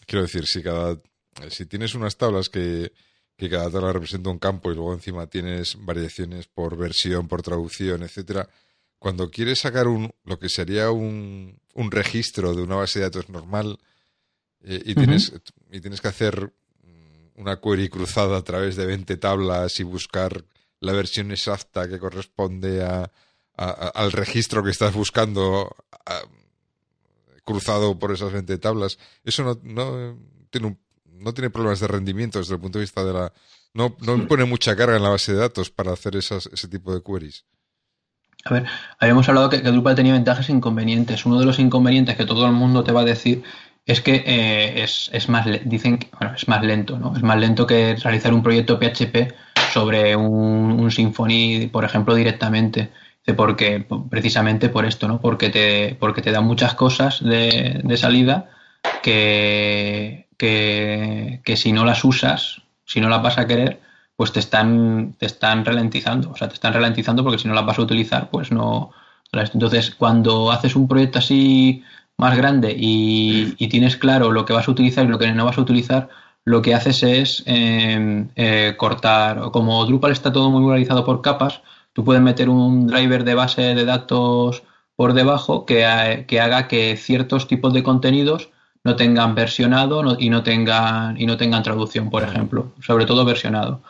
[0.05, 0.99] quiero decir, si cada,
[1.49, 2.91] si tienes unas tablas que,
[3.37, 8.03] que cada tabla representa un campo y luego encima tienes variaciones por versión, por traducción,
[8.03, 8.49] etcétera,
[8.99, 13.29] cuando quieres sacar un, lo que sería un, un registro de una base de datos
[13.29, 13.77] normal,
[14.63, 15.33] eh, y, tienes,
[15.71, 16.51] y tienes que hacer
[17.35, 20.45] una query cruzada a través de 20 tablas y buscar
[20.79, 23.11] la versión exacta que corresponde a,
[23.57, 25.75] al registro que estás buscando
[27.45, 28.97] cruzado por esas 20 tablas.
[29.23, 30.17] Eso no, no,
[30.49, 30.77] tiene
[31.19, 33.33] no tiene problemas de rendimiento desde el punto de vista de la...
[33.73, 36.93] No, no pone mucha carga en la base de datos para hacer esas, ese tipo
[36.93, 37.45] de queries.
[38.45, 38.65] A ver,
[38.99, 41.25] habíamos hablado que, que Drupal tenía ventajas e inconvenientes.
[41.25, 43.43] Uno de los inconvenientes que todo el mundo te va a decir
[43.85, 47.15] es que eh, es, es, más, dicen bueno, es más lento, ¿no?
[47.15, 49.33] Es más lento que realizar un proyecto PHP
[49.73, 52.91] sobre un, un Symfony, por ejemplo, directamente.
[53.33, 55.19] Porque, precisamente por esto, ¿no?
[55.19, 58.49] Porque te, porque te da muchas cosas de, de salida
[59.01, 63.81] que, que, que, si no las usas, si no las vas a querer,
[64.15, 66.31] pues te están, te están ralentizando.
[66.31, 68.91] O sea, te están ralentizando porque si no las vas a utilizar, pues no.
[69.31, 71.83] Entonces, cuando haces un proyecto así
[72.17, 75.57] más grande y, tienes claro lo que vas a utilizar y lo que no vas
[75.57, 76.09] a utilizar,
[76.45, 79.51] lo que haces es em, eh, cortar.
[79.51, 81.61] Como Drupal está todo muy organizado por capas,
[81.95, 84.63] tú puedes meter un driver de base de datos
[84.97, 88.49] por debajo que, haga que ciertos tipos de contenidos
[88.83, 93.81] no tengan versionado y no tengan y no tengan traducción, por ejemplo, sobre todo versionado,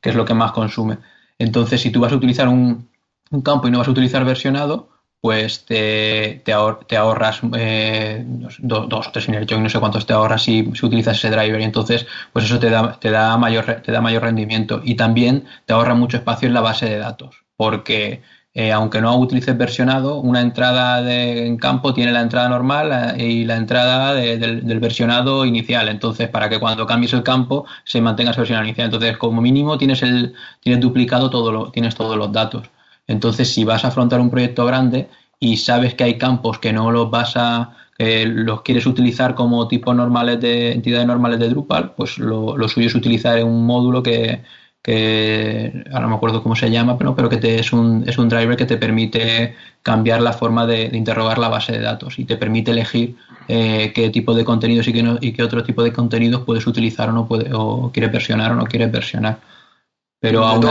[0.00, 0.98] que es lo que más consume.
[1.38, 2.88] Entonces, si tú vas a utilizar un,
[3.30, 4.88] un campo y no vas a utilizar versionado,
[5.20, 10.42] pues te, te, ahorras eh, dos, dos, o tres yo no sé cuántos te ahorras
[10.42, 11.60] si, si, utilizas ese driver.
[11.60, 14.80] Y entonces pues eso te da, te da mayor te da mayor rendimiento.
[14.82, 18.20] Y también te ahorra mucho espacio en la base de datos porque
[18.54, 23.24] eh, aunque no utilices versionado una entrada de, en campo tiene la entrada normal eh,
[23.24, 25.88] y la entrada del, versionado inicial.
[25.88, 28.86] Entonces para que cuando cambies el campo se mantenga esa versión inicial.
[28.86, 32.68] Entonces como mínimo tienes el tienes duplicado todo lo, tienes todos los datos.
[33.06, 35.08] Entonces, si vas a afrontar un proyecto grande
[35.38, 39.68] y sabes que hay campos que no los vas a que los quieres utilizar como
[39.68, 44.42] tipos normales de entidades normales de Drupal, pues lo, suyo es utilizar un módulo que,
[44.82, 48.18] que ahora no me acuerdo cómo se llama, pero, pero que te, es, un, es
[48.18, 52.24] un driver que te permite cambiar la forma de, interrogar la base de datos y
[52.24, 53.14] te permite elegir
[53.46, 57.08] eh, qué tipo de contenidos y qué, y qué otro tipo de contenidos puedes utilizar
[57.10, 59.38] o no puede, o quieres versionar o no quieres versionar.
[60.18, 60.64] Pero aún,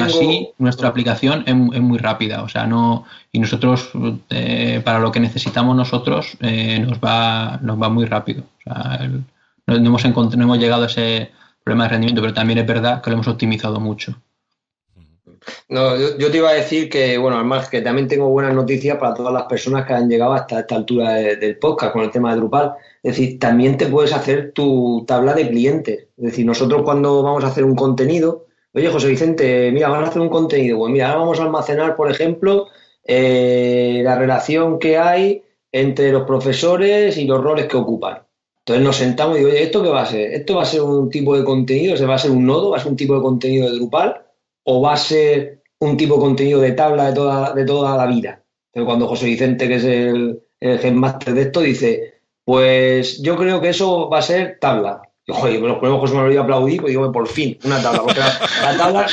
[0.00, 3.90] así, nuestra aplicación es, muy rápida, o sea, no y nosotros
[4.30, 8.44] eh, para lo que necesitamos nosotros eh, nos va nos va muy rápido.
[8.58, 9.10] O sea,
[9.66, 11.32] no, hemos no hemos llegado a ese
[11.68, 14.14] problema de rendimiento, pero también es verdad que lo hemos optimizado mucho.
[15.68, 19.14] No, yo, te iba a decir que, bueno, además que también tengo buenas noticias para
[19.14, 22.40] todas las personas que han llegado hasta esta altura del podcast con el tema de
[22.40, 22.72] Drupal.
[23.02, 26.08] Es decir, también te puedes hacer tu tabla de clientes.
[26.16, 30.10] Es decir, nosotros cuando vamos a hacer un contenido, oye, José Vicente, mira, vamos a
[30.10, 30.78] hacer un contenido.
[30.78, 32.68] Pues mira, ahora vamos a almacenar, por ejemplo,
[33.04, 38.27] eh, la relación que hay entre los profesores y los roles que ocupan.
[38.68, 40.30] Entonces nos sentamos y digo, oye, ¿esto qué va a ser?
[40.34, 41.96] ¿Esto va a ser un tipo de contenido?
[41.96, 42.72] ¿Se va a ser un nodo?
[42.72, 44.26] ¿Va a ser un tipo de contenido de Drupal?
[44.64, 48.04] ¿O va a ser un tipo de contenido de tabla de toda, de toda la
[48.04, 48.44] vida?
[48.66, 53.70] Entonces cuando José Vicente, que es el, el de esto, dice, pues yo creo que
[53.70, 55.00] eso va a ser tabla.
[55.30, 58.02] Joder, los ponemos José Manuel y aplaudí, pues digo, por fin, una tabla.
[58.02, 59.06] Porque la, tabla,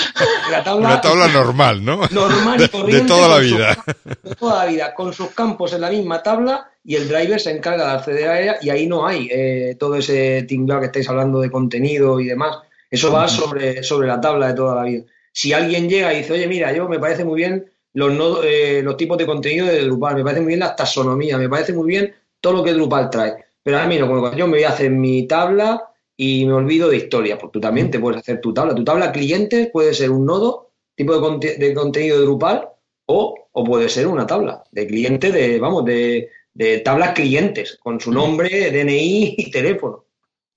[0.49, 0.87] la tabla.
[0.87, 2.01] Una tabla normal, ¿no?
[2.09, 3.01] Normal y corriente.
[3.01, 3.77] De toda la vida.
[4.23, 7.51] de toda la vida, con sus campos en la misma tabla y el driver se
[7.51, 11.09] encarga de acceder a ella y ahí no hay eh, todo ese tinglado que estáis
[11.09, 12.59] hablando de contenido y demás.
[12.89, 15.03] Eso va sobre, sobre la tabla de toda la vida.
[15.33, 18.95] Si alguien llega y dice, oye, mira, yo me parece muy bien los, eh, los
[18.95, 22.13] tipos de contenido de Drupal, me parece muy bien la taxonomía, me parece muy bien
[22.39, 23.35] todo lo que Drupal trae.
[23.61, 26.89] Pero a mí no, cuando yo me voy a hacer mi tabla y me olvido
[26.89, 28.73] de historia, pues tú también te puedes hacer tu tabla.
[28.75, 32.69] Tu tabla cliente puede ser un nodo, tipo de, contenido de Drupal,
[33.07, 37.99] o, o, puede ser una tabla de cliente de, vamos, de, de tablas clientes, con
[37.99, 40.05] su nombre, DNI y teléfono.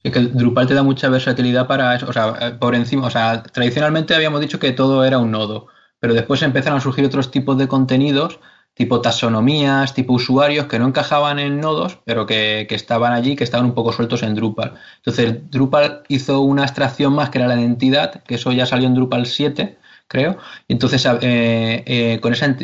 [0.03, 3.43] Es que Drupal te da mucha versatilidad para eso, o sea, por encima, o sea,
[3.43, 5.67] tradicionalmente habíamos dicho que todo era un nodo,
[5.99, 8.39] pero después empezaron a surgir otros tipos de contenidos
[8.79, 13.67] tipo taxonomías, tipo usuarios que no encajaban en nodos, pero que, estaban allí, que estaban
[13.67, 14.75] un poco sueltos en Drupal.
[14.99, 18.95] Entonces, Drupal hizo una abstracción más que era la identidad, que eso ya salió en
[18.95, 19.77] Drupal 7,
[20.07, 20.39] creo.
[20.69, 22.55] Y entonces, eh, eh, con esa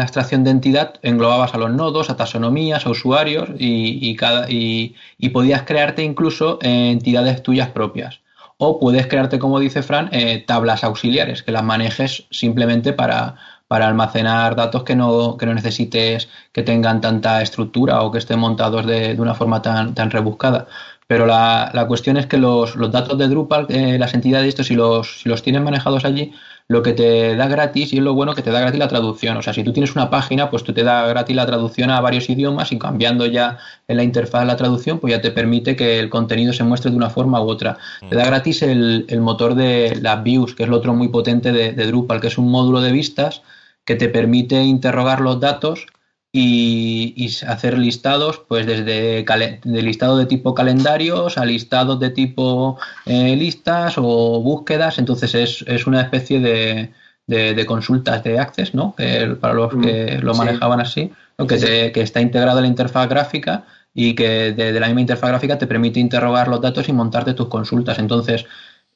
[0.00, 4.94] abstracción de entidad englobabas a los nodos, a taxonomías, a usuarios y, cada, y,
[5.34, 8.20] podías crearte incluso entidades tuyas propias.
[8.56, 10.10] O puedes crearte, como dice Fran,
[10.46, 13.36] tablas auxiliares que las manejes simplemente para,
[13.68, 18.38] para almacenar datos que no, que no necesites que tengan tanta estructura o que estén
[18.38, 20.66] montados de, de una forma tan, tan rebuscada.
[21.08, 24.66] Pero la, la cuestión es que los, los datos de Drupal, eh, las entidades, estos,
[24.66, 26.32] si los, si los tienes manejados allí,
[26.68, 29.36] lo que te da gratis, y es lo bueno que te da gratis la traducción.
[29.36, 32.00] O sea, si tú tienes una página, pues tú te da gratis la traducción a
[32.00, 36.00] varios idiomas y cambiando ya en la interfaz la traducción, pues ya te permite que
[36.00, 37.78] el contenido se muestre de una forma u otra.
[38.10, 38.26] Te da mm.
[38.26, 41.86] gratis el, el motor de las views, que es lo otro muy potente de, de
[41.86, 43.42] Drupal, que es un módulo de vistas
[43.86, 45.86] que te permite interrogar los datos
[46.32, 53.34] y, hacer listados, pues desde de listado de tipo calendarios a listados de tipo eh,
[53.36, 54.98] listas o búsquedas.
[54.98, 56.92] Entonces es, es una especie de,
[57.26, 58.94] de, consultas de Access, ¿no?
[59.40, 61.10] para los que mm, lo manejaban así,
[61.48, 63.64] que, que está integrado en la interfaz gráfica
[63.94, 67.32] y que desde de la misma interfaz gráfica te permite interrogar los datos y montarte
[67.32, 67.98] tus consultas.
[67.98, 68.44] Entonces,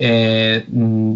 [0.02, 1.14] eh, mm,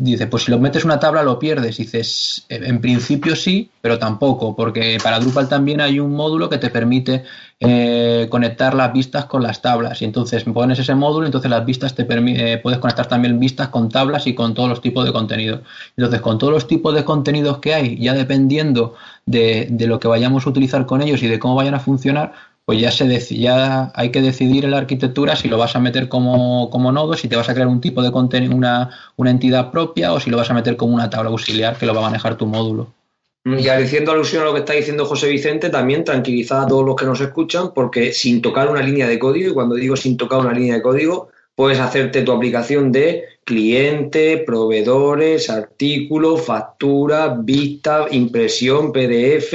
[0.00, 1.78] dice, pues si lo metes una tabla lo pierdes.
[1.78, 6.58] Dices, eh, en principio sí, pero tampoco, porque para Drupal también hay un módulo que
[6.58, 7.24] te permite
[7.58, 10.02] eh, conectar las vistas con las tablas.
[10.02, 13.88] Y entonces pones ese módulo, entonces las vistas te permite, puedes conectar también vistas con
[13.88, 15.62] tablas y con todos los tipos de contenido.
[15.96, 20.08] Entonces, con todos los tipos de contenidos que hay, ya dependiendo de, de lo que
[20.08, 22.34] vayamos a utilizar con ellos y de cómo vayan a funcionar,
[22.68, 26.06] pues ya, se ya hay que decidir en la arquitectura si lo vas a meter
[26.10, 29.70] como, como nodo, si te vas a crear un tipo de contenido, una, una entidad
[29.70, 32.10] propia o si lo vas a meter como una tabla auxiliar que lo va a
[32.10, 32.92] manejar tu módulo.
[33.46, 36.94] Y haciendo alusión a lo que está diciendo José Vicente, también tranquilizar a todos los
[36.94, 40.40] que nos escuchan, porque sin tocar una línea de código, y cuando digo sin tocar
[40.40, 48.92] una línea de código, puedes hacerte tu aplicación de cliente, proveedores, artículos, factura, vista, impresión,
[48.92, 49.54] PDF,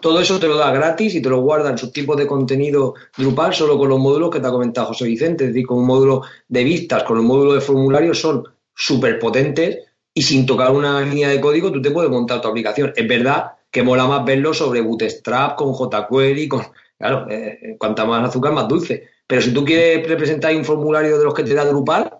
[0.00, 2.94] todo eso te lo da gratis y te lo guarda en sus tipos de contenido
[3.14, 5.86] Drupal solo con los módulos que te ha comentado José Vicente, es decir, con un
[5.86, 9.80] módulo de vistas, con el módulo de formulario son súper potentes
[10.14, 12.94] y sin tocar una línea de código tú te puedes montar tu aplicación.
[12.96, 16.62] Es verdad que mola más verlo sobre Bootstrap, con jQuery, con...
[16.96, 21.24] Claro, eh, cuanta más azúcar, más dulce pero si tú quieres representar un formulario de
[21.24, 22.10] los que te da Drupal,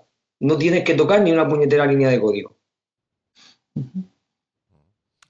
[0.44, 2.54] no tienes que tocar ni una puñetera línea de código.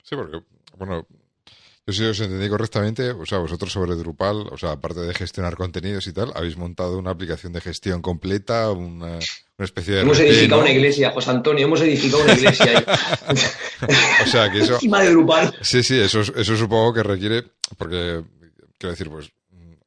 [0.03, 0.43] Sí, porque,
[0.77, 1.07] bueno,
[1.87, 5.57] yo si os entendí correctamente, o sea, vosotros sobre Drupal, o sea, aparte de gestionar
[5.57, 9.21] contenidos y tal, habéis montado una aplicación de gestión completa, una,
[9.59, 10.01] especie de...
[10.01, 12.85] Hemos edificado una iglesia, José Antonio, hemos edificado una iglesia ahí.
[14.25, 14.75] o sea, que eso...
[14.75, 15.55] Encima de Drupal.
[15.61, 17.45] Sí, sí, eso, eso supongo que requiere,
[17.79, 18.25] porque,
[18.79, 19.31] quiero decir, pues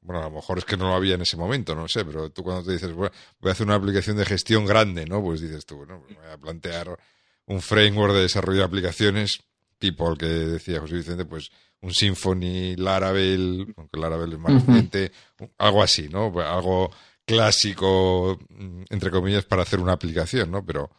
[0.07, 2.29] bueno, a lo mejor es que no lo había en ese momento, no sé, pero
[2.31, 3.09] tú cuando te dices, voy
[3.43, 5.21] a hacer una aplicación de gestión grande, ¿no?
[5.21, 6.97] Pues dices tú, bueno, pues voy a plantear
[7.45, 9.41] un framework de desarrollo de aplicaciones
[9.77, 11.51] tipo el que decía José Vicente, pues
[11.81, 15.11] un Symfony, Laravel, aunque Laravel es más reciente,
[15.57, 16.31] algo así, ¿no?
[16.31, 16.89] Pues algo
[17.25, 20.65] clásico, mm, entre comillas, para hacer una aplicación, ¿no?
[20.65, 20.89] Pero,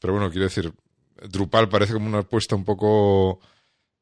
[0.00, 0.72] pero bueno, quiero decir,
[1.28, 3.40] Drupal parece como una apuesta un poco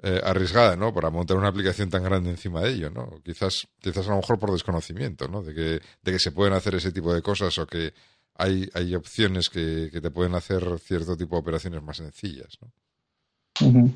[0.09, 0.95] eh, arriesgada, ¿no?
[0.95, 3.21] Para montar una aplicación tan grande encima de ello, ¿no?
[3.25, 5.43] Quizás, quizás a lo mejor por desconocimiento, ¿no?
[5.43, 7.93] De que, de que se pueden hacer ese tipo de cosas o que
[8.37, 13.91] hay, hay opciones que, te pueden hacer cierto tipo de operaciones más sencillas, ¿no?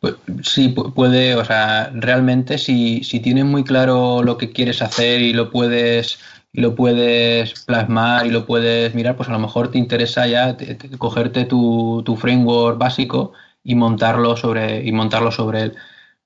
[0.00, 5.20] Pues, sí, puede, o sea, realmente si, si tienes muy claro lo que quieres hacer
[5.20, 6.18] y lo puedes
[6.52, 10.56] y lo puedes plasmar y lo puedes mirar, pues a lo mejor te interesa ya
[10.98, 15.74] cogerte tu, tu framework básico y montarlo sobre, y montarlo sobre él.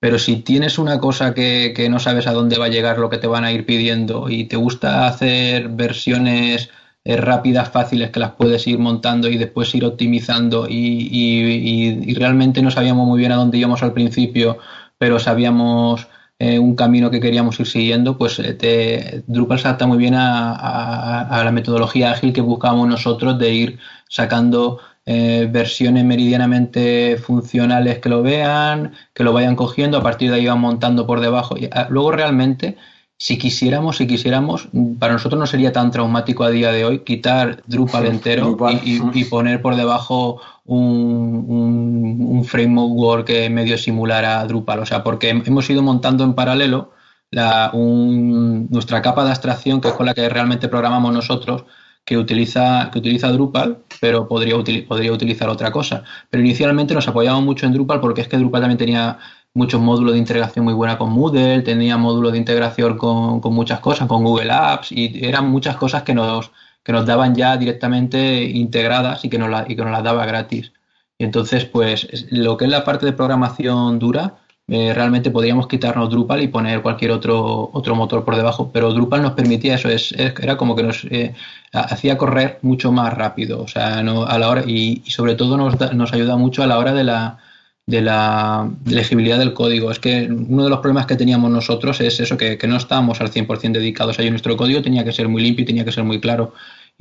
[0.02, 3.18] Pero si tienes una cosa que, no sabes a dónde va a llegar lo que
[3.18, 6.70] te van a ir pidiendo y te gusta hacer versiones
[7.04, 12.72] eh, rápidas, fáciles, que las puedes ir montando y después ir optimizando y, realmente no
[12.72, 14.58] sabíamos muy bien a dónde íbamos al principio,
[14.98, 16.08] pero sabíamos
[16.40, 20.14] eh, un camino que queríamos ir siguiendo, pues eh, te, Drupal se adapta muy bien
[20.14, 23.78] a, a, la metodología ágil que buscamos nosotros de ir
[24.08, 30.36] sacando eh, versiones meridianamente funcionales que lo vean, que lo vayan cogiendo, a partir de
[30.36, 31.56] ahí van montando por debajo.
[31.58, 32.76] Y, ah, luego realmente,
[33.16, 34.68] si quisiéramos, si quisiéramos,
[35.00, 39.60] para nosotros no sería tan traumático a día de hoy quitar Drupal entero Y, poner
[39.60, 44.80] por debajo un, un, framework que medio simulara Drupal.
[44.80, 46.92] O sea, porque hemos ido montando en paralelo
[47.32, 51.64] la, nuestra capa de abstracción, que es con la que realmente programamos nosotros,
[52.04, 56.04] que utiliza, que utiliza Drupal, pero podría, podría utilizar otra cosa.
[56.30, 59.18] Pero inicialmente nos apoyamos mucho en Drupal porque es que Drupal también tenía
[59.54, 63.80] muchos módulos de integración muy buena con Moodle, tenía módulos de integración con, con, muchas
[63.80, 66.50] cosas, con Google Apps, y eran muchas cosas que nos,
[66.82, 70.26] que nos daban ya directamente integradas y que nos, la, y que nos las daba
[70.26, 70.72] gratis.
[71.18, 74.41] Y entonces, pues, lo que es la parte de programación dura,
[74.72, 79.20] eh, realmente podríamos quitarnos Drupal y poner cualquier otro, otro motor por debajo, pero Drupal
[79.20, 81.34] nos permitía eso, es, era como que nos eh,
[81.74, 85.78] hacía correr mucho más rápido, o sea, no, a la hora, y, sobre todo nos,
[85.94, 87.38] nos ayuda mucho a la hora de la,
[87.86, 89.90] de la legibilidad del código.
[89.90, 93.30] Es que uno de los problemas que teníamos nosotros es eso, que, no estábamos al
[93.30, 94.30] 100% dedicados a ello.
[94.30, 96.54] Nuestro código tenía que ser muy limpio y tenía que ser muy claro.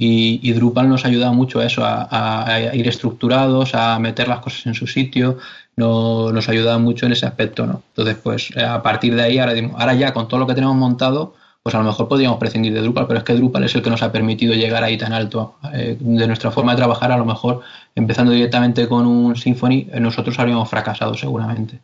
[0.03, 4.73] Y, Drupal nos ayuda mucho a eso, a, ir estructurados, a meter las cosas en
[4.73, 5.37] su sitio,
[5.75, 7.83] no, nos ayuda mucho en ese aspecto, ¿no?
[7.89, 11.35] Entonces, pues a partir de ahí, ahora, ahora ya con todo lo que tenemos montado,
[11.61, 13.91] pues a lo mejor podríamos prescindir de Drupal, pero es que Drupal es el que
[13.91, 15.57] nos ha permitido llegar ahí tan alto.
[15.71, 17.61] Eh, de nuestra forma de trabajar, a lo mejor
[17.93, 21.79] empezando directamente con un Symfony, eh, nosotros habríamos fracasado seguramente.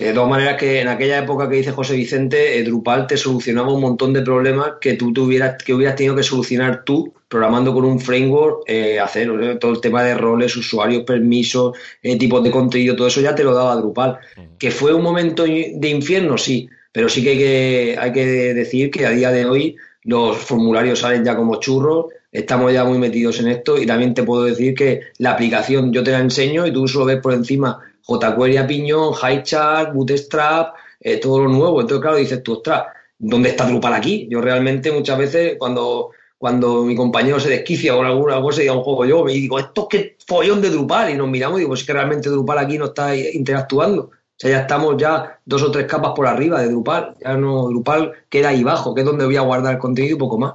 [0.00, 3.70] De todas maneras, que en aquella época que dice José Vicente, eh, Drupal te solucionaba
[3.70, 7.84] un montón de problemas que tú tuvieras, que hubieras tenido que solucionar tú programando con
[7.84, 11.76] un framework, eh, hacer todo el tema de roles, usuarios, permisos,
[12.18, 14.18] tipos de contenido, todo eso ya te lo daba Drupal.
[14.58, 18.90] Que fue un momento de infierno, sí, pero sí que hay, que hay que decir
[18.90, 23.38] que a día de hoy los formularios salen ya como churros, estamos ya muy metidos
[23.40, 26.72] en esto y también te puedo decir que la aplicación yo te la enseño y
[26.72, 27.80] tú solo ves por encima
[28.18, 31.80] jQuery a piñón, HighChart, Bootstrap, eh, todo lo nuevo.
[31.80, 32.86] Entonces, claro, dices tú, ostras,
[33.18, 34.26] ¿dónde está Drupal aquí?
[34.30, 38.74] Yo realmente muchas veces cuando, cuando mi compañero se desquicia o alguna cosa y diga
[38.74, 41.60] un juego yo, me digo, esto es que follón de Drupal y nos miramos y
[41.60, 44.02] digo, pues es que realmente Drupal aquí no está interactuando.
[44.02, 47.14] O sea, ya estamos ya dos o tres capas por arriba de Drupal.
[47.22, 50.18] Ya no, Drupal queda ahí abajo, que es donde voy a guardar el contenido y
[50.18, 50.54] poco más.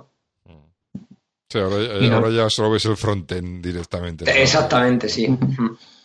[1.47, 4.25] Sí, ahora, ya solo ves el frontend directamente.
[4.41, 5.37] Exactamente, sí.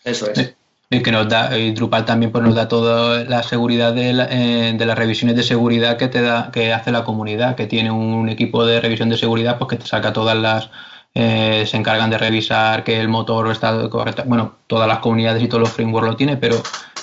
[0.05, 0.55] Eso es.
[0.93, 4.74] Y que nos da, y Drupal también pues nos da toda la seguridad de, eh,
[4.76, 8.28] de, las revisiones de seguridad que te da, que hace la comunidad, que tiene un
[8.28, 10.68] equipo de revisión de seguridad, pues que te saca todas las,
[11.14, 14.24] eh, se encargan de revisar que el motor está correcto.
[14.26, 16.57] Bueno, todas las comunidades y todos los frameworks lo tiene, pero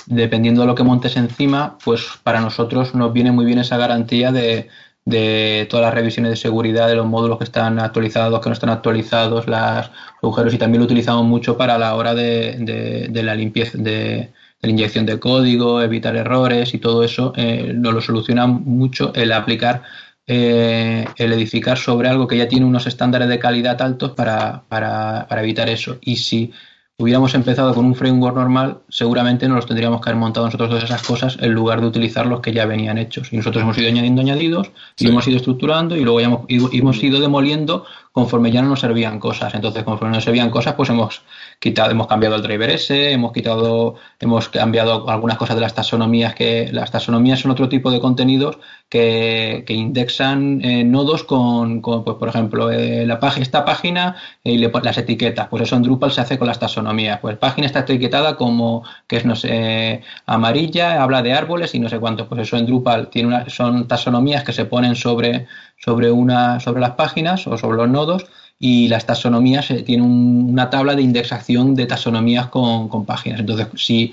[0.06, 4.32] dependiendo de lo que montes encima, pues para nosotros nos viene muy bien esa garantía
[4.32, 4.68] de,
[5.08, 8.68] de todas las revisiones de seguridad de los módulos que están actualizados, que no están
[8.68, 9.90] actualizados, las
[10.22, 14.68] agujeros y también lo utilizamos mucho para la hora de, de, la limpieza, de, la
[14.68, 19.82] inyección de código, evitar errores y todo eso, eh, nos lo soluciona mucho el aplicar,
[20.26, 25.26] eh, el edificar sobre algo que ya tiene unos estándares de calidad altos para, para,
[25.26, 25.96] para evitar eso.
[26.02, 26.52] Y si
[27.00, 30.82] hubiéramos empezado con un framework normal, seguramente nos los tendríamos que haber montado nosotros todas
[30.82, 33.32] esas cosas en lugar de utilizar los que ya venían hechos.
[33.32, 37.00] Y nosotros hemos ido añadiendo añadidos, y hemos ido estructurando y luego ya hemos, hemos
[37.00, 39.54] ido demoliendo conforme ya no nos servían cosas.
[39.54, 41.22] Entonces, conforme nos servían cosas, pues hemos
[41.58, 46.34] quitado, hemos cambiado el driver S, hemos quitado, hemos cambiado algunas cosas de las taxonomías,
[46.34, 52.28] que las taxonomías son otro tipo de contenidos que, indexan eh, nodos con, pues, por
[52.28, 55.48] ejemplo, eh, la página, esta página y las etiquetas.
[55.48, 57.18] Pues eso en Drupal se hace con las taxonomías.
[57.20, 61.88] Pues página está etiquetada como que es, no sé, amarilla, habla de árboles y no
[61.88, 62.28] sé cuánto.
[62.28, 65.46] Pues eso en Drupal tiene una, son taxonomías que se ponen sobre,
[65.76, 68.26] sobre, una, sobre las páginas o sobre los nodos
[68.58, 73.40] y las taxonomías eh, tienen una tabla de indexación de taxonomías con, con, páginas.
[73.40, 74.12] Entonces, si,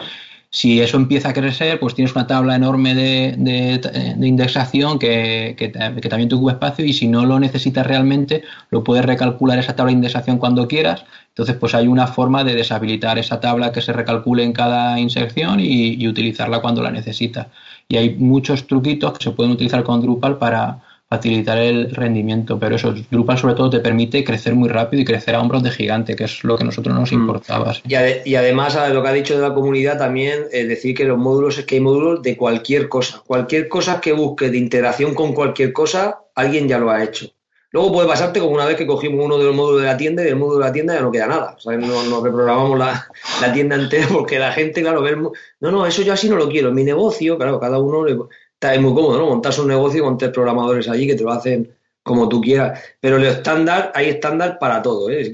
[0.52, 5.70] si eso empieza a crecer, pues tienes una tabla enorme de, de, indexación que, que,
[5.70, 9.89] también te ocupa espacio y si no lo necesitas realmente, lo puedes recalcular esa tabla
[9.91, 11.06] de indexación cuando quieras.
[11.30, 15.60] Entonces, pues hay una forma de deshabilitar esa tabla que se recalcule en cada inserción
[15.60, 17.48] y, y utilizarla cuando la necesitas.
[17.89, 20.80] Y hay muchos truquitos que se pueden utilizar con Drupal para,
[21.18, 25.36] facilitar el rendimiento, pero eso, Drupal sobre todo te permite crecer muy rápido y crecer
[25.36, 27.16] a hombros de gigante, que es lo que a nosotros nos mm.
[27.16, 27.74] importaba.
[27.88, 31.57] Y, además, lo que ha dicho de la comunidad también, es decir que los módulos
[31.57, 33.24] es que hay módulos de cualquier cosa.
[33.26, 37.28] Cualquier cosa que busque de integración con cualquier cosa, alguien ya lo ha hecho.
[37.76, 40.22] Luego puede pasarte como una vez que cogimos uno de los módulos de la tienda
[40.24, 41.55] y del módulo de la tienda ya no queda nada.
[41.57, 43.05] O sea, no, reprogramamos la,
[43.41, 46.47] la, tienda entera porque la gente, claro, ve no, no, eso yo así no lo
[46.47, 46.72] quiero.
[46.72, 48.18] Mi negocio, claro, cada uno le,
[48.62, 49.28] es muy cómodo, ¿no?
[49.28, 51.72] Montas un negocio con tres programadores allí que te lo hacen
[52.03, 52.80] como tú quieras.
[52.99, 55.32] Pero lo estándar, hay estándar para todo, ¿eh?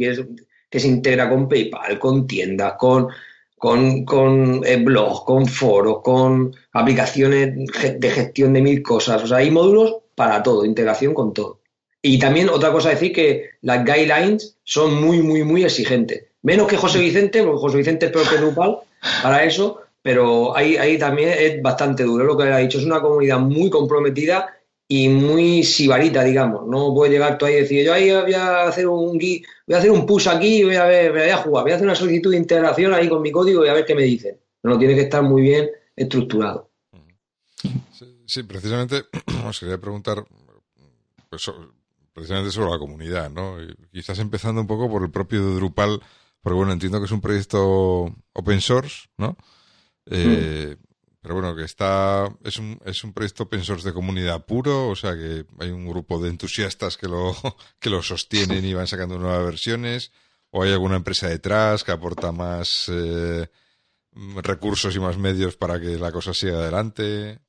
[0.69, 3.09] que se integra con PayPal, con tiendas, con,
[3.57, 7.53] con, con eh, blogs, con foros, con aplicaciones
[7.99, 9.22] de gestión de mil cosas.
[9.24, 11.59] O sea, hay módulos para todo, integración con todo.
[12.01, 16.24] Y también otra cosa decir que las guidelines son muy, muy, muy exigentes.
[16.41, 18.78] Menos que José Vicente, porque José Vicente es peor que Drupal
[19.22, 22.79] para eso, pero ahí, ahí también es bastante duro lo que ha dicho.
[22.79, 24.55] Es una comunidad muy comprometida
[24.87, 26.67] y muy sibarita, digamos.
[26.67, 29.77] No puede llegar tú ahí y decir, yo ahí voy a hacer un voy a
[29.77, 31.95] hacer un push aquí y voy a ver, voy a jugar, voy a hacer una
[31.95, 34.37] solicitud de integración ahí con mi código y a ver qué me dicen.
[34.63, 36.69] No, tiene que estar muy bien estructurado.
[38.25, 39.03] Sí, precisamente
[39.47, 40.25] os quería preguntar
[41.29, 41.51] pues,
[42.13, 43.57] precisamente sobre la comunidad, ¿no?
[43.91, 46.01] Quizás empezando un poco por el propio Drupal
[46.41, 49.37] Porque bueno, entiendo que es un proyecto open source, ¿no?
[50.05, 50.75] Eh,
[51.21, 54.95] pero bueno, que está, es un, es un proyecto open source de comunidad puro, o
[54.95, 57.35] sea que hay un grupo de entusiastas que lo,
[57.79, 60.11] que lo sostienen y van sacando nuevas versiones,
[60.49, 63.47] o hay alguna empresa detrás que aporta más eh,
[64.41, 67.39] recursos y más medios para que la cosa siga adelante.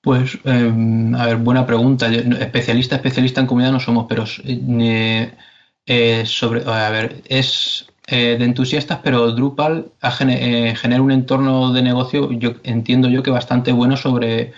[0.00, 2.12] Pues, em, a ver, buena pregunta.
[2.12, 9.00] especialista, especialista en comunidad no somos, pero eh, sobre, a ver, es eh, de entusiastas,
[9.02, 14.52] pero Drupal genera un entorno de negocio, yo entiendo yo que bastante bueno sobre,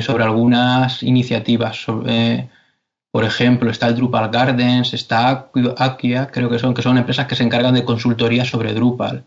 [0.00, 1.86] sobre algunas iniciativas.
[3.10, 7.36] por ejemplo, está el Drupal Gardens, está Akia, creo que son, que son empresas que
[7.36, 9.24] se encargan de consultoría sobre Drupal.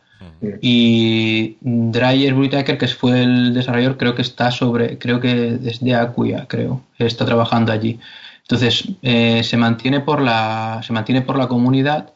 [0.61, 6.45] Y Dreyer Brutaker, que fue el desarrollador, creo que está sobre, creo que desde Acquia,
[6.47, 7.99] creo, está trabajando allí.
[8.41, 12.09] Entonces, eh, se mantiene por la, se mantiene por la comunidad,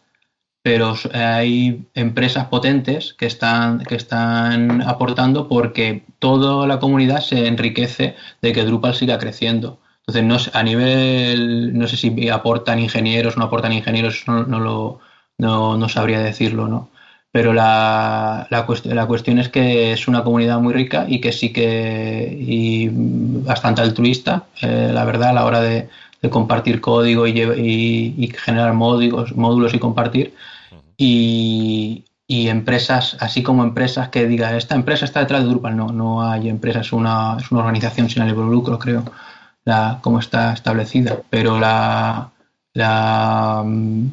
[0.66, 8.16] pero hay empresas potentes que están, que están aportando porque toda la comunidad se enriquece
[8.42, 9.78] de que Drupal siga creciendo.
[10.08, 15.02] Entonces, no, a nivel, no sé si aportan ingenieros no aportan ingenieros, no, lo,
[15.38, 16.90] no, no sabría decirlo, ¿no?
[17.32, 21.54] pero la, la, la, cuestión es que es una comunidad muy rica y que sí
[21.54, 25.90] que y bastante altruista, eh, la verdad, a la hora de,
[26.32, 30.34] compartir código y, y, generar módulos, módulos y compartir.
[30.98, 35.88] Y, y, empresas, así como empresas que digan, esta empresa está detrás de Drupal, no,
[35.88, 39.04] no hay empresas, es una, es una organización sin ánimo de lucro, creo,
[39.66, 42.32] la, como está establecida, pero la...
[42.74, 44.08] la mm,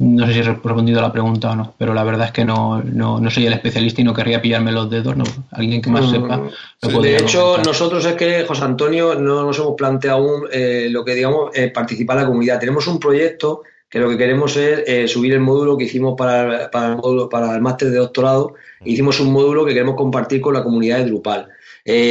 [0.00, 2.42] no sé si he respondido a la pregunta o no, pero la verdad es que
[2.42, 5.14] no, no, soy el especialista y no querría pillarme los dedos.
[5.14, 6.40] No, alguien que más mm, sepa.
[7.02, 11.14] de hecho, nosotros es que, José Antonio, no nos hemos planteado aún eh, lo que
[11.14, 12.58] digamos eh, participar en la comunidad.
[12.58, 16.70] Tenemos un proyecto que lo que queremos es eh, subir el módulo que hicimos para,
[16.70, 18.54] para el módulo, para el máster de doctorado.
[18.84, 21.48] Hicimos un módulo que queremos compartir con la comunidad de Drupal.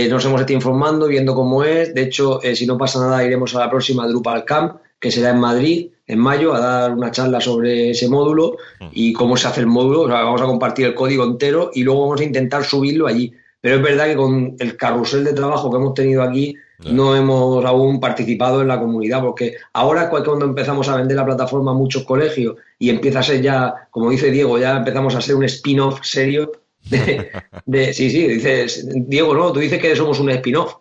[0.10, 1.94] nos hemos estado informando, viendo cómo es.
[1.96, 5.40] De hecho, si no pasa nada, iremos a la próxima Drupal Camp, que será en
[5.40, 8.58] Madrid en mayo a dar una charla sobre ese módulo
[8.92, 10.08] y cómo se hace el módulo.
[10.08, 13.32] vamos a compartir el código entero y luego vamos a intentar subirlo allí.
[13.62, 16.56] Pero es verdad que con el carrusel de trabajo que hemos tenido aquí
[16.86, 21.72] no hemos aún participado en la comunidad, porque ahora cuando empezamos a vender la plataforma
[21.72, 25.36] a muchos colegios y empieza a ser ya, como dice Diego, ya empezamos a ser
[25.36, 26.52] un spin-off serio
[26.86, 27.32] de,
[27.94, 30.76] sí, sí, dices, Diego, no, tú dices que somos un spin-off.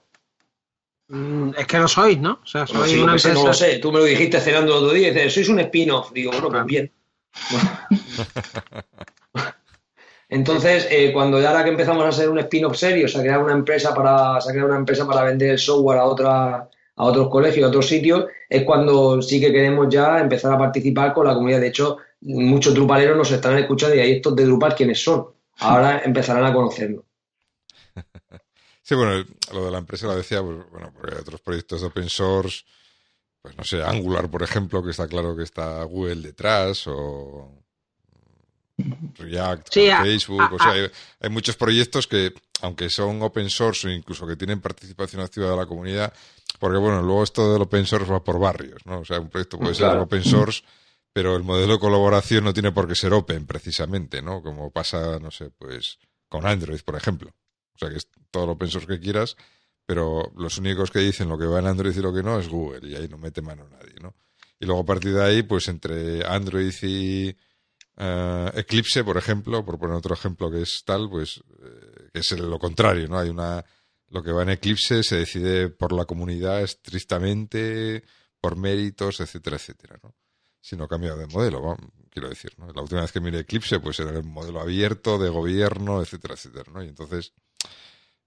[1.08, 2.38] Mm, es que no sois, ¿no?
[2.42, 3.32] O sea, sois una empresa...
[3.32, 5.60] No lo sé, tú me lo dijiste cenando el otro día y dices, sois un
[5.60, 6.12] spin-off.
[6.12, 6.92] Digo, bueno, pues bien.
[10.28, 13.42] Entonces, eh, cuando ya ahora que empezamos a ser un spin-off serio, o sea, crear
[13.42, 16.56] una empresa para, crear una empresa para vender el software a otra,
[16.96, 21.14] a otros colegios, a otros sitios, es cuando sí que queremos ya empezar a participar
[21.14, 21.60] con la comunidad.
[21.60, 25.28] De hecho, muchos drupaleros nos están escuchando y ahí estos de Drupal quiénes son.
[25.58, 27.04] Ahora empezarán a conocernos.
[28.80, 29.22] Sí, bueno,
[29.52, 32.64] lo de la empresa lo decía, pues, bueno, porque hay otros proyectos de open source,
[33.42, 37.66] pues no sé, Angular, por ejemplo, que está claro que está Google detrás, o
[39.16, 44.36] React, Facebook, o sea, hay, muchos proyectos que, aunque son open source o incluso que
[44.36, 46.12] tienen participación activa de la comunidad,
[46.60, 49.00] porque bueno, luego esto del open source va por barrios, ¿no?
[49.00, 50.62] O sea, un proyecto puede ser open source,
[51.12, 54.42] pero el modelo de colaboración no tiene por qué ser open, precisamente, ¿no?
[54.42, 55.98] Como pasa, no sé, pues
[56.28, 57.34] con Android, por ejemplo.
[57.74, 59.36] O sea, que es todo lo open source que quieras,
[59.86, 62.48] pero los únicos que dicen lo que va en Android y lo que no es
[62.48, 64.14] Google, y ahí no mete mano nadie, ¿no?
[64.60, 67.34] Y luego a partir de ahí, pues entre Android y
[67.98, 72.58] eh, Eclipse, por ejemplo, por poner otro ejemplo que es tal, pues eh, es lo
[72.58, 73.18] contrario, ¿no?
[73.18, 73.64] Hay una
[74.10, 78.04] lo que va en Eclipse se decide por la comunidad estrictamente,
[78.40, 80.14] por méritos, etcétera, etcétera, ¿no?
[80.60, 81.76] Si no cambia de modelo,
[82.10, 82.72] quiero decir, ¿no?
[82.72, 86.72] La última vez que miré Eclipse, pues era el modelo abierto, de gobierno, etcétera, etcétera,
[86.72, 86.82] ¿no?
[86.82, 87.32] Y entonces,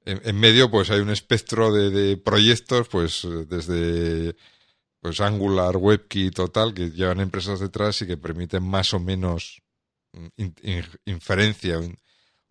[0.05, 4.35] en, medio pues hay un espectro de, proyectos, pues desde
[4.99, 9.63] pues Angular, WebKit, total, que llevan empresas detrás y que permiten más o menos
[11.05, 11.79] inferencia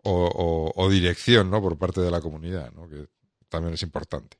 [0.03, 1.61] o, dirección ¿no?
[1.61, 2.87] por parte de la comunidad, ¿no?
[2.87, 3.07] que
[3.49, 4.37] también es importante.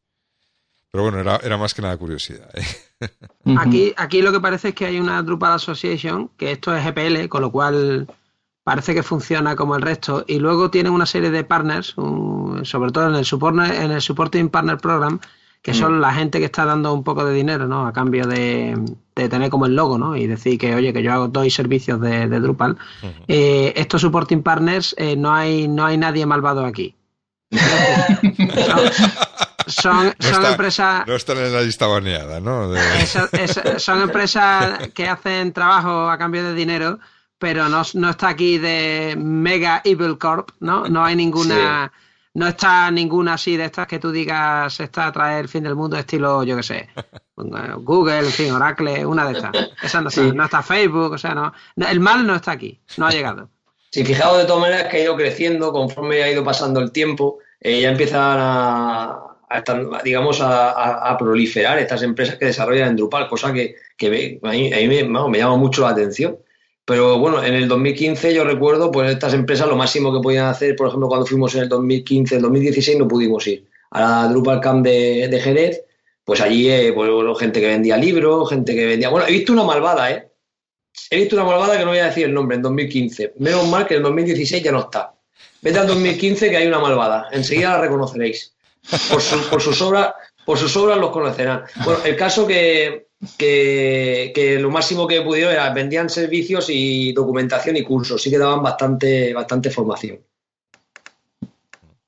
[0.91, 2.49] Pero bueno, era, era más que nada curiosidad.
[2.53, 3.09] ¿eh?
[3.57, 7.29] Aquí, aquí lo que parece es que hay una Drupal Association, que esto es GPL,
[7.29, 8.07] con lo cual
[8.63, 11.95] parece que funciona como el resto y luego tienen una serie de partners,
[12.63, 15.19] sobre todo en el, support, en el Supporting Partner Program,
[15.61, 16.01] que son mm.
[16.01, 17.85] la gente que está dando un poco de dinero, ¿no?
[17.85, 18.75] A cambio de,
[19.13, 20.15] tener como el logo, ¿no?
[20.15, 22.77] Y decir que, oye, que yo hago doy servicios de, Drupal.
[23.27, 26.95] Eh, estos supporting partners, eh, no hay no hay nadie malvado aquí.
[29.67, 31.05] son, son, empresas.
[31.05, 32.71] No están en la lista baneada, ¿no?
[33.77, 36.99] son empresas que hacen trabajo a cambio de dinero,
[37.37, 40.87] pero no, no está aquí de Mega Evil Corp, ¿no?
[40.87, 41.91] No hay ninguna.
[42.33, 45.75] No está ninguna así de estas que tú digas está a traer el fin del
[45.75, 46.89] mundo, estilo, yo qué sé,
[47.35, 49.51] Google, en fin, Oracle, una de estas.
[49.83, 51.53] Esa no está, no está Facebook, o sea, no.
[51.75, 53.49] El mal no está aquí, no ha llegado.
[53.89, 57.39] Sí, fijaos de todas maneras que ha ido creciendo conforme ha ido pasando el tiempo,
[57.59, 59.19] eh, ya empiezan a,
[60.03, 64.39] digamos, a, proliferar estas empresas que desarrollan en Drupal, cosa que, a mí,
[64.87, 66.37] me, me, llama mucho la atención.
[66.85, 70.75] Pero bueno, en el 2015 yo recuerdo, pues estas empresas lo máximo que podían hacer,
[70.75, 74.59] por ejemplo, cuando fuimos en el 2015, el 2016 no pudimos ir a la Drupal
[74.61, 75.83] Camp de, Jerez,
[76.23, 77.09] pues allí, eh, pues,
[77.39, 79.09] gente que vendía libros, gente que vendía...
[79.09, 80.31] Bueno, he visto una malvada, ¿eh?
[81.09, 83.33] He visto una malvada que no voy a decir el nombre, en 2015.
[83.39, 85.13] Menos mal que en 2016 ya no está.
[85.61, 87.27] Vete al 2015 que hay una malvada.
[87.31, 88.53] Enseguida la reconoceréis.
[89.09, 90.13] Por, por sus obras,
[90.45, 91.63] por sus obras los conocerán.
[91.83, 93.07] Bueno, el caso que,
[93.37, 98.21] que, lo máximo que pudieron era vendían servicios y documentación y cursos.
[98.21, 100.19] Sí que daban bastante, bastante formación.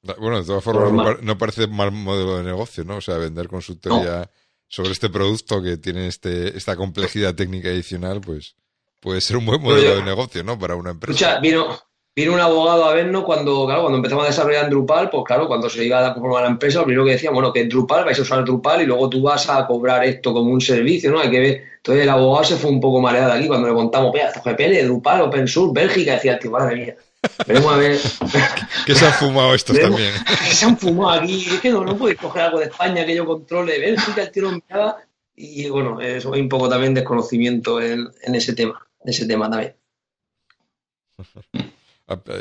[0.01, 2.97] Bueno, de todas formas, no, parece mal modelo de negocio, ¿no?
[2.97, 4.29] O sea, vender consultoría
[4.67, 8.55] sobre este producto que tiene este, esta complejidad técnica adicional, pues
[8.99, 10.59] puede ser un buen modelo de negocio, ¿no?
[10.59, 11.13] Para una empresa.
[11.13, 11.79] Escucha, vino,
[12.15, 15.47] vino un abogado a vernos cuando, claro, cuando empezamos a desarrollar en Drupal, pues claro,
[15.47, 18.05] cuando se iba a conformar la empresa, lo primero que decía, bueno, que en Drupal
[18.05, 21.19] vais a usar Drupal y luego tú vas a cobrar esto como un servicio, ¿no?
[21.19, 21.63] Hay que ver.
[21.77, 25.21] Entonces el abogado se fue un poco mareado aquí cuando le contamos, vea, GPL, Drupal,
[25.21, 26.95] Open Source, Bélgica, decía, tío, madre mía.
[27.47, 27.99] Veremos a ver.
[28.85, 30.13] que se han fumado estos también.
[30.47, 31.47] Que se han fumado aquí.
[31.49, 34.51] Es que no, no podéis coger algo de España que yo controle Bélgica, el tiro
[34.51, 34.97] miraba.
[35.35, 39.49] Y bueno, eso hay un poco también desconocimiento en, en ese tema de ese tema
[39.49, 39.75] también.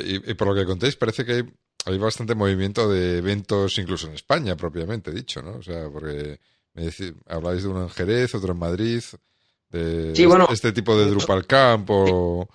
[0.04, 1.44] Y, por lo que contéis, parece que
[1.84, 5.56] hay, bastante movimiento de eventos, incluso en España, propiamente dicho, ¿no?
[5.56, 6.38] O sea, porque
[6.74, 6.90] me
[7.28, 9.02] habláis de uno en Jerez, otro en Madrid,
[9.70, 10.12] de
[10.50, 12.48] este tipo de Drupal Camp o...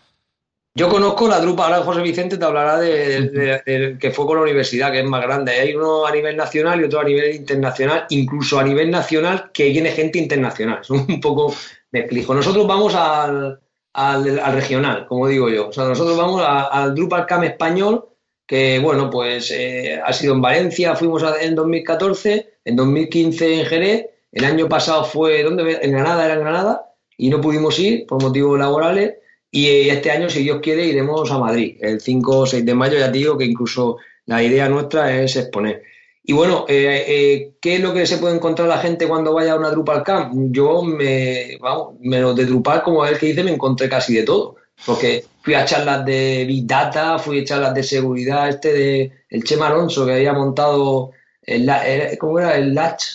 [0.76, 4.92] Yo conozco la Drupal, ahora José Vicente te hablará de, que fue con la universidad,
[4.92, 5.54] que es más grande.
[5.54, 9.70] Hay uno a nivel nacional y otro a nivel internacional, incluso a nivel nacional que
[9.70, 10.80] viene gente internacional.
[10.84, 11.52] Es un poco,
[11.90, 12.36] me explico.
[12.36, 13.60] Nosotros vamos al,
[13.98, 15.70] al, regional, como digo yo.
[15.70, 18.06] O sea, nosotros vamos al Drupal Camp español,
[18.46, 24.06] que bueno, pues eh, ha sido en Valencia, fuimos en 2014, en 2015 en Jerez,
[24.32, 25.80] el año pasado fue, ¿dónde?
[25.82, 29.16] En Granada, era en Granada, y no pudimos ir por motivos laborales.
[29.50, 31.78] Y eh, este año, si Dios quiere, iremos a Madrid.
[31.82, 35.82] El 5 o 6 de mayo, ya digo que incluso la idea nuestra es exponer.
[36.30, 39.54] Y bueno, eh, eh, ¿qué es lo que se puede encontrar la gente cuando vaya
[39.54, 40.34] a una Drupal Camp?
[40.52, 44.58] Yo me, vamos, menos de Drupal, como el que dice, me encontré casi de todo.
[44.86, 49.44] Porque fui a charlas de Big Data, fui a charlas de seguridad, este de el
[49.46, 51.72] Chema Alonso que había montado, el,
[52.20, 52.58] ¿cómo era?
[52.58, 53.06] El Latch.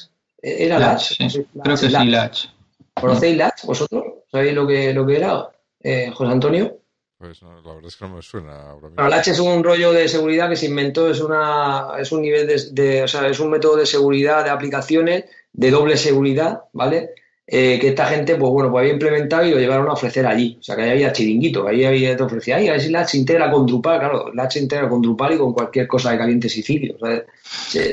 [0.40, 1.18] ¿Era Latch?
[1.18, 2.46] Creo que sí, Latch.
[2.98, 4.04] ¿Conocéis Latch vosotros?
[4.30, 5.50] ¿Sabéis lo que, lo que era,
[5.82, 6.78] eh, José Antonio?
[7.22, 10.48] Pues la verdad es que no me suena ahora H es un rollo de seguridad
[10.48, 13.86] que se inventó, es una es un nivel de, o sea, es un método de
[13.86, 17.10] seguridad de aplicaciones de doble seguridad, ¿vale?
[17.46, 20.56] Eh, que esta gente, pues bueno, pues había implementado y lo llevaron a ofrecer allí.
[20.58, 23.02] O sea, que ahí había chiringuito, ahí había te ofrecía, ay, a ver si la
[23.02, 26.18] H integra con Drupal, claro, la H integra con Drupal y con cualquier cosa de
[26.18, 27.24] caliente Sicilio, sea,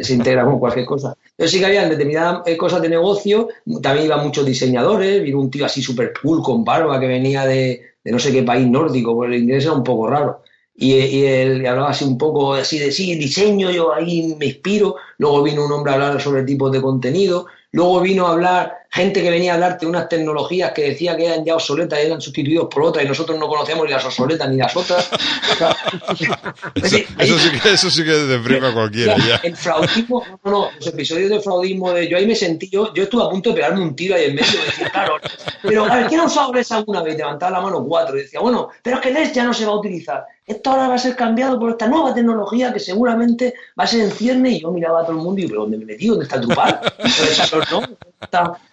[0.03, 1.15] se, integra con cualquier cosa.
[1.35, 3.49] Pero sí que había determinadas eh, cosas de negocio,
[3.80, 7.89] también iban muchos diseñadores, vino un tío así súper cool con barba que venía de,
[8.03, 10.41] de no sé qué país nórdico, porque el inglés era un poco raro.
[10.76, 14.95] Y, y él hablaba así un poco así de sí, diseño, yo ahí me inspiro.
[15.17, 17.47] Luego vino un hombre a hablar sobre tipos de contenido.
[17.71, 21.26] Luego vino a hablar gente que venía a hablarte de unas tecnologías que decía que
[21.28, 24.49] eran ya obsoletas y eran sustituidos por otras y nosotros no conocíamos ni las obsoletas
[24.49, 25.10] ni las otras.
[26.76, 29.16] eso, sí que, eso sí que deprima a cualquiera.
[29.18, 29.40] Ya.
[29.44, 33.03] El fraudismo, no, no, los episodios de fraudismo de yo ahí me sentí, yo, yo
[33.03, 35.18] estuve a punto de pegarme un tiro ahí en medio y decir, claro,
[35.61, 37.16] pero a ver, ¿quién ha usado LES alguna vez?
[37.16, 39.74] Levantaba la mano cuatro y decía, bueno, pero es que LES ya no se va
[39.74, 40.26] a utilizar.
[40.49, 44.01] Esto ahora va a ser cambiado por esta nueva tecnología que seguramente va a ser
[44.01, 46.07] en cierne y yo miraba a todo el mundo y digo, ¿dónde me metí?
[46.07, 46.80] ¿Dónde está Drupal?
[47.71, 47.81] ¿no?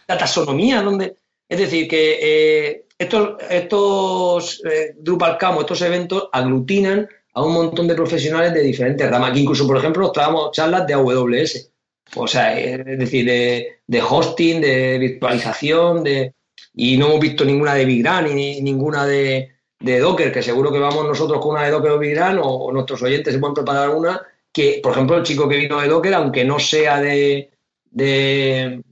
[0.08, 1.16] la taxonomía, donde...
[1.46, 7.86] Es decir, que eh, estos, estos eh, Drupal Camp, estos eventos aglutinan a un montón
[7.86, 9.30] de profesionales de diferentes ramas.
[9.30, 11.70] Aquí incluso, por ejemplo, nos charlas de AWS.
[12.14, 16.32] O sea, es decir, de, hosting, de virtualización, de
[16.72, 21.06] y no hemos visto ninguna de Bigran ni ninguna de, Docker, que seguro que vamos
[21.06, 24.22] nosotros con una de Docker o Bigran, o, nuestros oyentes se pueden preparar una,
[24.52, 27.50] que, por ejemplo, el chico que vino de Docker, aunque no sea de,
[27.90, 28.82] de,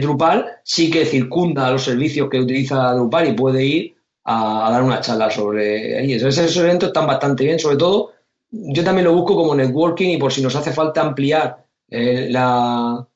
[0.00, 3.94] Drupal sí que circunda los servicios que utiliza Drupal y puede ir
[4.24, 6.22] a, dar una charla sobre ellos.
[6.22, 8.12] Esos eventos están bastante bien, sobre todo
[8.50, 13.06] yo también lo busco como networking y por si nos hace falta ampliar eh, la,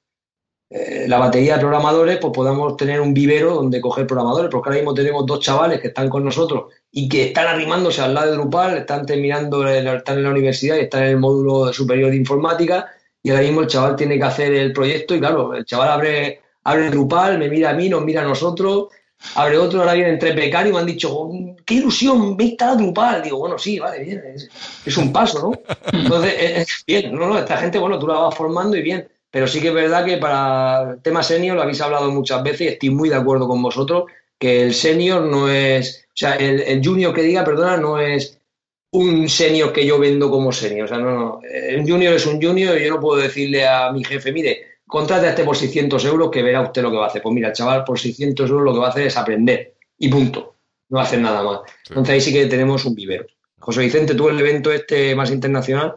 [0.76, 4.80] eh, la batería de programadores, pues podamos tener un vivero donde coger programadores, porque ahora
[4.80, 8.36] mismo tenemos dos chavales que están con nosotros y que están arrimándose al lado de
[8.36, 12.88] Drupal, están terminando, están en la universidad y están en el módulo superior de informática
[13.22, 16.40] y ahora mismo el chaval tiene que hacer el proyecto y claro, el chaval abre,
[16.64, 18.88] abre Drupal, me mira a mí, nos mira a nosotros,
[19.36, 22.74] abre otro, ahora vienen tres becarios y me han dicho, oh, qué ilusión, me está
[22.74, 23.22] Drupal.
[23.22, 24.22] Digo, bueno, sí, vale, bien,
[24.84, 25.74] es, un paso, ¿no?
[25.92, 29.48] Entonces, es, bien, no, no, esta gente, bueno, tú la vas formando y bien, pero
[29.48, 32.68] sí que es verdad que para el tema senior lo habéis hablado muchas veces y
[32.68, 34.04] estoy muy de acuerdo con vosotros,
[34.38, 38.38] que el senior no es, o sea, el, el junior que diga, perdona, no es
[38.92, 40.84] un senior que yo vendo como senior.
[40.84, 41.40] O sea, no, no.
[41.76, 45.26] Un junior es un junior y yo no puedo decirle a mi jefe, mire, contrate
[45.26, 47.20] a este por 600 euros que verá usted lo que va a hacer.
[47.20, 50.08] Pues mira, el chaval por 600 euros lo que va a hacer es aprender y
[50.10, 50.54] punto.
[50.90, 51.62] No va a hacer nada más.
[51.88, 53.26] Entonces ahí sí que tenemos un vivero.
[53.58, 55.96] José Vicente, ¿tú el evento este más internacional?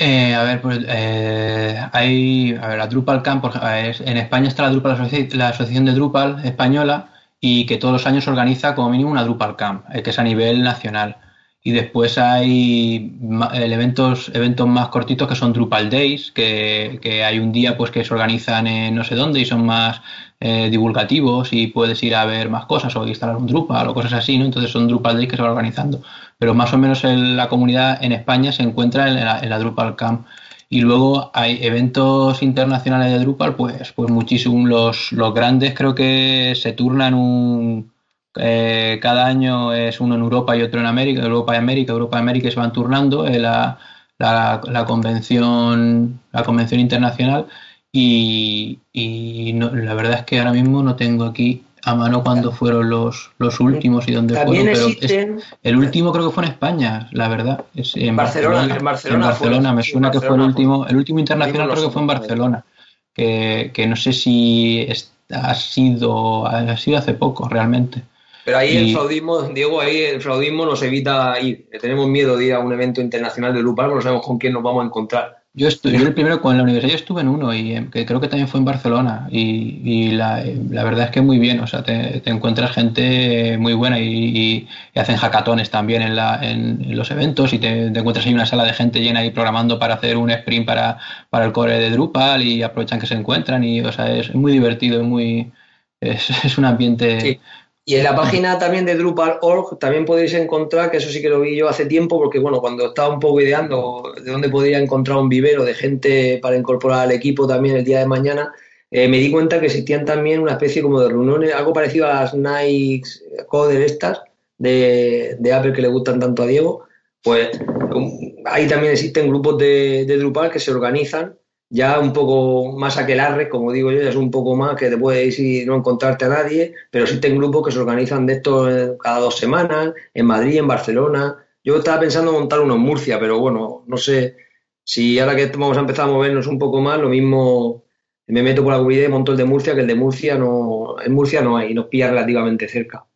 [0.00, 4.70] Eh, a ver, pues eh, hay, a ver, la Drupal Camp, en España está la
[4.70, 4.96] Drupal,
[5.32, 7.10] la Asociación de Drupal española,
[7.40, 10.22] y que todos los años organiza como mínimo una Drupal Camp, eh, que es a
[10.22, 11.16] nivel nacional.
[11.62, 13.18] Y después hay
[13.52, 18.04] eventos, eventos más cortitos que son Drupal Days, que, que hay un día pues que
[18.04, 20.00] se organizan en no sé dónde y son más
[20.40, 24.12] eh, divulgativos y puedes ir a ver más cosas o instalar un Drupal o cosas
[24.12, 24.44] así, ¿no?
[24.44, 26.00] Entonces son Drupal Days que se van organizando.
[26.38, 30.26] Pero más o menos en la comunidad en España se encuentra en la, Drupal Camp.
[30.70, 34.68] Y luego hay eventos internacionales de Drupal, pues, pues muchísimos.
[34.68, 37.92] Los, los grandes creo que se turnan un.
[38.36, 42.18] Eh, cada año es uno en Europa y otro en América, Europa y América, Europa
[42.18, 43.78] y América se van turnando en la,
[44.18, 47.46] la, convención la convención internacional
[47.90, 52.90] y, y la verdad es que ahora mismo no tengo aquí a mano cuando fueron
[52.90, 54.66] los, los últimos y dónde fueron.
[55.00, 57.64] Pero el último creo que fue en España, la verdad.
[57.74, 59.72] Es en Barcelona, en Barcelona.
[59.72, 60.86] me suena que fue el último.
[60.86, 62.64] El último internacional creo que fue en Barcelona.
[63.12, 64.88] Que, que no sé si
[65.30, 68.02] ha sido, ha sido hace poco realmente.
[68.44, 71.68] Pero ahí el fraudismo, Diego, ahí el fraudismo nos evita ir.
[71.80, 74.54] Tenemos miedo de ir a un evento internacional de Lupal porque no sabemos con quién
[74.54, 75.37] nos vamos a encontrar.
[75.58, 78.20] Yo, estuve, el primero, con la universidad yo estuve en uno y eh, que creo
[78.20, 80.44] que también fue en Barcelona y, la,
[80.84, 85.70] verdad es que muy bien, o sea, te, encuentras gente muy buena y, hacen hackatones
[85.70, 89.20] también en, la, en, los eventos y te, encuentras ahí una sala de gente llena
[89.20, 90.98] ahí programando para hacer un sprint para,
[91.28, 94.52] para el core de Drupal y aprovechan que se encuentran y, o sea, es muy
[94.52, 95.52] divertido, es muy...
[96.00, 97.40] Es, un ambiente
[97.88, 101.40] y en la página también de Drupal.org también podéis encontrar, que eso sí que lo
[101.40, 105.16] vi yo hace tiempo, porque bueno, cuando estaba un poco ideando de dónde podría encontrar
[105.16, 108.52] un vivero de gente para incorporar al equipo también el día de mañana,
[108.90, 112.12] eh, me di cuenta que existían también una especie como de reuniones, algo parecido a
[112.20, 113.08] las Nike
[113.46, 114.20] Coder estas
[114.58, 116.84] de, Apple que le gustan tanto a Diego,
[117.22, 117.58] pues
[117.94, 118.10] um,
[118.44, 121.37] ahí también existen grupos de, de Drupal que se organizan
[121.70, 124.96] ya un poco más aquelarre, como digo yo, ya es un poco más que te
[124.96, 128.70] puedes ir y no encontrarte a nadie, pero existen grupos que se organizan de esto
[128.70, 131.36] eh, cada dos semanas, en Madrid, en Barcelona.
[131.62, 134.36] Yo estaba pensando montar uno en Murcia, pero bueno, no sé
[134.84, 137.84] si ahora que vamos a empezar a movernos un poco más, lo mismo
[138.28, 140.96] me meto por la comunidad y monto el de Murcia, que el de Murcia no,
[141.04, 143.07] en Murcia no hay, nos pilla relativamente cerca.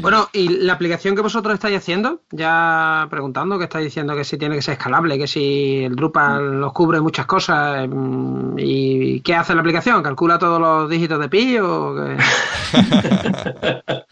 [0.00, 4.36] Bueno, y la aplicación que vosotros estáis haciendo, ya preguntando, que estáis diciendo que si
[4.36, 9.36] tiene que ser escalable, que si el Drupal los cubre muchas cosas, mm, ¿y qué
[9.36, 10.02] hace la aplicación?
[10.02, 12.16] ¿Calcula todos los dígitos de pi o qué?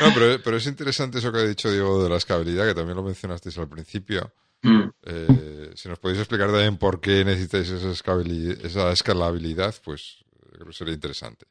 [0.00, 2.96] no, pero, pero, es interesante eso que ha dicho Diego de la escalabilidad, que también
[2.96, 4.32] lo mencionasteis al principio.
[4.62, 4.88] Mm.
[5.04, 10.72] Eh, si nos podéis explicar también por qué necesitáis esa, esa escalabilidad, pues creo que
[10.72, 11.46] sería interesante.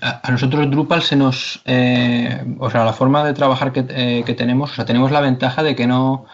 [0.00, 4.72] A, nosotros Drupal se nos, eh, o sea, la forma de trabajar eh, que, tenemos,
[4.72, 6.26] o sea, tenemos la ventaja de que no,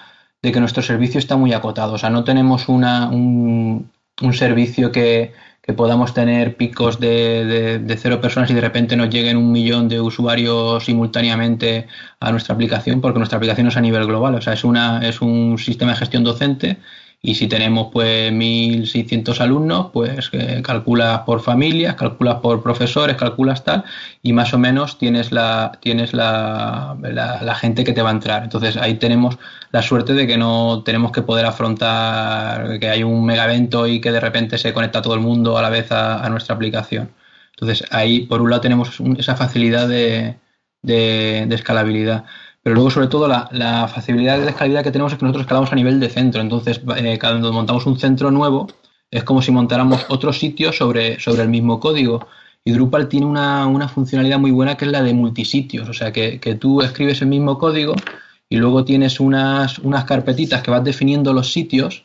[0.42, 3.90] de que nuestro servicio está muy acotado, o sea, no tenemos una, un,
[4.32, 5.32] servicio que,
[5.76, 9.98] podamos tener picos de, de, cero personas y de repente nos lleguen un millón de
[9.98, 11.86] usuarios simultáneamente
[12.20, 15.22] a nuestra aplicación, porque nuestra aplicación es a nivel global, o sea, es, una, es
[15.22, 16.78] un sistema de gestión docente
[17.26, 23.64] y si tenemos pues 1.600 alumnos, pues eh, calculas por familias, calculas por profesores, calculas
[23.64, 23.82] tal,
[24.22, 28.42] y más o menos tienes la, tienes la, la, gente que te va a entrar.
[28.42, 29.38] Entonces ahí tenemos
[29.72, 34.02] la suerte de que no tenemos que poder afrontar que hay un mega evento y
[34.02, 37.10] que de repente se conecta todo el mundo a la vez a, nuestra aplicación.
[37.52, 40.36] Entonces ahí por un lado tenemos esa facilidad de,
[40.82, 42.26] de, de escalabilidad.
[42.64, 45.74] Pero luego, sobre todo, la, facilidad de escalabilidad que tenemos es que nosotros escalamos a
[45.74, 46.40] nivel de centro.
[46.40, 48.68] Entonces, eh, cuando montamos un centro nuevo,
[49.10, 52.26] es como si montáramos otro sitio sobre, sobre el mismo código.
[52.64, 56.10] Y Drupal tiene una, una, funcionalidad muy buena que es la de multisitios, o sea,
[56.10, 57.94] que, que, tú escribes el mismo código
[58.48, 62.04] y luego tienes unas, unas carpetitas que vas definiendo los sitios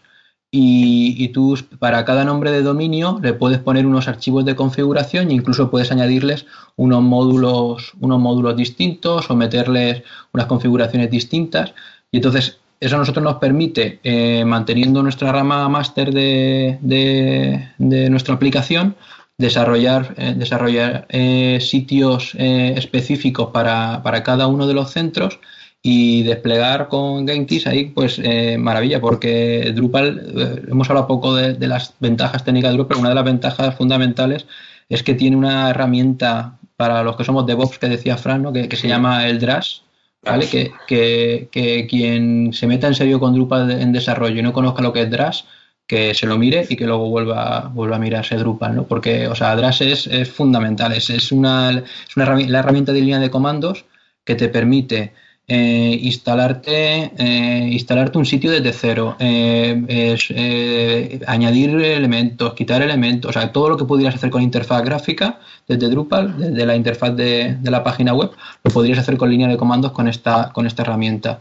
[0.51, 5.33] y, tú para cada nombre de dominio le puedes poner unos archivos de configuración e
[5.33, 6.45] incluso puedes añadirles
[6.75, 10.03] unos módulos, unos módulos distintos o meterles
[10.33, 11.73] unas configuraciones distintas.
[12.11, 18.33] Y entonces eso a nosotros nos permite, eh, manteniendo nuestra rama máster de, de, nuestra
[18.33, 18.95] aplicación,
[19.37, 25.39] desarrollar, eh, desarrollar eh, sitios específicos para, para cada uno de los centros
[25.81, 31.67] y desplegar con GameKeys ahí, pues eh, maravilla, porque Drupal, eh, hemos hablado poco de,
[31.67, 34.45] las ventajas técnicas de Drupal, pero una de las ventajas fundamentales
[34.89, 38.53] es que tiene una herramienta para los que somos DevOps que decía Fran, ¿no?
[38.53, 39.81] que, se llama el Drush,
[40.23, 40.47] ¿vale?
[40.47, 44.81] Que, que, que, quien se meta en serio con Drupal en desarrollo y no conozca
[44.81, 45.43] lo que es Drush,
[45.87, 48.83] que se lo mire y que luego vuelva, vuelva a mirarse Drupal, ¿no?
[48.85, 53.01] Porque, o sea, Drush es, es fundamental, es, es, una, es una, la herramienta de
[53.01, 53.85] línea de comandos
[54.23, 55.13] que te permite
[55.51, 63.51] eh, instalarte, eh, instalarte un sitio desde cero, eh, añadir elementos, quitar elementos, o sea,
[63.51, 67.83] todo lo que pudieras hacer con interfaz gráfica desde Drupal, desde la interfaz de, la
[67.83, 68.29] página web,
[68.63, 71.39] lo podrías hacer con línea de comandos con esta, con esta herramienta.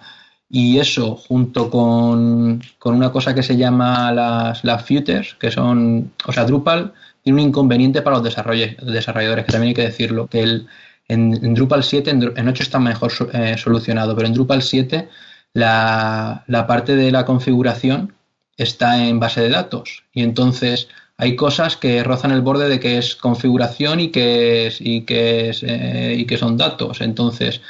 [0.48, 6.32] Y eso, junto con, una cosa que se llama las, las futures, que son, o
[6.32, 10.66] sea, Drupal tiene un inconveniente para los desarrolladores, que también hay que decirlo, que el,
[11.08, 15.08] en, Drupal 7, en, 8 está mejor eh, solucionado, pero en Drupal 7
[15.54, 18.14] la, parte de la configuración
[18.56, 22.98] está en base de datos y entonces hay cosas que rozan el borde de que
[22.98, 27.00] es configuración y que es, y que es, eh, y que son datos.
[27.00, 27.60] Entonces,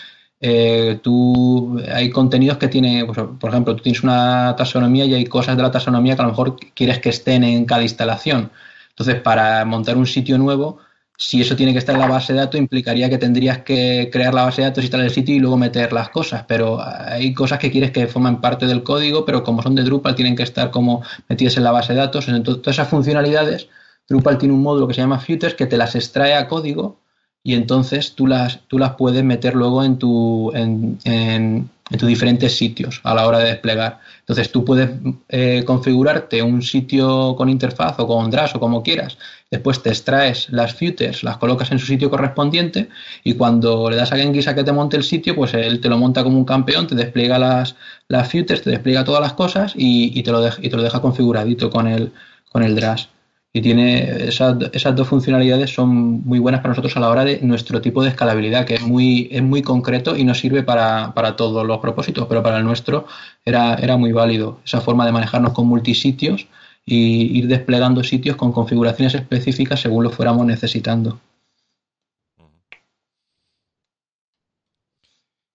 [0.41, 5.25] eh, tú hay contenidos que tiene, pues, por ejemplo, tú tienes una taxonomía y hay
[5.25, 8.51] cosas de la taxonomía que a lo mejor quieres que estén en cada instalación.
[8.91, 10.79] Entonces, para montar un sitio nuevo,
[11.21, 14.33] si eso tiene que estar en la base de datos, implicaría que tendrías que crear
[14.33, 16.45] la base de datos, instalar el sitio y luego meter las cosas.
[16.47, 20.15] Pero hay cosas que quieres que formen parte del código, pero como son de Drupal,
[20.15, 22.29] tienen que estar como metidas en la base de datos.
[22.29, 23.69] Entonces, todas esas funcionalidades,
[24.09, 27.01] Drupal tiene un módulo que se llama Futures que te las extrae a código
[27.43, 32.57] y entonces tú las, tú las puedes meter luego en tu, en, en, tus diferentes
[32.57, 34.01] sitios a la hora de desplegar.
[34.21, 34.91] Entonces tú puedes
[35.31, 39.17] eh, configurarte un sitio con interfaz o con Drush o como quieras.
[39.51, 42.91] Después te extraes las futures, las colocas en su sitio correspondiente
[43.25, 45.89] y cuando le das a Genghis a que te monte el sitio, pues él te
[45.89, 47.75] lo monta como un campeón, te despliega las,
[48.09, 51.01] las futures, te despliega todas las cosas y, te, lo deja, y te lo deja
[51.01, 52.13] configuradito con el,
[52.51, 53.07] con el Drush
[53.53, 57.41] y tiene esas, esas, dos funcionalidades son muy buenas para nosotros a la hora de
[57.43, 61.35] nuestro tipo de escalabilidad, que es muy, es muy concreto y nos sirve para, para
[61.37, 63.07] todos los propósitos, pero para el nuestro
[63.45, 66.47] era, era muy válido esa forma de manejarnos con multisitios
[66.85, 71.21] y ir desplegando sitios con configuraciones específicas según lo fuéramos necesitando.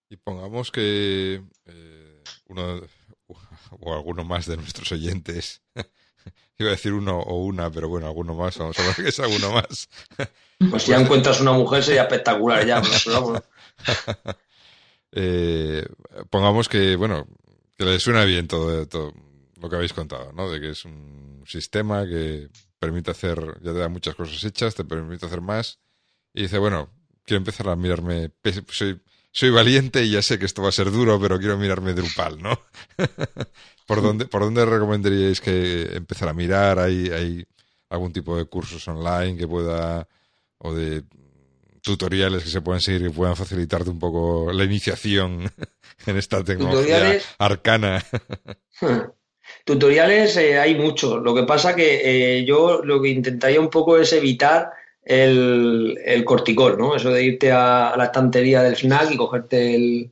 [0.10, 2.82] Y pongamos que eh, uno
[3.80, 5.62] o alguno más de nuestros oyentes
[6.60, 9.20] Iba a decir uno o una, pero bueno, alguno más, vamos a ver que es
[9.20, 9.90] alguno más.
[10.70, 12.82] Pues si ya encuentras una mujer sería espectacular ya.
[15.12, 15.86] eh,
[16.30, 17.28] pongamos que, bueno,
[17.76, 19.12] que le suena bien todo, todo
[19.64, 20.52] lo que habéis contado, ¿no?
[20.52, 24.84] De que es un sistema que permite hacer, ya te da muchas cosas hechas, te
[24.84, 25.80] permite hacer más.
[26.34, 26.90] Y dice, bueno,
[27.24, 28.32] quiero empezar a mirarme,
[28.68, 31.94] soy, soy valiente y ya sé que esto va a ser duro, pero quiero mirarme
[31.94, 32.60] Drupal, ¿no?
[33.88, 36.80] ¿Por dónde, ¿Por dónde recomendaríais que empezar a mirar?
[36.80, 37.48] ¿Hay, ¿Hay
[37.88, 40.06] algún tipo de cursos online que pueda,
[40.58, 41.06] o de
[41.82, 45.50] tutoriales que se puedan seguir que puedan facilitarte un poco la iniciación
[46.06, 48.04] en esta tecnología arcana?
[49.64, 51.22] Tutoriales eh, hay muchos.
[51.24, 54.72] Lo que pasa que eh, yo lo que intentaría un poco es evitar
[55.04, 56.96] el, el corticol, ¿no?
[56.96, 60.12] Eso de irte a, la estantería del FNAC y cogerte el,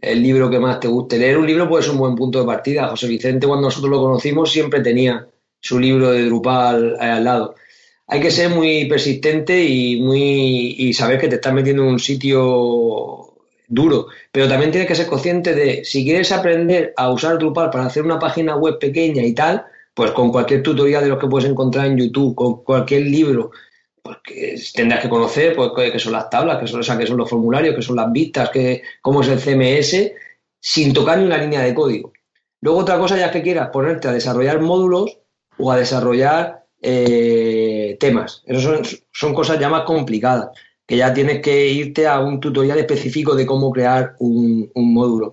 [0.00, 1.18] el, libro que más te guste.
[1.18, 2.88] Leer un libro puede ser un buen punto de partida.
[2.88, 5.26] José Vicente, cuando nosotros lo conocimos, siempre tenía
[5.60, 7.54] su libro de Drupal al lado.
[8.06, 12.00] Hay que ser muy persistente y, muy, y saber que te estás metiendo en un
[12.00, 13.21] sitio
[13.72, 17.86] duro, pero también tienes que ser consciente de si quieres aprender a usar Drupal para
[17.86, 21.48] hacer una página web pequeña y tal, pues con cualquier tutorial de los que puedes
[21.48, 23.50] encontrar en YouTube, con cualquier libro
[24.02, 27.74] porque tendrás que conocer pues, qué son las tablas, qué son, o son los formularios,
[27.74, 30.12] qué son las vistas, qué, cómo es el CMS,
[30.60, 32.12] sin tocar ni una línea de código.
[32.60, 35.18] Luego otra cosa ya que quieras ponerte a desarrollar módulos
[35.56, 38.42] o a desarrollar eh, temas.
[38.46, 38.82] Eso son,
[39.12, 40.50] son, cosas ya más complicadas,
[40.92, 45.32] que ya tienes que irte a un tutorial específico de cómo crear un módulo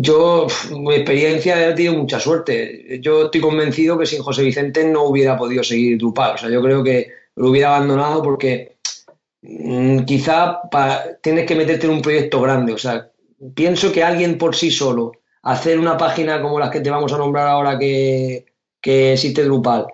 [0.00, 2.98] yo, mi experiencia he tenido mucha suerte.
[3.00, 6.34] Yo estoy convencido que sin José Vicente no hubiera podido seguir Drupal.
[6.34, 8.76] O sea, yo creo que lo hubiera abandonado porque
[9.42, 10.60] mm, quizá
[11.20, 12.72] tienes que meterte en un proyecto grande.
[12.72, 13.10] O sea,
[13.54, 15.12] pienso que alguien por sí solo,
[15.42, 18.46] hacer una página como las que te vamos a nombrar ahora que,
[18.80, 19.86] que existe Drupal,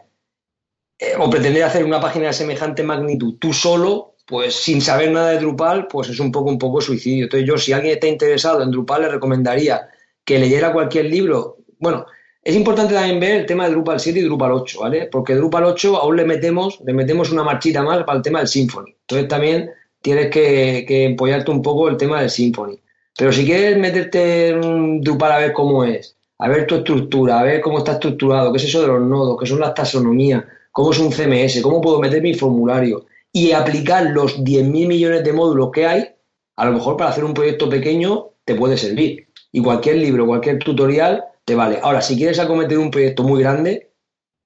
[1.00, 5.30] eh, o pretender hacer una página de semejante magnitud tú solo, pues sin saber nada
[5.30, 7.24] de Drupal, pues es un poco un poco suicidio.
[7.24, 9.88] Entonces yo, si alguien está interesado en Drupal, le recomendaría
[10.24, 11.56] que leyera cualquier libro.
[11.78, 12.04] Bueno,
[12.42, 15.08] es importante también ver el tema de Drupal 7 y Drupal 8, ¿vale?
[15.10, 18.48] Porque Drupal 8 aún le metemos, le metemos una marchita más para el tema del
[18.48, 18.94] Symfony.
[19.00, 19.70] Entonces también
[20.02, 22.78] tienes que, apoyarte un poco el tema del Symfony.
[23.16, 27.42] Pero si quieres meterte en Drupal a ver cómo es, a ver tu estructura, a
[27.42, 30.92] ver cómo está estructurado, qué es eso de los nodos, qué son las taxonomías, cómo
[30.92, 35.70] es un CMS, cómo puedo meter mi formulario y aplicar los 10.000 millones de módulos
[35.72, 36.08] que hay,
[36.56, 39.28] a lo mejor para hacer un proyecto pequeño te puede servir.
[39.52, 41.78] Y cualquier libro, cualquier tutorial te vale.
[41.82, 43.90] Ahora, si quieres acometer un proyecto muy grande,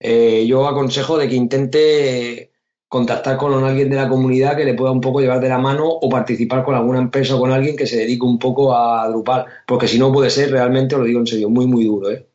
[0.01, 2.52] eh, yo aconsejo de que intente
[2.88, 5.88] contactar con alguien de la comunidad que le pueda un poco llevar de la mano
[5.88, 9.46] o participar con alguna empresa o con alguien que se dedique un poco a Drupal,
[9.66, 12.10] porque si no puede ser realmente, lo digo en serio, muy, muy duro.
[12.10, 12.28] ¿eh?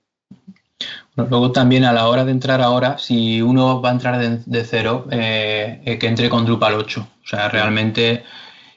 [1.29, 5.07] Luego también a la hora de entrar ahora, si uno va a entrar de, cero,
[5.11, 7.07] eh, que entre con Drupal 8.
[7.23, 8.23] O sea, realmente...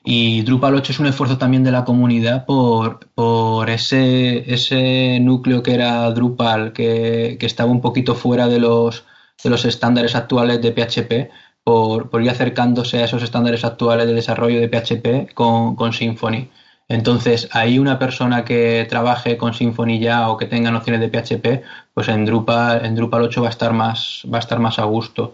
[0.05, 5.62] Y Drupal 8 es un esfuerzo también de la comunidad por, por ese, ese núcleo
[5.62, 9.05] que era Drupal, que, estaba un poquito fuera de los,
[9.44, 11.31] de los estándares actuales de PHP,
[11.62, 16.48] por, por ir acercándose a esos estándares actuales de desarrollo de PHP con, con Symfony.
[16.93, 21.64] Entonces, ahí una persona que trabaje con Symfony ya o que tenga nociones de PHP,
[21.94, 24.85] pues en Drupal, en Drupal 8 va a estar más, va a estar más a
[24.85, 25.32] gusto.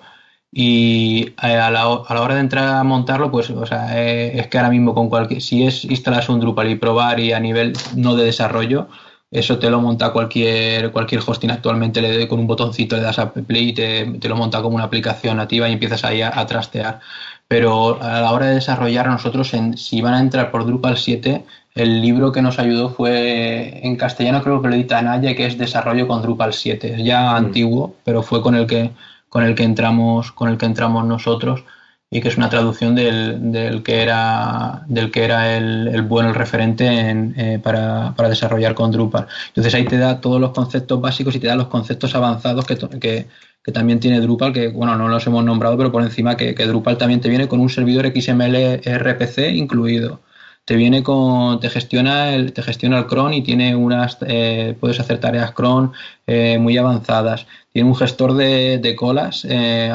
[0.53, 4.39] Y eh, a la, a la hora de entrar a montarlo, pues o sea, eh,
[4.39, 7.41] es que ahora mismo con cualquier, si es instalarse un Drupal y probar y a
[7.41, 8.89] nivel no de desarrollo,
[9.31, 13.19] eso te lo monta cualquier, cualquier hosting actualmente, le doy con un botoncito, le das
[13.19, 17.01] a Play y te, lo monta como una aplicación nativa y empiezas ahí a, trastear.
[17.49, 21.45] Pero a la hora de desarrollar nosotros, en, si van a entrar por Drupal 7,
[21.75, 25.57] el libro que nos ayudó fue en castellano, creo que lo edita Naya, que es
[25.57, 27.03] Desarrollo con Drupal 7.
[27.03, 27.37] ya mm.
[27.37, 28.93] antiguo, pero fue con el que
[29.29, 31.65] con el que entramos, con el que entramos nosotros
[32.11, 36.31] y que es una traducción del, del que era del que era el, el bueno
[36.31, 41.01] el referente eh, para, para, desarrollar con Drupal entonces ahí te da todos los conceptos
[41.01, 43.27] básicos y te da los conceptos avanzados que, que,
[43.69, 46.97] que también tiene Drupal que bueno no los hemos nombrado pero por encima que, Drupal
[46.97, 50.23] también te viene con un servidor XML RPC incluido.
[50.65, 54.99] Te viene con te gestiona el te gestiona el cron y tiene unas eh, puedes
[55.01, 55.93] hacer tareas cron
[56.29, 59.93] eh, muy avanzadas tiene un gestor de, colas eh,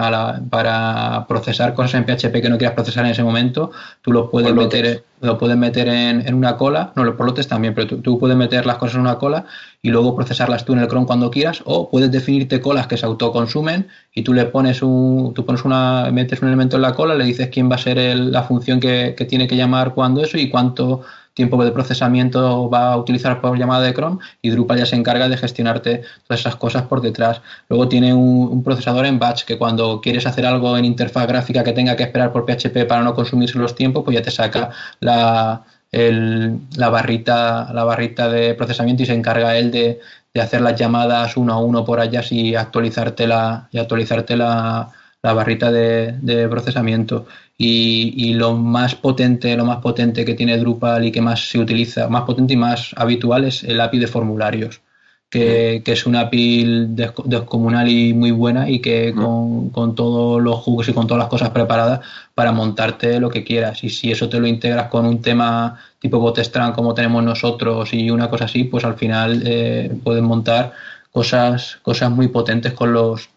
[0.49, 3.72] para procesar cosas en PHP que no quieras procesar en ese momento.
[4.01, 7.99] Tú lo puedes meter, lo puedes meter en, una cola, no, los lotes también, pero
[7.99, 9.45] tú, puedes meter las cosas en una cola
[9.81, 13.05] y luego procesarlas tú en el cron cuando quieras, o puedes definirte colas que se
[13.05, 17.15] autoconsumen y tú le pones un, tú pones una, metes un elemento en la cola,
[17.15, 20.38] le dices quién va a ser la función que, que tiene que llamar cuando eso
[20.38, 21.01] y cuánto
[21.34, 25.30] tiempo de procesamiento va a utilizar por llamada de Chrome y Drupal ya se encarga
[25.30, 27.41] de gestionarte todas esas cosas por detrás.
[27.69, 31.73] Luego tiene un, procesador en batch que cuando quieres hacer algo en interfaz gráfica que
[31.73, 34.69] tenga que esperar por PHP para no consumirse los tiempos, pues ya te saca
[34.99, 39.99] la, la, barrita, la barrita de procesamiento y se encarga él de,
[40.39, 44.89] hacer las llamadas uno a uno por allá y actualizarte la, y actualizarte la,
[45.22, 47.27] la barrita de, de procesamiento
[47.58, 52.08] y, lo más potente, lo más potente que tiene Drupal y que más se utiliza,
[52.10, 54.82] más potente y más habitual es el API de formularios,
[55.30, 56.88] que, es una API
[57.26, 61.30] descomunal y muy buena y que con, con, todos los hooks y con todas las
[61.30, 62.02] cosas preparadas
[62.36, 63.84] para montarte lo que quieras.
[63.84, 68.10] Y si eso te lo integras con un tema tipo Botstrand como tenemos nosotros y
[68.10, 70.74] una cosa así, pues al final eh, puedes montar
[71.12, 73.30] cosas, cosas muy potentes con los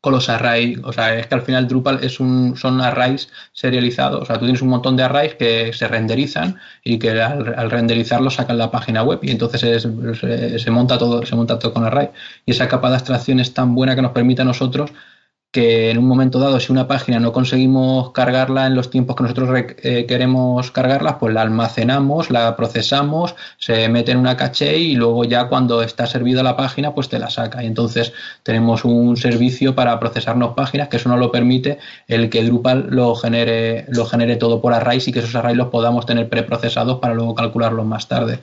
[0.00, 0.78] con los arrays.
[0.84, 4.22] O sea, es que al final Drupal es un, son arrays serializados.
[4.22, 8.34] O sea, tú tienes un montón de arrays que se renderizan y que al, renderizarlos
[8.34, 12.10] sacan la página web y entonces se, monta todo, se monta todo con array.
[12.46, 14.90] Y esa capa de abstracción es tan buena que nos permite a nosotros
[15.50, 19.24] que en un momento dado, si una página no conseguimos cargarla en los tiempos que
[19.24, 19.50] nosotros
[19.82, 25.24] eh, queremos cargarla, pues la almacenamos, la procesamos, se mete en una caché y luego
[25.24, 27.64] ya cuando está servida la página, pues te la saca.
[27.64, 28.12] Y entonces
[28.44, 33.16] tenemos un servicio para procesarnos páginas que eso nos lo permite el que Drupal lo
[33.16, 37.14] genere, lo genere todo por arrays y que esos arrays los podamos tener preprocesados para
[37.14, 38.40] luego calcularlos más tarde.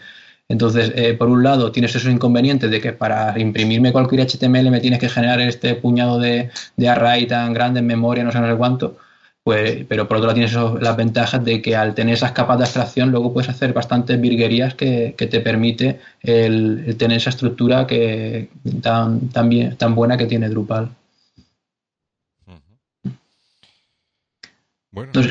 [0.50, 4.80] Entonces, eh, por un lado, tienes esos inconvenientes de que para imprimirme cualquier HTML me
[4.80, 6.50] tienes que generar este puñado de,
[6.88, 8.98] array tan grande en memoria, no sé, no sé cuánto.
[9.44, 12.66] Pues, pero por otro lado tienes las ventajas de que al tener esas capas de
[12.66, 18.50] abstracción luego puedes hacer bastantes virguerías que, te permite el, tener esa estructura que
[18.82, 20.90] tan, tan, tan buena que tiene Drupal.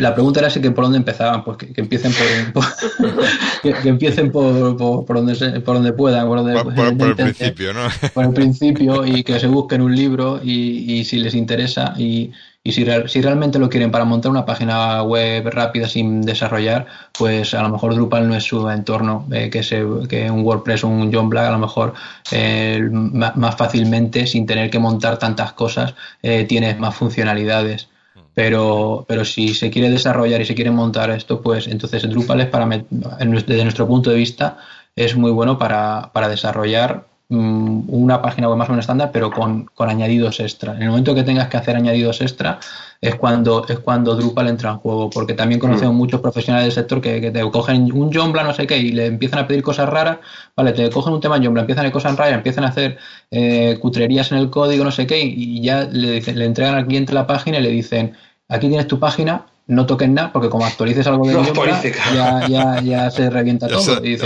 [0.01, 2.13] La pregunta era si que por dónde empezaban, pues que, empiecen
[2.53, 2.65] por,
[3.63, 7.89] que, empiecen por, por, donde por donde puedan, por, el principio, ¿no?
[8.15, 12.33] Por el principio y que se busquen un libro y, y si les interesa y,
[12.67, 16.87] y si, si, realmente lo quieren para montar una página web rápida sin desarrollar,
[17.17, 20.83] pues a lo mejor Drupal no es su entorno, eh, que, se, que un WordPress
[20.83, 21.95] o un John Black a lo mejor
[22.33, 27.89] eh, más fácilmente, sin tener que montar tantas cosas, eh, tienes más funcionalidades.
[28.37, 32.49] Pero, pero si se quiere desarrollar y se quiere montar esto, pues entonces Drupal es
[32.49, 34.59] para, desde nuestro punto de vista,
[34.95, 39.65] es muy bueno para, para desarrollar una página web más o menos estándar, pero con,
[39.75, 40.75] con, añadidos extra.
[40.77, 42.61] En el momento que tengas que hacer añadidos extra,
[43.01, 45.99] es cuando, es cuando Drupal entra en juego, porque también conocemos mm.
[45.99, 49.07] muchos profesionales del sector que, que, te cogen un Joomla, no sé qué, y le
[49.07, 50.19] empiezan a pedir cosas raras,
[50.55, 52.97] vale, te cogen un tema Joomla, empiezan a hacer cosas raras, empiezan a hacer
[53.33, 56.87] eh, cutrerías en el código, no sé qué, y, ya le, dicen, le entregan al
[56.87, 58.17] cliente la página y le dicen,
[58.49, 61.43] aquí tienes tu página, no toques nada, porque como actualices algo de no
[62.15, 64.05] ya, ya, ya, se revienta todo.
[64.05, 64.17] y.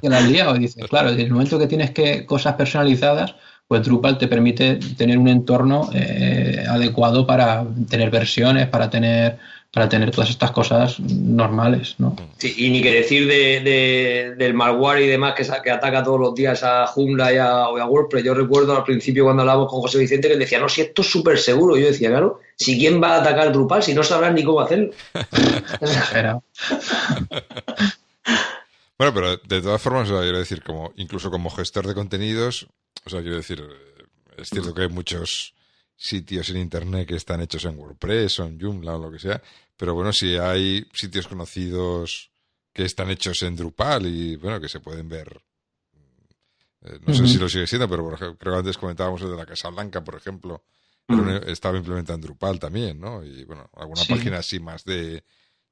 [0.00, 0.56] Que lo has liado.
[0.56, 3.34] Y dices, claro, en el momento que tienes que cosas personalizadas,
[3.66, 9.38] pues Drupal te permite tener un entorno eh, adecuado para tener versiones, para tener
[9.72, 12.14] para tener todas estas cosas normales, ¿no?
[12.36, 16.34] Sí, y ni que decir de, del malware y demás que, que ataca todos los
[16.34, 18.22] días a Joomla y a, WordPress.
[18.22, 21.00] Yo recuerdo al principio cuando hablábamos con José Vicente que él decía, no, si esto
[21.00, 21.78] es súper seguro.
[21.78, 24.90] Yo decía, claro, si quién va a atacar Drupal si no sabrán ni cómo hacerlo.
[29.02, 32.68] bueno, pero de todas formas, quiero decir, como incluso como gestor de contenidos,
[33.04, 33.60] o sea, quiero decir,
[34.36, 35.54] es cierto que hay muchos
[35.96, 39.42] sitios en internet que están hechos en WordPress o en Joomla o lo que sea,
[39.76, 42.30] pero bueno, si hay sitios conocidos
[42.72, 45.42] que están hechos en Drupal y bueno, que se pueden ver.
[46.82, 49.30] Eh, no sé si lo sigue siendo, pero por ejemplo, creo que antes comentábamos el
[49.30, 50.62] de la Casa Blanca, por ejemplo,
[51.46, 53.24] estaba implementado en Drupal también, ¿no?
[53.24, 55.24] Y bueno, alguna página así más de,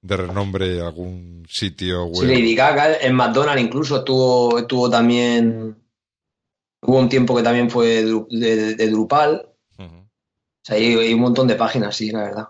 [0.03, 2.21] de renombre, algún sitio web.
[2.21, 5.77] Sí, Lady Gaga, en McDonald's incluso estuvo, estuvo también.
[6.83, 9.47] Hubo un tiempo que también fue de, Drupal.
[9.79, 12.49] O sea, hay, un montón de páginas, sí, la verdad.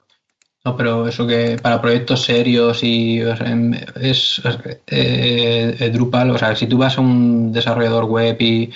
[0.64, 4.42] No, pero eso que para proyectos serios y es,
[4.86, 8.70] eh, Drupal, o sea, si tú vas a un desarrollador web y,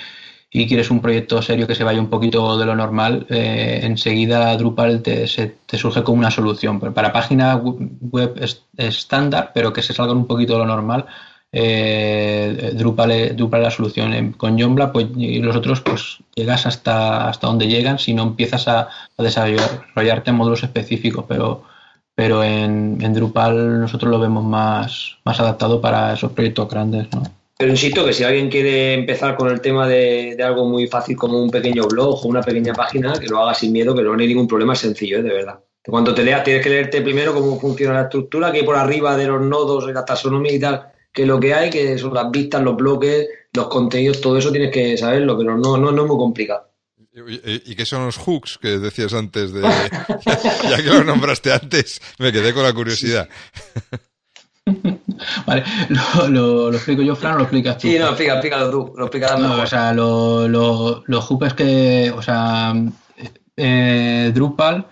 [0.69, 5.03] quieres un proyecto serio que se vaya un poquito de lo normal, eh, enseguida Drupal
[5.03, 5.27] te,
[5.67, 6.79] te, surge como una solución.
[6.81, 8.41] Para página web
[8.77, 11.07] estándar, pero que se salgan un poquito de lo normal,
[11.53, 14.33] eh, Drupal, es, Drupal la solución.
[14.33, 18.69] Con Joomla, pues y los otros, pues llegas hasta, hasta donde llegan si no empiezas
[18.69, 21.65] a, a desarrollarte módulos específicos, pero
[22.15, 27.23] pero en, Drupal nosotros lo vemos más, más adaptado para esos proyectos grandes, ¿no?
[27.57, 31.41] Pero insisto que si alguien quiere empezar con el tema de, algo muy fácil como
[31.41, 34.27] un pequeño blog o una pequeña página, que lo haga sin miedo, que no hay
[34.27, 35.23] ningún problema, es sencillo, ¿eh?
[35.23, 35.61] de verdad.
[35.87, 39.17] Cuando te leas tienes que leerte primero cómo funciona la estructura, que hay por arriba
[39.17, 42.63] de los nodos, la taxonomía y tal, que lo que hay, que son las vistas,
[42.63, 46.17] los bloques, los contenidos, todo eso tienes que saberlo, pero no, no, no es muy
[46.17, 46.71] complicado.
[47.17, 49.53] ¿Y qué son los hooks que decías antes?
[49.53, 49.63] De,
[50.69, 53.29] ya que lo nombraste antes, me quedé con la curiosidad.
[55.47, 55.65] Vale,
[56.29, 57.89] lo, explico yo, Fran, o lo explicas tú.
[57.89, 62.23] Sí, no, explica, explícalo tú, lo explicas no, O sea, los hooks es que, o
[62.23, 62.75] sea,
[63.57, 64.87] eh, Drupal,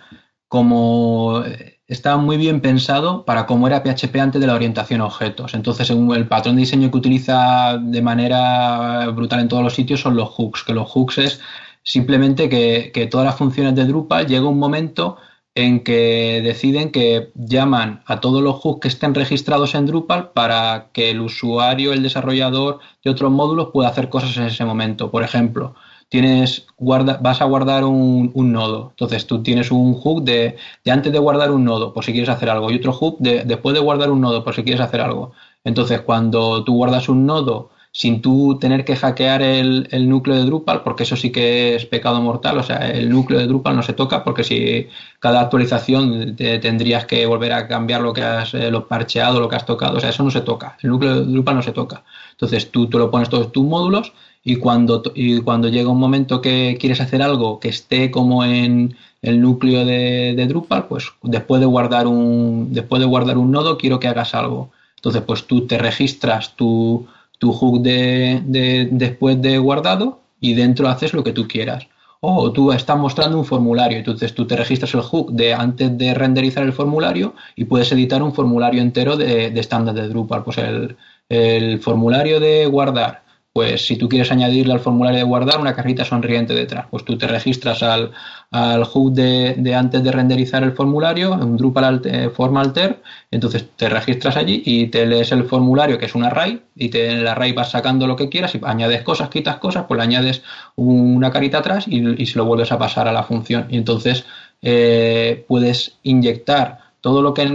[0.48, 1.42] como
[1.86, 5.54] está muy bien pensado para cómo era PHP antes de la orientación a objetos.
[5.54, 10.00] Entonces, según el patrón de diseño que utiliza de manera brutal en todos los sitios
[10.00, 11.40] son los hooks, que los hooks es
[11.84, 15.16] Simplemente que, todas las funciones de Drupal llega un momento
[15.54, 20.88] en que deciden que llaman a todos los hooks que estén registrados en Drupal para
[20.92, 25.10] que el usuario, el desarrollador de otros módulos pueda hacer cosas en ese momento.
[25.10, 25.74] Por ejemplo,
[26.08, 28.90] tienes guarda, vas a guardar un, nodo.
[28.90, 30.56] Entonces tú tienes un hook de,
[30.86, 33.74] antes de guardar un nodo, por si quieres hacer algo, y otro hook de, después
[33.74, 35.32] de guardar un nodo, por si quieres hacer algo.
[35.64, 40.82] Entonces, cuando tú guardas un nodo sin tú tener que hackear el, núcleo de Drupal,
[40.82, 43.93] porque eso sí que es pecado mortal, o sea, el núcleo de Drupal no se
[43.93, 44.89] toca, porque si
[45.20, 49.48] cada actualización te, tendrías que volver a cambiar lo que has eh, lo parcheado, lo
[49.48, 51.73] que has tocado, o sea, eso no se toca, el núcleo de Drupal no se
[51.73, 52.02] toca.
[52.31, 56.40] Entonces tú, tú lo pones todos tus módulos y cuando, y cuando llega un momento
[56.40, 61.60] que quieres hacer algo que esté como en el núcleo de, de Drupal, pues después
[61.60, 64.70] de guardar un, después de guardar un nodo, quiero que hagas algo.
[64.97, 67.06] Entonces, pues tú te registras tu
[67.43, 71.89] tu hook de, después de guardado y dentro haces lo que tú quieras.
[72.20, 76.14] O tú estás mostrando un formulario, entonces tú te registras el hook de antes de
[76.14, 80.44] renderizar el formulario y puedes editar un formulario entero de, estándar de Drupal.
[80.44, 83.22] Pues el, formulario de guardar,
[83.52, 87.18] pues si tú quieres añadirle al formulario de guardar una carrita sonriente detrás, pues tú
[87.18, 88.12] te registras al,
[88.50, 93.90] al hook de, antes de renderizar el formulario, un Drupal eh, form alter, entonces te
[93.90, 97.28] registras allí y te lees el formulario que es un array y te, en el
[97.28, 100.42] array vas sacando lo que quieras y añades cosas, quitas cosas, pues le añades
[100.76, 103.66] una carita atrás y, se lo vuelves a pasar a la función.
[103.68, 104.24] Y entonces
[104.62, 107.46] eh, puedes inyectar todo lo que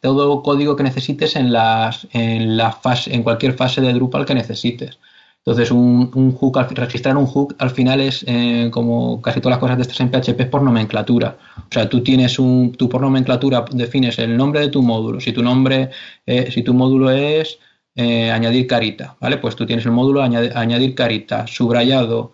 [0.00, 4.34] todo código que necesites en las en la fase en cualquier fase de Drupal que
[4.34, 4.98] necesites
[5.46, 9.76] entonces, un, hook, registrar un hook al final es, eh, como casi todas las cosas
[9.76, 11.36] de estas en PHP, es por nomenclatura.
[11.58, 15.20] O sea, tú tienes un, tú por nomenclatura defines el nombre de tu módulo.
[15.20, 15.90] Si tu nombre,
[16.24, 17.58] eh, si tu módulo es
[17.94, 19.36] eh, añadir carita, ¿vale?
[19.36, 22.32] Pues tú tienes el módulo añadir, carita, subrayado,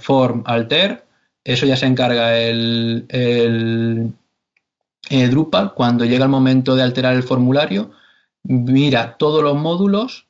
[0.00, 1.06] form, alter.
[1.44, 4.12] Eso ya se encarga el, el
[5.30, 5.74] Drupal.
[5.74, 7.92] Cuando llega el momento de alterar el formulario,
[8.42, 10.27] mira todos los módulos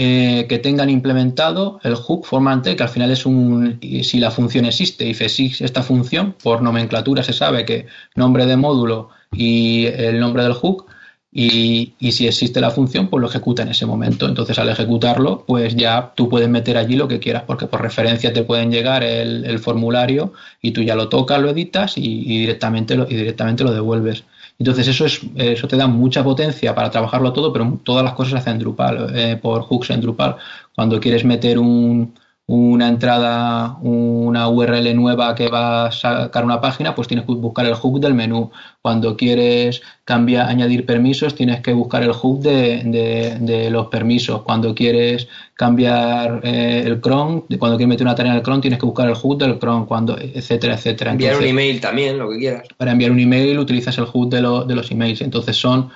[0.00, 4.64] eh, que tengan implementado el hook formante, que al final es un, si la función
[4.64, 10.20] existe, y existe esta función, por nomenclatura se sabe que nombre de módulo y el
[10.20, 10.86] nombre del hook,
[11.32, 14.28] y, si existe la función, pues lo ejecuta en ese momento.
[14.28, 18.32] Entonces, al ejecutarlo, pues ya tú puedes meter allí lo que quieras, porque por referencia
[18.32, 23.02] te pueden llegar el, formulario y tú ya lo tocas, lo editas y, directamente, lo,
[23.10, 24.22] y directamente lo devuelves.
[24.58, 28.32] Entonces eso, es, eso te da mucha potencia para trabajarlo todo, pero todas las cosas
[28.32, 30.36] se hacen en Drupal, eh, por hooks en Drupal.
[30.74, 32.14] Cuando quieres meter un,
[32.50, 37.66] una entrada, una URL nueva que va a sacar una página, pues tienes que buscar
[37.66, 38.50] el hook del menú.
[38.80, 44.40] Cuando quieres cambiar, añadir permisos, tienes que buscar el hook de, los permisos.
[44.44, 48.78] Cuando quieres cambiar eh, el cron, cuando quieres meter una tarea en el cron, tienes
[48.78, 51.10] que buscar el hook del cron, cuando, etcétera, etcétera.
[51.10, 52.66] Enviar un email también, lo que quieras.
[52.78, 55.20] Para enviar un email utilizas el hook de, de los emails.
[55.20, 55.90] Entonces son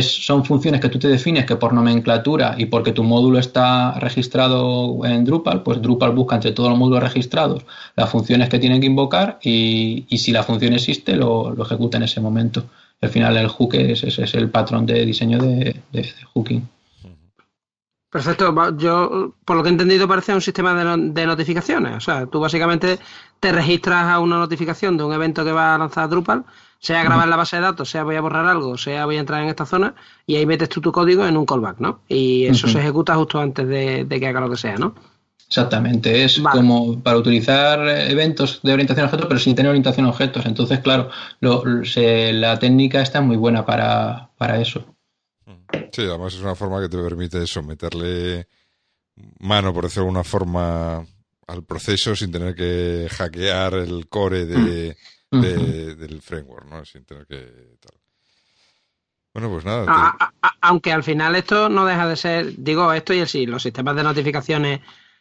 [0.00, 5.04] son funciones que tú te defines que por nomenclatura y porque tu módulo está registrado
[5.04, 8.86] en Drupal, pues Drupal busca entre todos los módulos registrados las funciones que tienen que
[8.86, 12.64] invocar y, si la función existe lo, ejecuta en ese momento.
[13.02, 15.82] Al final el hook es, es, el patrón de diseño de,
[16.32, 16.66] hooking.
[18.08, 18.54] Perfecto.
[18.78, 21.96] Yo, por lo que he entendido, parece un sistema de, de, notificaciones.
[21.96, 22.98] O sea, tú básicamente
[23.38, 26.44] te registras a una notificación de un evento que va a lanzar Drupal
[26.84, 29.42] sea grabar la base de datos, sea voy a borrar algo, sea voy a entrar
[29.42, 29.94] en esta zona
[30.26, 32.00] y ahí metes tú tu código en un callback, ¿no?
[32.08, 34.94] Y eso se ejecuta justo antes de, que haga lo que sea, ¿no?
[35.46, 40.10] Exactamente, es como para utilizar eventos de orientación a objetos, pero sin tener orientación a
[40.10, 40.44] objetos.
[40.44, 41.08] Entonces, claro,
[41.40, 44.28] la técnica está muy buena para,
[44.60, 44.84] eso.
[45.90, 48.46] Sí, además es una forma que te permite someterle
[49.38, 51.06] mano, por decirlo de alguna forma,
[51.46, 54.96] al proceso sin tener que hackear el core de,
[55.40, 56.84] del framework, ¿no?
[56.84, 57.76] Sin tener que
[59.32, 60.16] Bueno, pues nada.
[60.60, 63.96] aunque al final esto no deja de ser, digo, esto y el sí, los sistemas
[63.96, 64.80] de notificaciones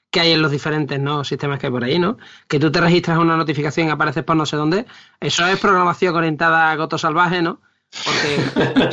[0.09, 1.23] que hay en los diferentes ¿no?
[1.23, 2.17] sistemas que hay por ahí, ¿no?
[2.47, 4.85] Que tú te registras una notificación y apareces por no sé dónde.
[5.19, 7.61] Eso es programación orientada a goto salvaje, ¿no?
[8.05, 8.87] Porque,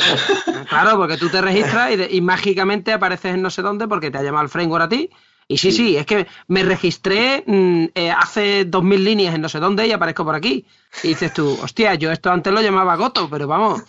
[0.69, 4.19] claro, porque tú te registras y, y, mágicamente apareces en no sé dónde porque te
[4.19, 5.11] ha llamado el framework a ti
[5.51, 9.49] y sí, sí, es que me registré mm, eh, hace dos mil líneas en no
[9.49, 10.65] sé dónde y aparezco por aquí.
[11.03, 13.83] Y dices tú, hostia, yo esto antes lo llamaba Goto, pero vamos.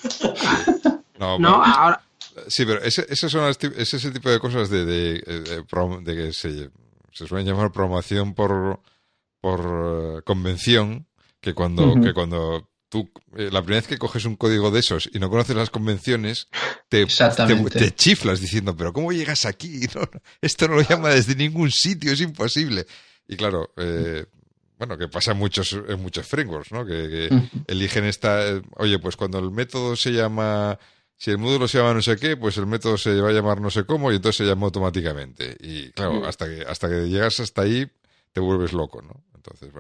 [1.20, 2.02] No, ahora.
[2.48, 5.22] Sí, pero ese, ese, son ese tipo de cosas de, de,
[6.04, 6.72] que se,
[7.12, 8.80] se, suelen llamar programación por,
[9.40, 9.60] por
[10.18, 11.06] eh, convención,
[11.42, 15.10] que cuando, que cuando tú, eh, la primera vez que coges un código de esos
[15.14, 16.50] y no conoces las convenciones,
[16.90, 19.88] te, te, chiflas diciendo, pero ¿cómo llegas aquí?
[20.42, 22.86] esto no lo llama desde ningún sitio, es imposible.
[23.30, 24.26] Y claro, eh,
[24.78, 26.86] bueno, que pasa en muchos, en muchos frameworks, ¿no?
[26.86, 27.30] Que,
[27.68, 30.78] eligen esta, eh, oye, pues cuando el método se llama,
[31.16, 33.62] si el módulo se llama no sé qué, pues el método se va a llamar
[33.62, 35.56] no sé cómo y entonces se llama automáticamente.
[35.62, 37.90] Y claro, hasta que, hasta que llegas hasta ahí,
[38.34, 39.24] te vuelves loco, ¿no?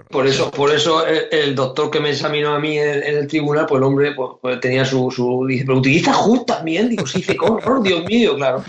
[0.09, 3.79] Por eso, por eso el, doctor que me examinó a mí en, el tribunal, pues
[3.79, 6.89] el hombre pues, pues tenía su, su, Dice, pero utiliza HUD también.
[6.89, 7.59] Digo, sí, dice, ¿cómo?
[7.81, 8.63] Dios mío, claro.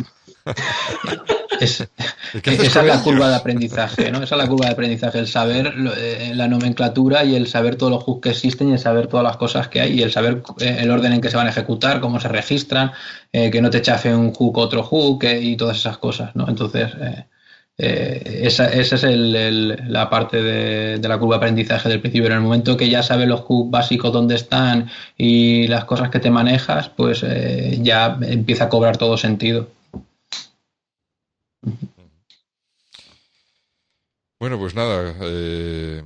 [1.60, 1.88] esa
[2.80, 4.22] es la curva de aprendizaje, ¿no?
[4.22, 7.92] Esa es la curva de aprendizaje, el saber eh, la nomenclatura y el saber todos
[7.92, 10.42] los hooks que existen y el saber todas las cosas que hay y el saber
[10.60, 12.92] eh, el orden en que se van a ejecutar, cómo se registran,
[13.32, 16.48] eh, que no te chafe un hook otro hook y todas esas cosas, ¿no?
[16.48, 16.90] Entonces,
[17.78, 22.28] eh, esa, esa, es la parte de, la curva de aprendizaje del principio.
[22.28, 26.20] En el momento que ya sabes los hooks básicos dónde están y las cosas que
[26.20, 29.68] te manejas, pues eh, ya empieza a cobrar todo sentido.
[34.38, 36.02] Bueno, pues nada, eh,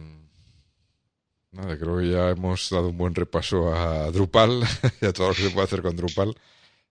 [1.53, 4.63] nada, creo que ya hemos dado un buen repaso a Drupal
[5.01, 6.37] y a todo lo que se puede hacer con Drupal.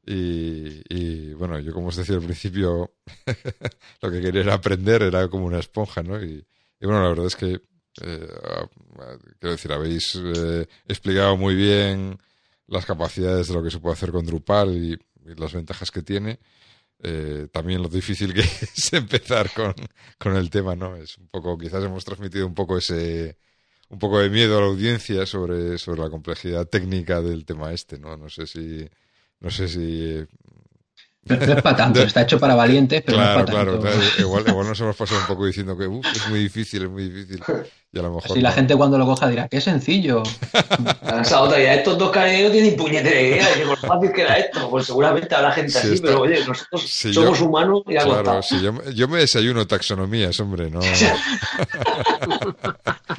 [0.07, 2.93] Y, bueno, yo como os decía al principio,
[4.01, 6.23] lo que quería era aprender, era como una esponja, ¿no?
[6.23, 6.45] Y,
[6.81, 7.61] bueno, la verdad es que,
[8.01, 8.27] eh,
[9.39, 12.17] quiero decir, habéis eh, explicado muy bien
[12.67, 14.97] las capacidades de lo que se puede hacer con Drupal y,
[15.37, 16.39] las ventajas que tiene.
[17.01, 18.41] Eh, también lo difícil que
[18.75, 19.73] es empezar con,
[20.19, 20.95] con, el tema, ¿no?
[20.95, 23.37] Es un poco, quizás hemos transmitido un poco ese,
[23.89, 27.97] un poco de miedo a la audiencia sobre, sobre la complejidad técnica del tema este,
[27.97, 28.15] ¿no?
[28.17, 28.87] No sé si
[29.45, 30.25] no sé si
[31.25, 33.97] no, es para tanto, está hecho para valientes, pero claro, no es para claro, tanto.
[33.97, 37.09] Claro, igual, igual nos hemos pasado un poco diciendo que es muy difícil, es muy
[37.09, 37.43] difícil.
[37.91, 38.33] Y a lo mejor.
[38.33, 40.21] Si la gente cuando lo coja dirá, qué sencillo.
[41.21, 44.69] Esa otra ya, estos dos caneros tienen puñetera idea de lo fácil que era esto.
[44.69, 48.73] Pues seguramente habrá gente así, pero oye, nosotros somos humanos y algo Claro, si yo,
[48.91, 50.79] yo, me desayuno taxonomías, hombre, no.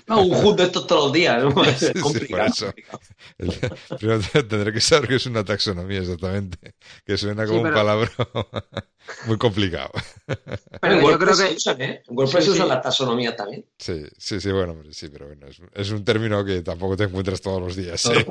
[0.06, 1.64] No, un junto esto todos los días, ¿no?
[1.64, 2.52] Es complicado.
[2.52, 2.64] Sí,
[3.36, 3.96] por eso.
[3.98, 6.74] Primero tendré que saber qué es una taxonomía exactamente,
[7.04, 7.68] que suena como sí, pero...
[7.68, 8.10] un palabra
[9.26, 9.90] muy complicado.
[10.80, 12.02] Pero yo creo que usan, ¿eh?
[12.08, 13.64] En WordPress sí, usan la taxonomía también.
[13.78, 17.40] Sí, sí, sí, bueno, sí, pero bueno, es, es, un término que tampoco te encuentras
[17.40, 18.26] todos los días ¿eh?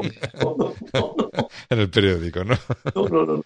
[1.69, 2.57] en el periódico, ¿no?
[2.95, 3.43] No, no, no.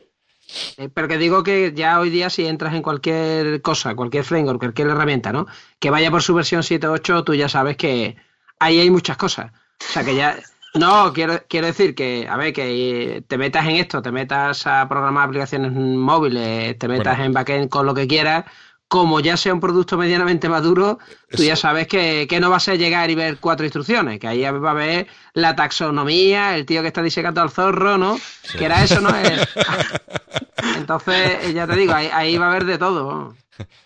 [0.77, 4.59] Eh, pero que digo que ya hoy día si entras en cualquier cosa, cualquier framework,
[4.59, 5.47] cualquier herramienta, ¿no?
[5.79, 8.17] Que vaya por su versión 7.8, tú ya sabes que
[8.59, 9.51] ahí hay muchas cosas.
[9.79, 10.37] O sea que ya...
[10.75, 14.87] No, quiero, quiero decir que, a ver, que te metas en esto, te metas a
[14.87, 17.25] programar aplicaciones móviles, te metas bueno.
[17.25, 18.45] en backend con lo que quieras,
[18.89, 20.97] como ya sea un producto medianamente maduro,
[21.29, 24.41] tú ya sabes que, que, no vas a llegar y ver cuatro instrucciones, que ahí
[24.41, 28.17] va a ver la taxonomía, el tío que está disecando al zorro, ¿no?
[28.17, 28.57] Sí.
[28.57, 29.09] Que era eso, ¿no?
[30.75, 33.35] Entonces, ya te digo, ahí, ahí, va a haber de todo.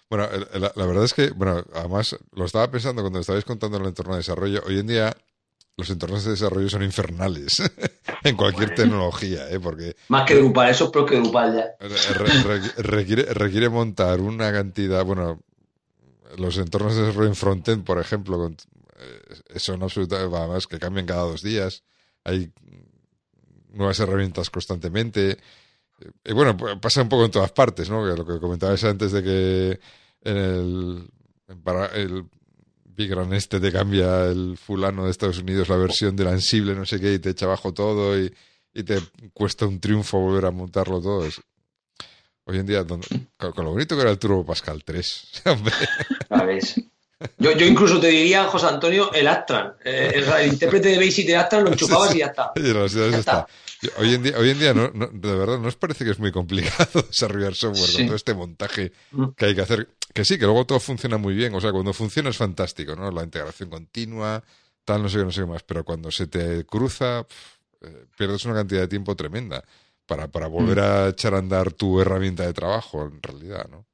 [0.10, 3.84] Bueno, la, la, verdad es que, bueno, además lo estaba pensando cuando estabais contando en
[3.84, 5.18] el entorno de desarrollo, hoy en día
[5.76, 7.62] los entornos de desarrollo son infernales
[8.24, 8.84] en cualquier bueno.
[8.84, 9.60] tecnología, ¿eh?
[9.60, 11.66] Porque más que Drupal, eso es peor que Drupal ya.
[11.80, 15.42] Re, re, requiere, requiere, montar una cantidad, bueno,
[16.38, 21.06] los entornos de desarrollo en frontend, por ejemplo, con, eh, son absolutamente, además que cambian
[21.06, 21.84] cada dos días,
[22.24, 22.52] hay
[23.74, 25.38] nuevas herramientas constantemente.
[26.24, 28.06] Y bueno, pasa un poco en todas partes, ¿no?
[28.06, 29.80] Lo que comentabas antes de que
[30.22, 31.10] en el,
[31.64, 32.26] para el
[32.96, 36.86] Big Gran este te cambia el fulano de Estados Unidos la versión del Ansible, no
[36.86, 38.34] sé qué, y te echa abajo todo y,
[38.74, 39.00] y te
[39.34, 41.26] cuesta un triunfo volver a montarlo todo.
[41.26, 41.42] Es,
[42.46, 43.02] hoy en día, con,
[43.38, 45.32] con, lo bonito que era el Turbo Pascal 3.
[46.30, 46.76] ¿Sabes?
[47.38, 49.76] Yo, yo incluso te diría, José Antonio, el Astran.
[49.86, 52.18] Eh, el, el, intérprete de Basic de Astran lo enchufabas sí, sí.
[52.18, 52.52] y ya está.
[52.56, 53.18] Ya está.
[53.18, 53.48] está.
[53.98, 56.20] Hoy en día, hoy en día no, no, de verdad, ¿no os parece que es
[56.20, 57.98] muy complicado desarrollar software sí.
[57.98, 58.92] con todo este montaje
[59.36, 59.90] que hay que hacer?
[60.14, 61.54] Que sí, que luego todo funciona muy bien.
[61.56, 63.12] O sea, cuando funciona es fantástico, ¿no?
[63.12, 64.44] La integración continua,
[64.86, 65.64] tal, no sé qué, no sé qué más.
[65.64, 69.64] Pero cuando se te cruza, pff, eh, pierdes una cantidad de tiempo tremenda
[70.06, 73.86] para, para volver a echar a andar tu herramienta de trabajo, en realidad, ¿no?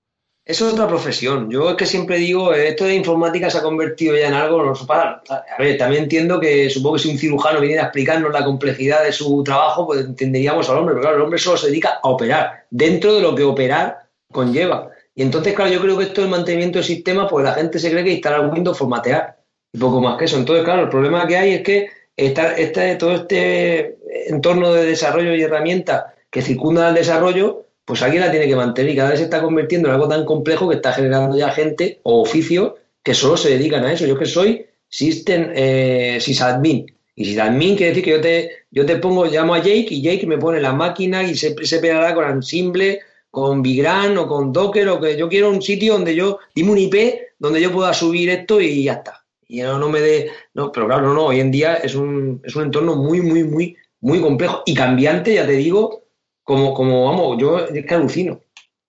[0.49, 1.47] Es otra profesión.
[1.51, 4.73] Yo es que siempre digo, esto de informática se ha convertido ya en algo, no
[4.87, 5.21] para.
[5.29, 9.03] A ver, también entiendo que supongo que si un cirujano viniera a explicarnos la complejidad
[9.03, 12.09] de su trabajo, pues entenderíamos al hombre, pero claro, el hombre solo se dedica a
[12.09, 13.99] operar, dentro de lo que operar
[14.31, 14.89] conlleva.
[15.13, 17.91] Y entonces, claro, yo creo que esto del mantenimiento del sistema, pues la gente se
[17.91, 19.37] cree que instalar Windows, formatear,
[19.71, 20.37] y poco más que eso.
[20.37, 22.55] Entonces, claro, el problema que hay es que esta,
[22.97, 28.47] todo este entorno de desarrollo y herramientas que circundan al desarrollo, pues alguien la tiene
[28.47, 31.35] que mantener y cada vez se está convirtiendo en algo tan complejo que está generando
[31.35, 34.05] ya gente o oficios que solo se dedican a eso.
[34.05, 36.85] Yo que soy System eh, sysadmin.
[37.15, 40.27] Y sysadmin quiere decir que yo te, yo te pongo, llamo a Jake y Jake
[40.27, 42.99] me pone la máquina y se, se pegará con Ansible,
[43.31, 46.77] con Bigran o con Docker o que yo quiero un sitio donde yo, dime un
[46.77, 46.95] IP
[47.39, 49.25] donde yo pueda subir esto y ya está.
[49.47, 52.39] Y no, no me dé, no, pero claro, no, no, hoy en día es un,
[52.43, 56.03] es un entorno muy, muy, muy, muy complejo y cambiante, ya te digo,
[56.49, 58.41] como, como vamos, yo es que alucino.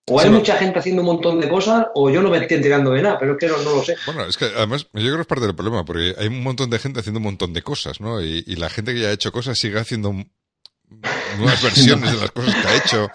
[0.07, 2.57] O hay sí, mucha gente haciendo un montón de cosas, o yo no me estoy
[2.57, 3.95] enterando de nada, pero es que no, no, lo sé.
[4.07, 6.71] Bueno, es que además, yo creo que es parte del problema, porque hay un montón
[6.71, 8.19] de gente haciendo un montón de cosas, ¿no?
[8.19, 10.11] Y, y la gente que ya ha hecho cosas sigue haciendo
[11.37, 13.09] nuevas versiones de las cosas que ha hecho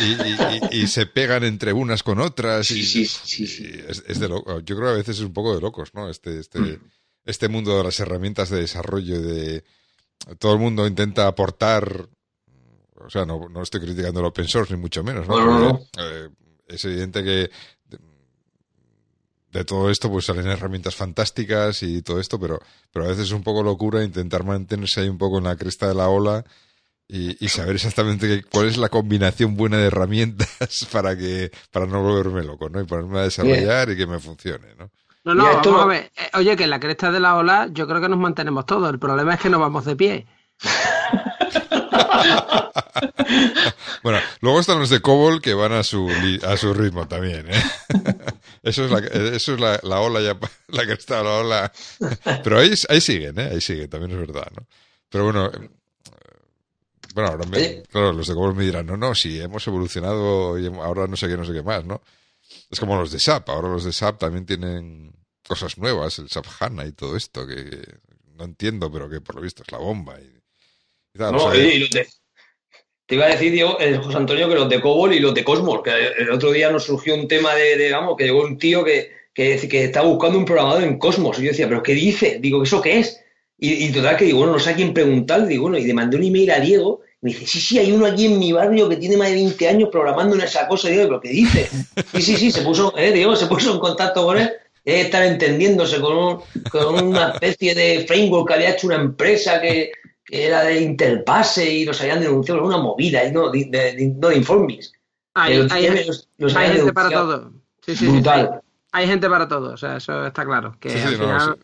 [0.00, 2.66] y, y, y, se pegan entre unas con otras.
[2.66, 3.70] Sí, sí, sí, sí.
[3.88, 4.58] Es, es, de loco.
[4.58, 6.10] Yo creo que a veces es un poco de locos, ¿no?
[6.10, 6.80] Este, este, mm.
[7.26, 9.62] este mundo de las herramientas de desarrollo, de
[10.40, 12.08] todo el mundo intenta aportar
[12.96, 15.38] o sea, no, no estoy criticando el open source, ni mucho menos, ¿no?
[15.44, 15.80] no, no.
[15.98, 16.28] Eh,
[16.68, 17.50] es evidente que
[17.88, 17.98] de,
[19.50, 22.60] de, todo esto pues salen herramientas fantásticas y todo esto, pero,
[22.92, 25.88] pero a veces es un poco locura intentar mantenerse ahí un poco en la cresta
[25.88, 26.44] de la ola
[27.06, 31.86] y, y saber exactamente qué, cuál es la combinación buena de herramientas para que para
[31.86, 32.80] no volverme loco, ¿no?
[32.80, 33.98] Y ponerme a desarrollar Bien.
[33.98, 34.90] y que me funcione, ¿no?
[35.24, 36.12] No, no, vamos a ver.
[36.16, 38.90] Eh, oye, que en la cresta de la ola yo creo que nos mantenemos todos.
[38.90, 40.26] El problema es que no vamos de pie.
[44.02, 46.10] bueno, luego están los de Cobol que van a su,
[46.46, 47.62] a su ritmo también, ¿eh?
[48.62, 50.38] Eso es la, eso es la, la ola ya,
[50.68, 51.70] la que está la ola.
[52.42, 53.50] Pero ahí, ahí siguen, ¿eh?
[53.52, 54.66] Ahí siguen, también es verdad, ¿no?
[55.10, 55.50] Pero bueno,
[57.14, 60.66] bueno, ahora me, claro, los de Cobol me dirán, no, no, si hemos evolucionado y
[60.66, 62.00] ahora no sé qué, no sé qué más, ¿no?
[62.70, 65.14] Es como los de SAP, ahora los de SAP también tienen
[65.46, 67.98] cosas nuevas, el SAP HANA y todo esto, que,
[68.36, 70.20] no entiendo, pero que por lo visto es la bomba.
[70.20, 70.33] Y,
[71.14, 72.06] no, y los de,
[73.06, 75.44] te iba a decir, Diego, eh, José Antonio, que los de Cobol y los de
[75.44, 78.82] Cosmos, que el otro día nos surgió un tema de, vamos, que llegó un tío
[78.82, 81.38] que, que, que estaba buscando un programador en Cosmos.
[81.38, 82.38] Y yo decía, ¿pero qué dice?
[82.40, 83.20] Digo, ¿eso qué es?
[83.58, 85.46] Y, y total que digo, bueno, no sé a quién preguntar.
[85.46, 87.02] Digo, bueno, y le mandé un email a Diego.
[87.20, 89.34] Y me dice, sí, sí, hay uno aquí en mi barrio que tiene más de
[89.34, 90.88] 20 años programando en esa cosa.
[90.88, 91.68] Y digo, ¿pero qué dice?
[92.14, 94.50] Sí, sí, sí, se puso, eh, Diego, se puso en contacto con él.
[94.82, 99.92] Debe estar entendiéndose con, con una especie de framework que había hecho una empresa que
[100.28, 104.36] era de Interpase y los habían denunciado, una movida, y no de, de, no de
[104.36, 104.92] Informix.
[105.34, 107.52] Hay, gente para todo.
[107.84, 108.62] Sí, sí, Brutal.
[108.92, 110.76] hay gente para todo, o sea, eso está claro.
[110.78, 110.90] Que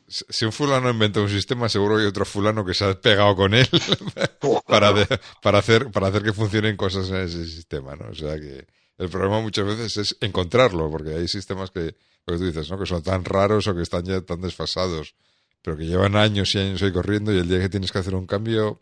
[0.09, 3.55] si, un fulano inventa un sistema, seguro hay otro fulano que se ha pegado con
[3.55, 3.69] él
[4.67, 4.93] para,
[5.41, 8.11] para, hacer, para hacer que funcionen cosas en ese sistema, ¿no?
[8.11, 8.67] O sea que
[8.99, 11.95] el problema muchas veces es encontrarlo, porque hay sistemas que,
[12.27, 12.79] lo que tú dices, ¿no?
[12.79, 15.15] Que son tan raros o que están ya tan desfasados
[15.63, 18.15] pero que llevan años y años ahí corriendo y el día que tienes que hacer
[18.15, 18.81] un cambio,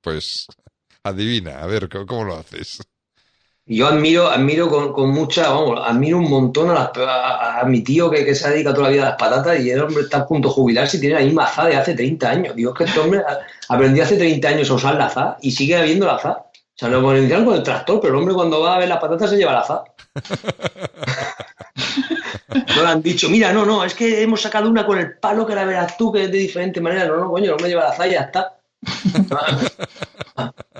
[0.00, 0.46] pues
[1.02, 2.80] adivina, a ver, ¿cómo, lo haces?
[3.64, 8.50] Yo admiro, admiro con, mucha, vamos, admiro un montón a, mi tío que, se ha
[8.50, 10.96] dedicado toda la vida a las patatas y el hombre está a punto de jubilarse
[10.96, 12.56] y tiene la misma azar de hace 30 años.
[12.56, 13.22] Digo, es que este hombre
[13.68, 16.36] aprendió hace 30 años a usar la azar y sigue habiendo la azar.
[16.38, 18.98] O sea, lo ponen con el tractor, pero el hombre cuando va a ver las
[18.98, 19.84] patatas se lleva la azar.
[22.82, 25.46] No le han dicho, mira, no, no, es que hemos sacado una con el palo
[25.46, 27.06] que la verás tú, que es de diferente manera.
[27.06, 28.56] No, no, coño, no me lleva la zalla, está.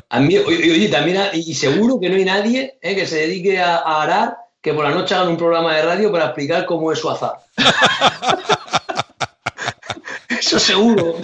[0.09, 4.03] A mí, oye, también, y seguro que no hay nadie eh, que se dedique a,
[4.03, 7.09] arar que por la noche hagan un programa de radio para explicar cómo es su
[7.09, 7.35] azar.
[10.29, 11.19] Eso seguro.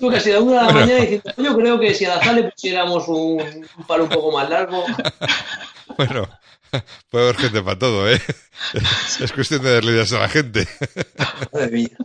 [0.00, 2.44] Porque si a una de la mañana diciendo, yo creo que si al azar le
[2.44, 4.86] pusiéramos un, un palo un poco más largo.
[5.98, 6.28] Bueno,
[7.10, 8.20] Puede haber gente para todo, ¿eh?
[9.20, 10.66] Es cuestión de darle ideas a la gente.
[11.52, 11.96] Madre mía.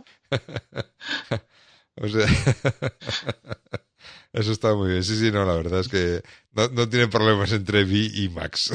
[1.96, 2.26] O sea,
[4.32, 5.04] eso está muy bien.
[5.04, 6.22] Sí, sí, no, la verdad es que
[6.52, 8.70] no, no tienen problemas entre Vi y Max.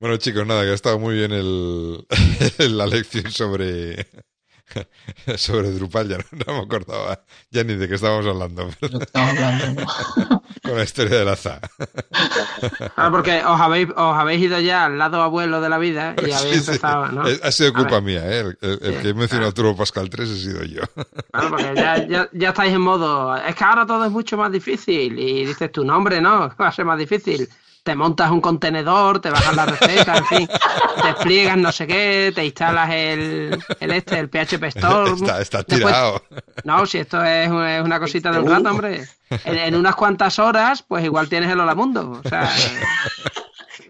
[0.00, 2.06] bueno, chicos, nada, que ha estado muy bien el,
[2.58, 4.06] la lección sobre
[5.36, 7.20] sobre Drupal, ya no, me acordaba
[7.50, 8.68] ya ni de qué estábamos hablando.
[10.62, 11.60] Con la historia de la ZA.
[12.96, 16.30] Ah, porque os habéis, os habéis ido ya al lado abuelo de la vida y
[16.30, 17.24] habéis empezado, ¿no?
[17.42, 18.54] Ha sido culpa mía, ¿eh?
[18.60, 20.82] El, que he mencionado Turbo Pascal 3 he sido yo.
[21.32, 24.52] Claro, porque ya, ya, ya, estáis en modo, es que ahora todo es mucho más
[24.52, 26.54] difícil y dices tu nombre, ¿no?
[26.60, 27.48] Va a ser más difícil
[27.82, 30.48] te montas un contenedor, te bajas la receta, en fin,
[31.02, 35.12] despliegas no sé qué, te instalas el, el este, el PHP Store.
[35.40, 36.22] Está, tirado.
[36.64, 39.04] no, si esto es, una cosita de un rato, hombre.
[39.44, 42.20] En, unas cuantas horas, pues igual tienes el Hola Mundo.
[42.24, 42.52] O sea,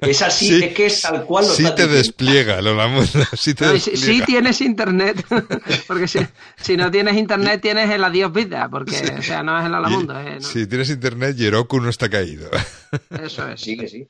[0.03, 3.09] es así, es que es tal cual lo Sí te despliega, Lola Mundo.
[3.37, 5.25] Sí, te sí, tienes internet.
[5.87, 6.19] porque si,
[6.57, 8.69] si, no tienes internet, tienes el adiós vida.
[8.69, 10.19] Porque, o sea, no es el Hola Mundo.
[10.21, 12.51] Eh, Si tienes internet, Yeroku no está caído.
[13.23, 13.61] Eso es.
[13.61, 14.09] Sí, que sí.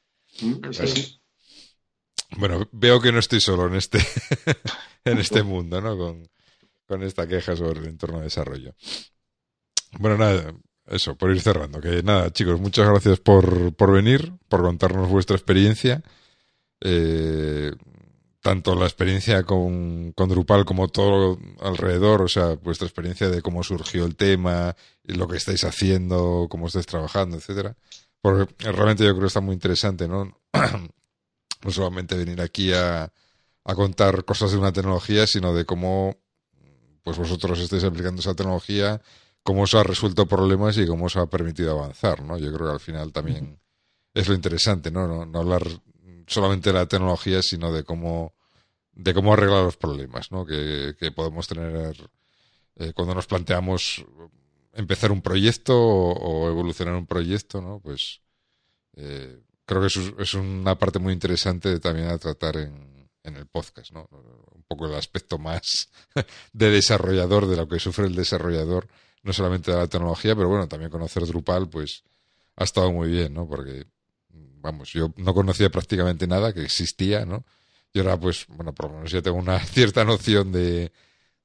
[2.39, 3.99] Bueno, veo que no estoy solo en este,
[5.05, 5.97] en este mundo, ¿no?
[5.99, 6.27] Con,
[6.87, 8.75] con esta queja sobre el entorno de desarrollo.
[9.99, 10.55] Bueno, nada,
[10.87, 11.81] eso, por ir cerrando.
[11.81, 16.03] Que nada, chicos, muchas gracias por, por venir, por contarnos vuestra experiencia.
[16.81, 17.73] Eh,
[18.41, 23.63] tanto la experiencia con, con, Drupal como todo alrededor, o sea, vuestra experiencia de cómo
[23.63, 27.77] surgió el tema, lo que estáis haciendo, cómo estáis trabajando, etcétera.
[28.21, 30.37] Porque realmente yo creo que está muy interesante, ¿no?
[31.65, 33.13] no solamente venir aquí a,
[33.65, 36.17] a contar cosas de una tecnología, sino de cómo
[37.05, 39.01] pues vosotros estáis aplicando esa tecnología
[39.43, 42.39] cómo os ha resuelto problemas y cómo os ha permitido avanzar, ¿no?
[42.39, 43.59] Yo creo que al final también
[44.15, 45.27] es lo interesante, ¿no?
[45.27, 45.67] No, hablar
[46.27, 48.35] solamente de la tecnología, sino de cómo,
[48.93, 50.47] de cómo arreglar los problemas, ¿no?
[50.47, 51.97] Que, podemos tener
[52.77, 54.05] eh, cuando nos planteamos
[54.75, 57.81] empezar un proyecto o, evolucionar un proyecto, ¿no?
[57.81, 58.21] Pues
[58.97, 63.47] eh, creo que es, es, una parte muy interesante también a tratar en, en el
[63.47, 64.09] podcast, ¿no?
[64.55, 65.91] Un poco el aspecto más
[66.53, 68.89] de desarrollador, de lo que sufre el desarrollador
[69.23, 72.05] no solamente de la tecnología, pero bueno, también conocer Drupal, pues
[72.57, 73.49] ha estado muy bien, ¿no?
[73.49, 73.87] Porque,
[74.61, 77.45] vamos, yo no conocía prácticamente nada que existía, ¿no?
[77.93, 80.93] Y ahora, pues, bueno, por lo menos ya tengo una cierta noción de,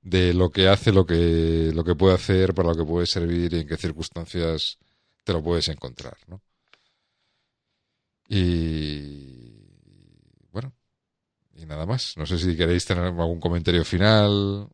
[0.01, 3.53] de lo que hace, lo que, lo que puede hacer, para lo que puede servir
[3.53, 4.77] y en qué circunstancias
[5.23, 6.41] te lo puedes encontrar, ¿no?
[8.29, 9.47] Y
[10.51, 10.73] bueno,
[11.55, 12.17] y nada más.
[12.17, 14.69] No sé si queréis tener algún comentario final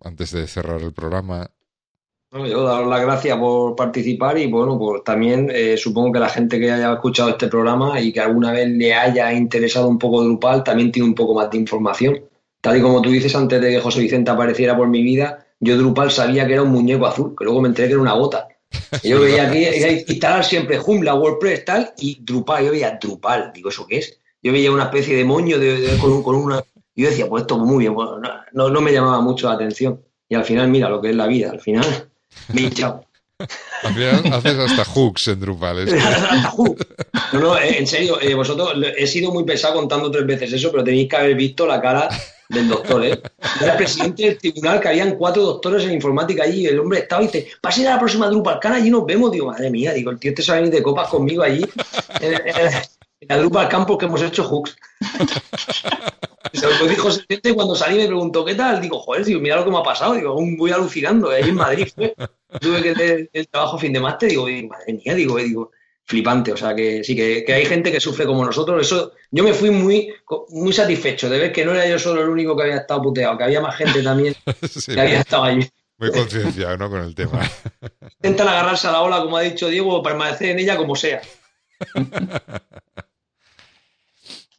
[0.00, 1.50] antes de cerrar el programa.
[2.36, 6.28] Bueno, yo daros las gracias por participar y bueno, pues también eh, supongo que la
[6.28, 10.22] gente que haya escuchado este programa y que alguna vez le haya interesado un poco
[10.22, 12.20] Drupal también tiene un poco más de información.
[12.60, 15.78] Tal y como tú dices, antes de que José Vicente apareciera por mi vida, yo
[15.78, 18.48] Drupal sabía que era un muñeco azul, que luego me enteré que era una gota.
[19.02, 19.64] Y yo veía aquí
[20.06, 24.20] instalar siempre Joomla, WordPress, tal, y Drupal, yo veía Drupal, digo, ¿eso qué es?
[24.42, 26.62] Yo veía una especie de moño de, con, con, una...
[26.94, 27.96] Y yo decía, pues esto muy bien,
[28.52, 30.02] no, no me llamaba mucho la atención.
[30.28, 32.10] Y al final, mira lo que es la vida, al final
[32.54, 33.04] hinchado.
[33.82, 35.80] Al final haces hasta hooks en Drupal.
[35.80, 36.02] ¿es?
[36.02, 36.86] hasta hooks.
[37.32, 40.70] No, no, eh, en serio, eh, vosotros, he sido muy pesado contando tres veces eso,
[40.70, 42.08] pero tenéis que haber visto la cara
[42.48, 43.20] del doctor, ¿eh?
[43.60, 47.00] Era el presidente del tribunal, que habían cuatro doctores en informática allí, y el hombre
[47.00, 49.30] estaba y dice, pase a la próxima DrupalCon, allí nos vemos.
[49.30, 51.64] Digo, madre mía, digo, el tío este se va a venir de copas conmigo allí,
[53.20, 54.76] en la DrupalCon porque hemos hecho hooks.
[56.52, 58.80] Se lo dijo Vicente cuando salí me preguntó, ¿qué tal?
[58.80, 61.54] Digo, joder, digo, mira lo que me ha pasado, digo, aún voy alucinando, ahí en
[61.54, 62.14] Madrid fue.
[62.60, 65.70] Tuve que hacer el trabajo fin de máster, digo, madre mía, digo, digo,
[66.04, 66.52] flipante.
[66.52, 68.80] O sea, que sí, que, que, hay gente que sufre como nosotros.
[68.80, 70.12] Eso, yo me fui muy,
[70.50, 73.36] muy satisfecho de ver que no era yo solo el único que había estado puteado,
[73.36, 74.34] que había más gente también
[74.70, 75.68] sí, que había estado allí.
[75.98, 76.90] Muy concienciado, ¿no?
[76.90, 77.40] Con el tema.
[78.16, 81.22] Intentan agarrarse a la ola, como ha dicho Diego, permanecer en ella como sea.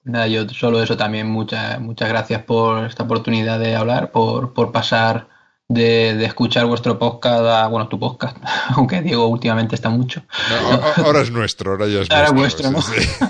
[0.04, 4.72] Nada, yo solo eso también, muchas muchas gracias por esta oportunidad de hablar, por, por
[4.72, 5.28] pasar
[5.68, 8.38] de, de, escuchar vuestro podcast a, bueno, tu podcast,
[8.70, 10.24] aunque Diego últimamente está mucho.
[10.50, 12.72] No, ahora es nuestro, ahora ya es ahora nuestro.
[12.72, 12.82] vuestro, ¿no?
[12.82, 13.26] Sí, sí.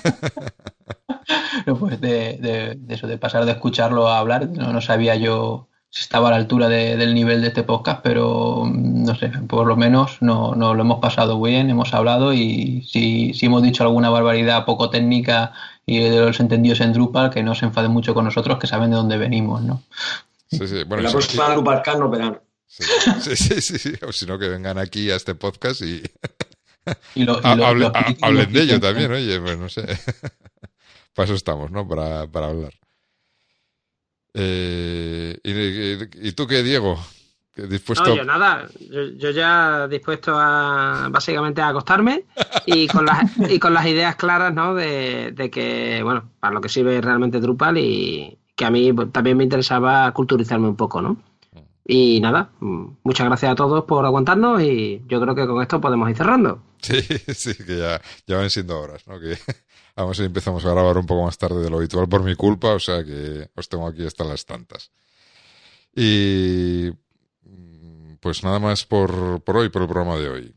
[1.80, 5.68] pues de, de, de, eso, de pasar de escucharlo a hablar, no, no sabía yo
[6.00, 10.18] estaba a la altura del nivel de este podcast, pero no sé, por lo menos
[10.22, 14.66] no, no lo hemos pasado bien, hemos hablado y si, si hemos dicho alguna barbaridad
[14.66, 15.54] poco técnica
[15.86, 18.90] y de los entendidos en Drupal, que no se enfaden mucho con nosotros, que saben
[18.92, 19.84] de dónde venimos, ¿no?
[20.50, 20.84] Sí, sí.
[20.86, 22.40] Bueno, la próxima DrupalCon no verán.
[22.68, 22.84] Sí,
[23.22, 23.94] sí, sí, sí, sí.
[24.08, 26.04] O si no, que vengan aquí a este podcast y,
[27.16, 29.40] y lo, y Ha- lo- hable- lo ha- expliquen, hablen lo de ello también, oye,
[29.40, 29.84] pues no sé.
[31.14, 31.88] Para eso estamos, ¿no?
[31.88, 32.74] Para, para hablar.
[34.34, 36.98] Eh, y, y tú qué, Diego?
[37.58, 38.06] ¿Qué dispuesto?
[38.06, 42.26] No, yo nada, yo, yo ya dispuesto a básicamente a acostarme
[42.68, 44.76] y con las, y con las ideas claras, ¿no?
[44.76, 49.38] De, de que, bueno, para lo que sirve realmente Drupal y que a mí también
[49.38, 51.18] me interesaba culturizarme un poco, ¿no?
[51.84, 56.10] Y nada, muchas gracias a todos por aguantarnos y yo creo que con esto podemos
[56.10, 56.62] ir cerrando.
[56.80, 57.02] Sí,
[57.34, 59.20] sí, que ya, ya van siendo horas, ¿no?
[59.20, 59.36] Que
[59.98, 62.80] vamos, empezamos a grabar un poco más tarde de lo habitual por mi culpa, o
[62.80, 64.92] sea que os tengo aquí hasta las tantas.
[65.96, 66.92] Y
[67.44, 70.54] mm, pues nada más por, por hoy, por el programa de hoy.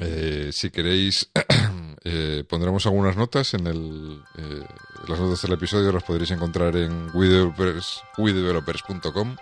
[0.00, 1.30] Eh, si queréis,
[2.04, 4.64] eh, pondremos algunas notas en el, eh,
[5.06, 9.36] las notas del episodio, las podréis encontrar en WeDevelopers.com.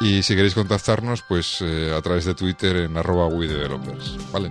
[0.00, 3.28] Y si queréis contactarnos, pues eh, a través de Twitter en arroba
[4.32, 4.50] ¿vale?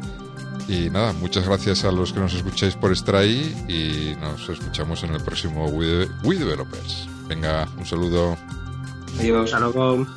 [0.68, 5.04] Y nada, muchas gracias a los que nos escucháis por estar ahí y nos escuchamos
[5.04, 7.08] en el próximo We, Developers.
[7.28, 8.38] Venga, un saludo.
[9.20, 10.08] Adiós, hasta.